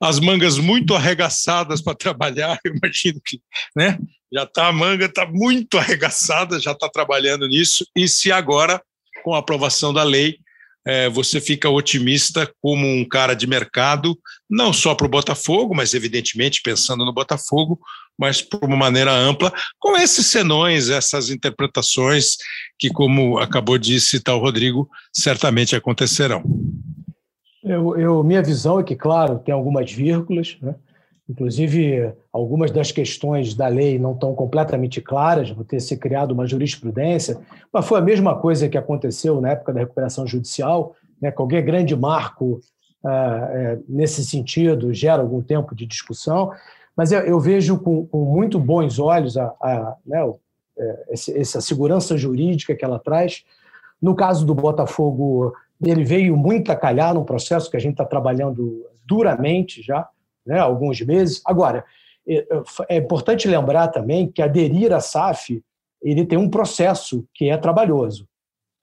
[0.00, 2.58] as mangas muito arregaçadas para trabalhar.
[2.64, 3.40] Eu imagino que
[3.74, 3.98] né?
[4.32, 7.86] já está a manga está muito arregaçada, já está trabalhando nisso.
[7.96, 8.80] E se agora,
[9.24, 10.38] com a aprovação da lei,
[10.88, 15.92] é, você fica otimista como um cara de mercado, não só para o Botafogo, mas
[15.92, 17.78] evidentemente pensando no Botafogo,
[18.18, 22.38] mas por uma maneira ampla, com esses senões, essas interpretações
[22.78, 26.42] que, como acabou de citar o Rodrigo, certamente acontecerão.
[27.62, 30.74] Eu, eu, minha visão é que, claro, tem algumas vírgulas, né?
[31.28, 36.46] Inclusive algumas das questões da lei não estão completamente claras, vou ter ser criado uma
[36.46, 37.38] jurisprudência,
[37.72, 41.30] mas foi a mesma coisa que aconteceu na época da recuperação judicial, né?
[41.30, 42.60] qualquer grande marco
[43.04, 46.50] ah, é, nesse sentido gera algum tempo de discussão,
[46.96, 50.18] mas eu, eu vejo com, com, muito bons olhos a, a né,
[50.78, 53.44] é, essa segurança jurídica que ela traz.
[54.00, 58.04] No caso do Botafogo, ele veio muito a calhar num processo que a gente está
[58.04, 60.08] trabalhando duramente já,
[60.48, 61.40] né, alguns meses.
[61.44, 61.84] Agora,
[62.26, 62.46] é,
[62.88, 65.62] é importante lembrar também que aderir à SAF
[66.02, 68.28] ele tem um processo que é trabalhoso.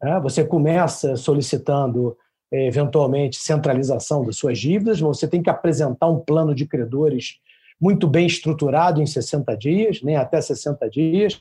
[0.01, 0.19] Né?
[0.21, 2.15] Você começa solicitando
[2.51, 7.39] é, eventualmente centralização das suas dívidas, você tem que apresentar um plano de credores
[7.79, 11.37] muito bem estruturado em 60 dias, nem até 60 dias.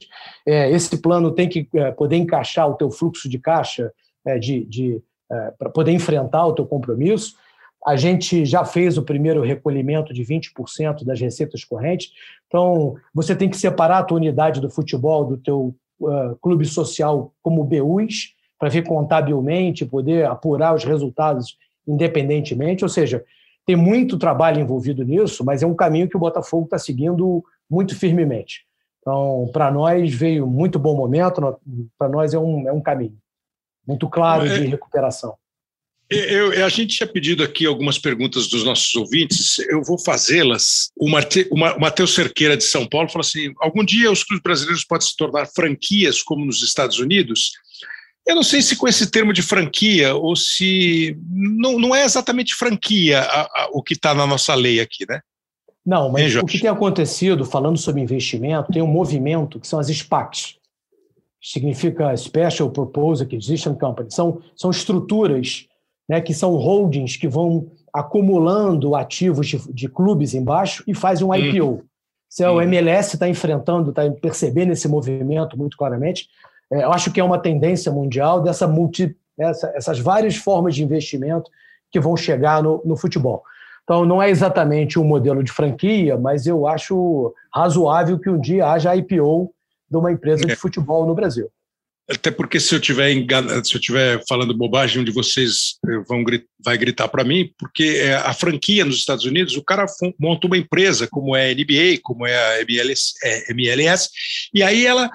[0.47, 3.93] É, esse plano tem que é, poder encaixar o teu fluxo de caixa
[4.27, 7.37] é, de, de é, para poder enfrentar o teu compromisso.
[7.87, 12.11] A gente já fez o primeiro recolhimento de 20% das receitas correntes.
[12.47, 17.33] Então, você tem que separar a tua unidade do futebol do teu uh, clube social
[17.43, 22.85] como BUs, para ver contabilmente, poder apurar os resultados independentemente.
[22.85, 23.23] Ou seja,
[23.67, 27.99] tem muito trabalho envolvido nisso, mas é um caminho que o Botafogo está seguindo muito
[27.99, 28.67] firmemente.
[29.01, 31.59] Então, para nós veio muito bom momento,
[31.99, 33.17] para nós é um, é um caminho
[33.87, 35.35] muito claro de recuperação.
[36.11, 40.91] Eu, a gente tinha pedido aqui algumas perguntas dos nossos ouvintes, eu vou fazê-las.
[40.97, 44.85] O, Mate, o Matheus Cerqueira, de São Paulo, falou assim: algum dia os clubes brasileiros
[44.85, 47.53] podem se tornar franquias, como nos Estados Unidos?
[48.27, 51.17] Eu não sei se com esse termo de franquia ou se.
[51.31, 55.21] Não, não é exatamente franquia a, a, o que está na nossa lei aqui, né?
[55.85, 59.89] Não, mas o que tem acontecido, falando sobre investimento, tem um movimento que são as
[59.89, 60.57] SPACs.
[61.43, 64.11] Significa Special Purpose Acquisition Company.
[64.11, 65.67] São, são estruturas
[66.09, 71.35] né, que são holdings que vão acumulando ativos de, de clubes embaixo e fazem um
[71.35, 71.67] IPO.
[71.67, 71.83] Hum.
[72.29, 76.29] Se o MLS está enfrentando, está percebendo esse movimento muito claramente,
[76.73, 80.83] é, eu acho que é uma tendência mundial dessa multi, essa, essas várias formas de
[80.83, 81.51] investimento
[81.91, 83.45] que vão chegar no, no futebol.
[83.85, 88.67] Então, não é exatamente um modelo de franquia, mas eu acho razoável que um dia
[88.67, 89.53] haja IPO
[89.89, 90.57] de uma empresa de é.
[90.57, 91.49] futebol no Brasil.
[92.11, 93.15] Até porque se eu tiver
[93.65, 96.23] se eu tiver falando bobagem, um de vocês eh, vão
[96.63, 99.87] vai gritar para mim, porque é, a franquia nos Estados Unidos, o cara
[100.19, 104.11] monta uma empresa como é a NBA, como é a MLS, é, MLS
[104.53, 105.11] e aí ela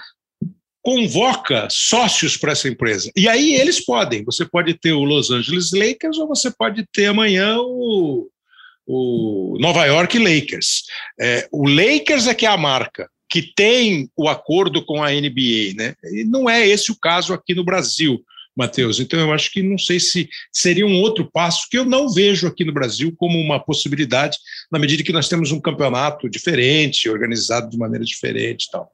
[0.81, 3.11] convoca sócios para essa empresa.
[3.15, 4.23] E aí eles podem.
[4.23, 8.27] Você pode ter o Los Angeles Lakers ou você pode ter amanhã o,
[8.87, 10.85] o Nova York Lakers.
[11.19, 15.75] É, o Lakers é que é a marca que tem o acordo com a NBA,
[15.75, 15.93] né?
[16.11, 18.23] E não é esse o caso aqui no Brasil.
[18.57, 18.99] Matheus.
[18.99, 22.45] Então, eu acho que não sei se seria um outro passo que eu não vejo
[22.45, 24.37] aqui no Brasil como uma possibilidade,
[24.69, 28.91] na medida que nós temos um campeonato diferente, organizado de maneira diferente e tal.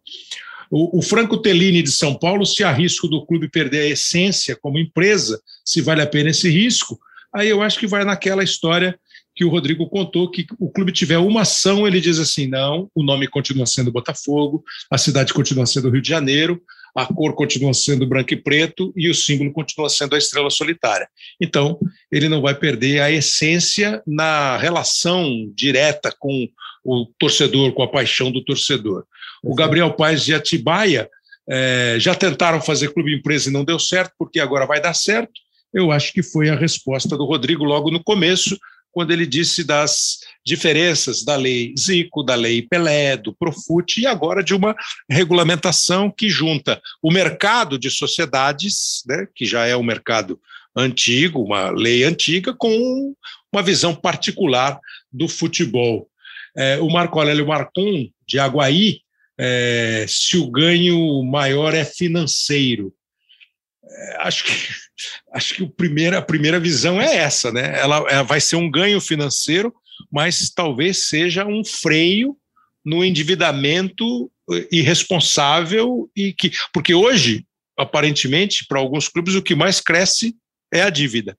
[0.69, 4.55] O, o Franco Tellini de São Paulo, se há risco do clube perder a essência
[4.55, 6.99] como empresa, se vale a pena esse risco,
[7.33, 8.99] aí eu acho que vai naquela história
[9.35, 13.03] que o Rodrigo contou, que o clube tiver uma ação, ele diz assim: não, o
[13.03, 16.61] nome continua sendo Botafogo, a cidade continua sendo Rio de Janeiro,
[16.95, 21.07] a cor continua sendo branco e preto e o símbolo continua sendo a estrela solitária.
[21.41, 21.77] Então,
[22.09, 26.47] ele não vai perder a essência na relação direta com
[26.85, 29.03] o torcedor, com a paixão do torcedor.
[29.43, 31.09] O Gabriel Paes de Atibaia
[31.49, 35.33] é, já tentaram fazer clube empresa e não deu certo, porque agora vai dar certo.
[35.73, 38.57] Eu acho que foi a resposta do Rodrigo logo no começo,
[38.95, 44.41] quando ele disse das diferenças da lei Zico, da lei Pelé, do Profut e agora
[44.41, 44.73] de uma
[45.09, 50.39] regulamentação que junta o mercado de sociedades, né, que já é um mercado
[50.73, 53.13] antigo, uma lei antiga, com
[53.51, 54.79] uma visão particular
[55.11, 56.07] do futebol.
[56.55, 59.01] É, o Marco Aurélio Marcon, de Aguaí,
[59.37, 62.93] é, se o ganho maior é financeiro.
[64.19, 64.51] Acho que,
[65.33, 67.79] acho que o primeiro, a primeira visão é essa, né?
[67.79, 69.73] Ela, ela vai ser um ganho financeiro,
[70.11, 72.37] mas talvez seja um freio
[72.83, 74.31] no endividamento
[74.71, 77.45] irresponsável e que porque hoje
[77.77, 80.35] aparentemente para alguns clubes o que mais cresce
[80.71, 81.35] é a dívida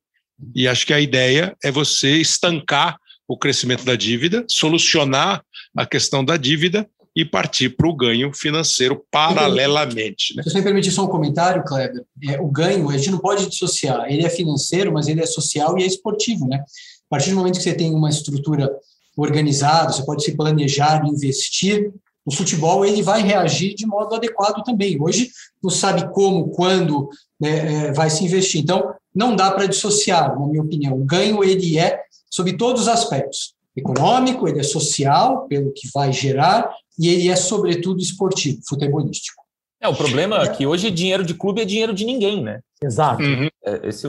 [0.54, 5.42] e acho que a ideia é você estancar o crescimento da dívida, solucionar
[5.76, 10.36] a questão da dívida e partir para o ganho financeiro paralelamente.
[10.36, 10.42] Né?
[10.42, 13.48] Se você me permitir só um comentário, Kleber, é, o ganho a gente não pode
[13.48, 14.04] dissociar.
[14.12, 16.46] Ele é financeiro, mas ele é social e é esportivo.
[16.46, 16.58] Né?
[16.58, 18.70] A partir do momento que você tem uma estrutura
[19.16, 21.90] organizada, você pode se planejar, investir,
[22.26, 25.00] o futebol ele vai reagir de modo adequado também.
[25.00, 25.30] Hoje,
[25.62, 27.08] não sabe como, quando
[27.40, 28.60] né, é, vai se investir.
[28.60, 31.00] Então, não dá para dissociar, na minha opinião.
[31.00, 31.98] O ganho ele é
[32.28, 33.54] sobre todos os aspectos.
[33.74, 36.68] Econômico, ele é social, pelo que vai gerar,
[36.98, 39.42] e ele é, sobretudo, esportivo, futebolístico.
[39.80, 42.60] É, o problema é que hoje dinheiro de clube é dinheiro de ninguém, né?
[42.82, 43.22] Exato.
[43.22, 43.48] Uhum.
[43.64, 44.08] É, esse,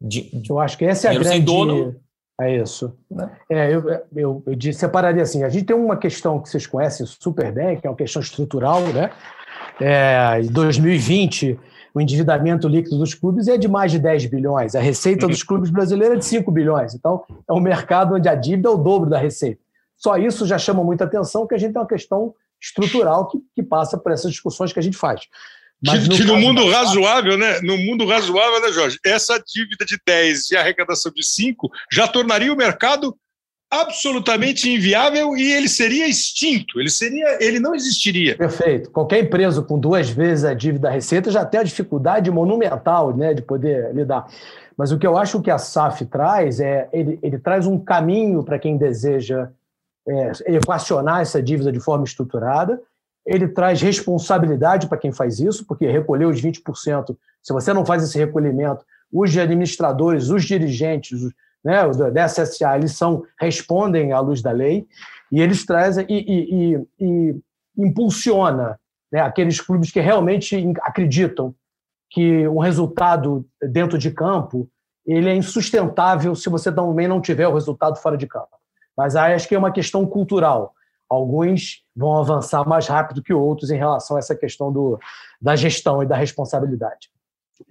[0.00, 1.40] di, eu acho que essa é a grande...
[1.40, 1.96] dono.
[2.40, 2.96] É isso.
[3.10, 3.30] Né?
[3.50, 3.82] É, eu,
[4.14, 7.86] eu, eu separaria assim, a gente tem uma questão que vocês conhecem super bem, que
[7.86, 9.10] é uma questão estrutural, né?
[9.80, 11.58] É, em 2020,
[11.92, 15.68] o endividamento líquido dos clubes é de mais de 10 bilhões, a receita dos clubes
[15.68, 16.94] brasileiros é de 5 bilhões.
[16.94, 19.60] Então, é um mercado onde a dívida é o dobro da receita.
[19.98, 23.62] Só isso já chama muita atenção, que a gente tem uma questão estrutural que, que
[23.62, 25.22] passa por essas discussões que a gente faz.
[25.84, 27.60] Mas que, no, que no mundo razoável, né?
[27.60, 28.98] No mundo razoável, né, Jorge?
[29.04, 33.16] Essa dívida de 10 e a arrecadação de 5 já tornaria o mercado
[33.70, 38.36] absolutamente inviável e ele seria extinto, ele seria, ele não existiria.
[38.36, 38.90] Perfeito.
[38.90, 43.42] Qualquer empresa com duas vezes a dívida receita já tem a dificuldade monumental, né, de
[43.42, 44.26] poder lidar.
[44.76, 48.42] Mas o que eu acho que a SAF traz é ele, ele traz um caminho
[48.42, 49.50] para quem deseja
[50.08, 52.80] é, equacionar essa dívida de forma estruturada.
[53.26, 58.02] Ele traz responsabilidade para quem faz isso, porque recolher os 20%, se você não faz
[58.02, 61.32] esse recolhimento, os administradores, os dirigentes, os
[61.64, 61.82] né,
[62.12, 64.86] da SSA, eles são, respondem à luz da lei
[65.30, 67.42] e eles trazem e, e, e, e
[67.76, 68.78] impulsiona
[69.12, 71.54] né, aqueles clubes que realmente acreditam
[72.10, 74.68] que o resultado dentro de campo
[75.06, 78.57] ele é insustentável se você também não tiver o resultado fora de campo.
[78.98, 80.74] Mas acho que é uma questão cultural.
[81.08, 84.98] Alguns vão avançar mais rápido que outros em relação a essa questão do,
[85.40, 87.08] da gestão e da responsabilidade.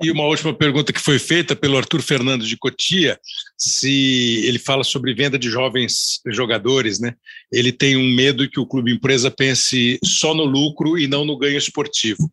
[0.02, 3.18] E uma última pergunta que foi feita pelo Arthur Fernando de Cotia,
[3.58, 7.14] se ele fala sobre venda de jovens jogadores, né?
[7.52, 11.38] Ele tem um medo que o clube empresa pense só no lucro e não no
[11.38, 12.30] ganho esportivo.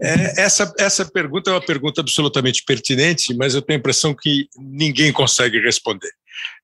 [0.00, 4.48] É, essa, essa pergunta é uma pergunta absolutamente pertinente, mas eu tenho a impressão que
[4.58, 6.10] ninguém consegue responder.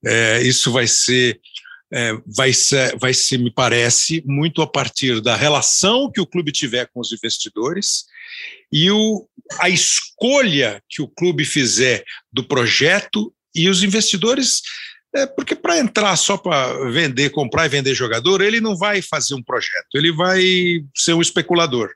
[0.04, 1.40] É, isso vai ser
[1.92, 6.52] é, vai, ser, vai ser, me parece, muito a partir da relação que o clube
[6.52, 8.04] tiver com os investidores
[8.72, 9.26] e o,
[9.60, 14.62] a escolha que o clube fizer do projeto e os investidores.
[15.14, 19.34] É, porque para entrar só para vender, comprar e vender jogador, ele não vai fazer
[19.34, 20.42] um projeto, ele vai
[20.94, 21.90] ser um especulador.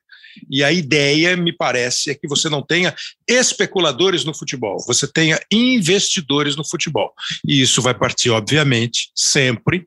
[0.50, 2.94] E a ideia, me parece, é que você não tenha
[3.28, 7.12] especuladores no futebol, você tenha investidores no futebol.
[7.46, 9.86] E isso vai partir, obviamente, sempre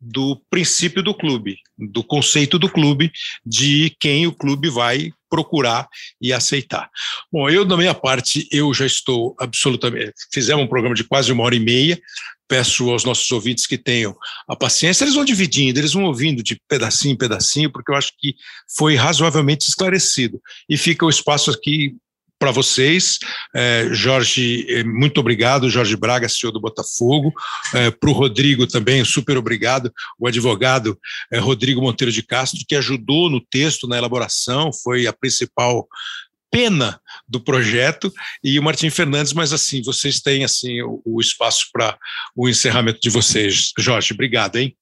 [0.00, 3.12] do princípio do clube, do conceito do clube,
[3.44, 5.88] de quem o clube vai procurar
[6.20, 6.90] e aceitar.
[7.30, 10.14] Bom, eu, da minha parte, eu já estou absolutamente.
[10.32, 12.00] Fizemos um programa de quase uma hora e meia.
[12.48, 14.16] Peço aos nossos ouvintes que tenham
[14.48, 18.10] a paciência, eles vão dividindo, eles vão ouvindo de pedacinho em pedacinho, porque eu acho
[18.18, 18.34] que
[18.76, 20.40] foi razoavelmente esclarecido.
[20.68, 21.94] E fica o espaço aqui
[22.40, 23.18] para vocês.
[23.54, 27.32] É, Jorge, é, muito obrigado, Jorge Braga, senhor do Botafogo.
[27.74, 30.98] É, para o Rodrigo também, super obrigado, o advogado
[31.30, 35.86] é, Rodrigo Monteiro de Castro, que ajudou no texto, na elaboração, foi a principal
[36.50, 36.98] pena
[37.28, 38.12] do projeto
[38.42, 41.96] e o Martim Fernandes, mas assim, vocês têm assim o, o espaço para
[42.34, 43.72] o encerramento de vocês.
[43.78, 44.74] Jorge, obrigado, hein?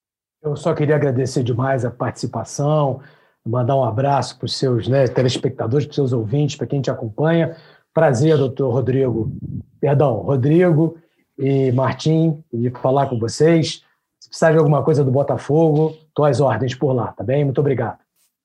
[0.43, 3.03] Eu só queria agradecer demais a participação,
[3.49, 6.91] mandar um abraço para os seus né, telespectadores, para os seus ouvintes, para quem te
[6.91, 7.57] acompanha.
[7.95, 9.33] Prazer, doutor Rodrigo,
[9.81, 10.99] perdão, Rodrigo
[11.39, 13.83] e Martim, de falar com vocês.
[14.21, 17.45] Se precisar de alguma coisa do Botafogo, estou às ordens por lá, tá bem?
[17.45, 17.99] Muito obrigado.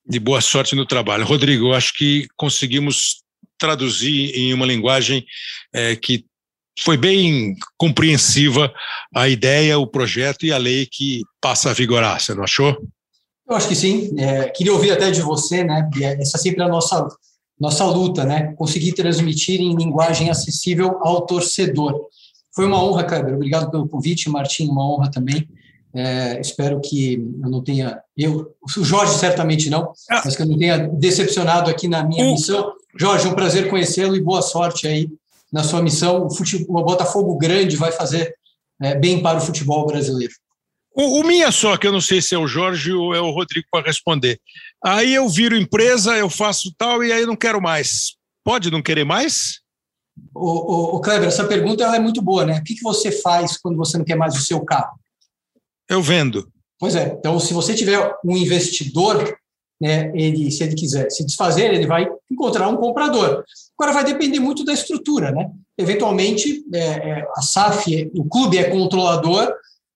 [0.08, 1.26] De boa sorte no trabalho.
[1.26, 3.22] Rodrigo, eu acho que conseguimos
[3.58, 5.26] traduzir em uma linguagem
[5.74, 6.26] é, que
[6.80, 8.74] foi bem compreensiva
[9.14, 12.78] a ideia, o projeto e a lei que passa a vigorar, você não achou?
[13.54, 14.10] Eu acho que sim.
[14.18, 15.88] É, queria ouvir até de você, né?
[16.02, 17.08] É, essa é sempre a nossa,
[17.60, 18.52] nossa luta, né?
[18.58, 22.08] Conseguir transmitir em linguagem acessível ao torcedor.
[22.52, 23.36] Foi uma honra, Kleber.
[23.36, 25.48] Obrigado pelo convite, Martim, uma honra também.
[25.94, 27.14] É, espero que
[27.44, 28.02] eu não tenha.
[28.18, 30.24] Eu, o Jorge certamente não, ah.
[30.26, 32.74] mas que eu não tenha decepcionado aqui na minha missão.
[32.98, 35.08] Jorge, um prazer conhecê-lo e boa sorte aí
[35.52, 36.26] na sua missão.
[36.26, 38.34] O, futebol, o Botafogo grande vai fazer
[38.82, 40.34] é, bem para o futebol brasileiro.
[40.96, 43.32] O, o, minha só, que eu não sei se é o Jorge ou é o
[43.32, 44.40] Rodrigo para responder.
[44.84, 48.16] Aí eu viro empresa, eu faço tal e aí não quero mais.
[48.44, 49.62] Pode não querer mais?
[50.36, 52.60] O, o, o Kleber, essa pergunta é muito boa, né?
[52.60, 55.00] O que, que você faz quando você não quer mais o seu carro?
[55.90, 56.48] Eu vendo.
[56.80, 57.16] Pois é.
[57.18, 59.36] Então, se você tiver um investidor,
[59.82, 63.44] né, ele, se ele quiser se desfazer, ele vai encontrar um comprador.
[63.78, 65.50] Agora, vai depender muito da estrutura, né?
[65.78, 69.52] Eventualmente, é, é, a SAF, o clube é controlador,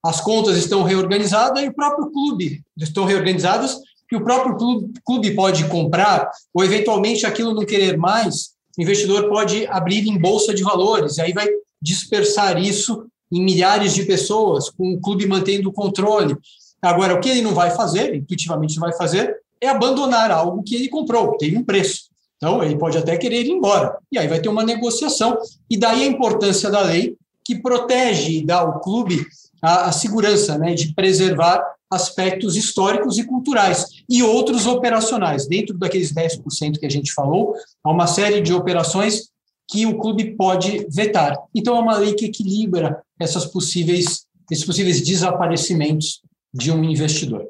[0.07, 3.77] as contas estão reorganizadas e o próprio clube estão reorganizadas
[4.07, 4.55] que o próprio
[5.03, 10.53] clube, pode comprar ou eventualmente aquilo não querer mais, o investidor pode abrir em bolsa
[10.53, 11.49] de valores e aí vai
[11.81, 16.38] dispersar isso em milhares de pessoas, com o clube mantendo o controle.
[16.81, 20.75] Agora, o que ele não vai fazer, intuitivamente não vai fazer, é abandonar algo que
[20.75, 22.03] ele comprou, teve um preço.
[22.38, 23.97] Então, ele pode até querer ir embora.
[24.09, 25.38] E aí vai ter uma negociação.
[25.69, 29.25] E daí a importância da lei, que protege e dá ao clube
[29.61, 35.47] a, a segurança né, de preservar aspectos históricos e culturais e outros operacionais.
[35.47, 37.53] Dentro daqueles 10% que a gente falou,
[37.84, 39.29] há uma série de operações
[39.69, 41.38] que o clube pode vetar.
[41.53, 46.21] Então, é uma lei que equilibra essas possíveis, esses possíveis desaparecimentos
[46.53, 47.45] de um investidor.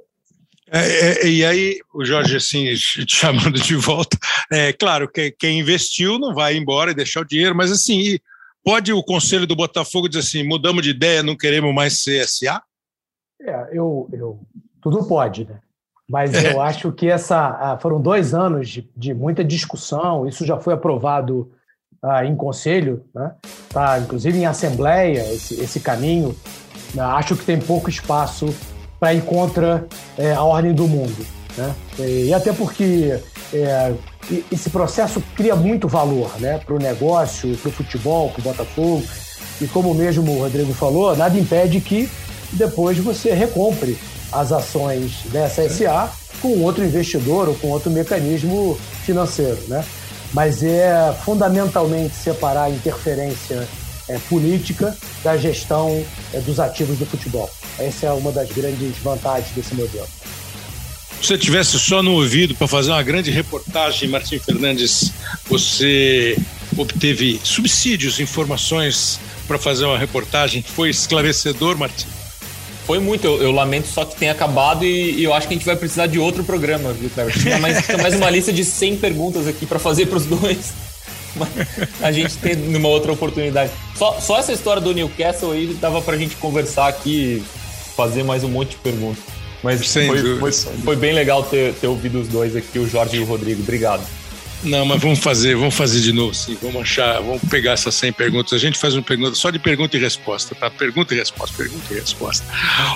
[0.69, 4.17] É, é, e aí, o Jorge, assim, te chamando de volta,
[4.51, 8.17] é claro que quem investiu não vai embora e deixar o dinheiro, mas assim,
[8.67, 12.61] pode o conselho do Botafogo dizer assim: mudamos de ideia, não queremos mais CSA?
[13.41, 14.41] É, eu, eu
[14.81, 15.61] tudo pode, né?
[16.09, 16.51] Mas é.
[16.51, 21.49] eu acho que essa foram dois anos de, de muita discussão, isso já foi aprovado
[22.03, 23.35] ah, em conselho, né?
[23.69, 26.35] tá, inclusive em assembleia, esse, esse caminho.
[26.93, 27.01] Né?
[27.01, 28.53] Acho que tem pouco espaço
[28.99, 29.87] para ir contra
[30.17, 31.25] é, a ordem do mundo.
[31.57, 31.75] Né?
[31.99, 33.17] E, até porque
[33.53, 33.93] é,
[34.51, 36.59] esse processo cria muito valor né?
[36.65, 39.03] para o negócio, para o futebol, para o Botafogo.
[39.61, 42.09] E como mesmo o Rodrigo falou, nada impede que
[42.53, 43.97] depois você recompre
[44.31, 49.59] as ações dessa SA com outro investidor ou com outro mecanismo financeiro.
[49.67, 49.83] Né?
[50.33, 53.67] Mas é fundamentalmente separar a interferência
[54.09, 57.49] é, política da gestão é, dos ativos do futebol.
[57.79, 60.07] Essa é uma das grandes vantagens desse modelo.
[61.21, 65.11] Se você tivesse só no ouvido para fazer uma grande reportagem, Martim Fernandes,
[65.49, 66.37] você
[66.77, 70.61] obteve subsídios, informações para fazer uma reportagem.
[70.61, 72.07] Foi esclarecedor, Martim?
[72.85, 75.57] Foi muito, eu, eu, lamento só que tenha acabado e, e, eu acho que a
[75.57, 77.37] gente vai precisar de outro programa, viu, Cleber?
[77.37, 80.73] Tinha mais, tinha mais uma lista de 100 perguntas aqui para fazer para os dois.
[82.01, 83.71] a gente tem numa outra oportunidade.
[83.95, 87.43] Só, só essa história do Newcastle aí dava para a gente conversar aqui,
[87.95, 89.36] fazer mais um monte de perguntas.
[89.67, 93.19] Mas foi, foi, foi, bem legal ter, ter ouvido os dois aqui, o Jorge e
[93.19, 93.61] o Rodrigo.
[93.61, 94.01] Obrigado.
[94.63, 96.57] Não, mas vamos fazer, vamos fazer de novo, sim.
[96.61, 98.53] Vamos achar, vamos pegar essas 100 perguntas.
[98.53, 100.69] A gente faz uma pergunta só de pergunta e resposta, tá?
[100.69, 102.45] Pergunta e resposta, pergunta e resposta.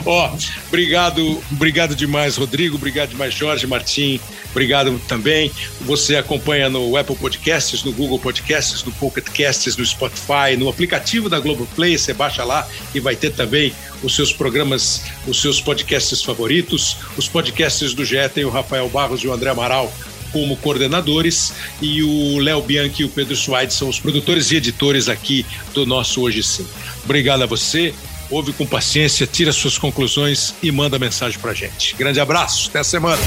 [0.06, 0.36] Ó,
[0.68, 2.76] obrigado, obrigado demais, Rodrigo.
[2.76, 4.20] Obrigado demais, Jorge, Martim.
[4.50, 5.52] Obrigado também.
[5.82, 11.30] Você acompanha no Apple Podcasts, no Google Podcasts, no Pocket Casts, no Spotify, no aplicativo
[11.30, 11.98] da Globoplay.
[11.98, 13.72] Você baixa lá e vai ter também
[14.04, 16.98] os seus programas, os seus podcasts favoritos.
[17.16, 19.94] Os podcasts do GE tem o Rafael Barros e o André Amaral
[20.32, 25.10] como coordenadores e o Léo Bianchi e o Pedro Suaide são os produtores e editores
[25.10, 26.66] aqui do nosso Hoje Sim.
[27.04, 27.94] Obrigado a você,
[28.30, 31.96] ouve com paciência, tira suas conclusões e manda mensagem para gente.
[31.96, 33.22] Grande abraço, até a semana.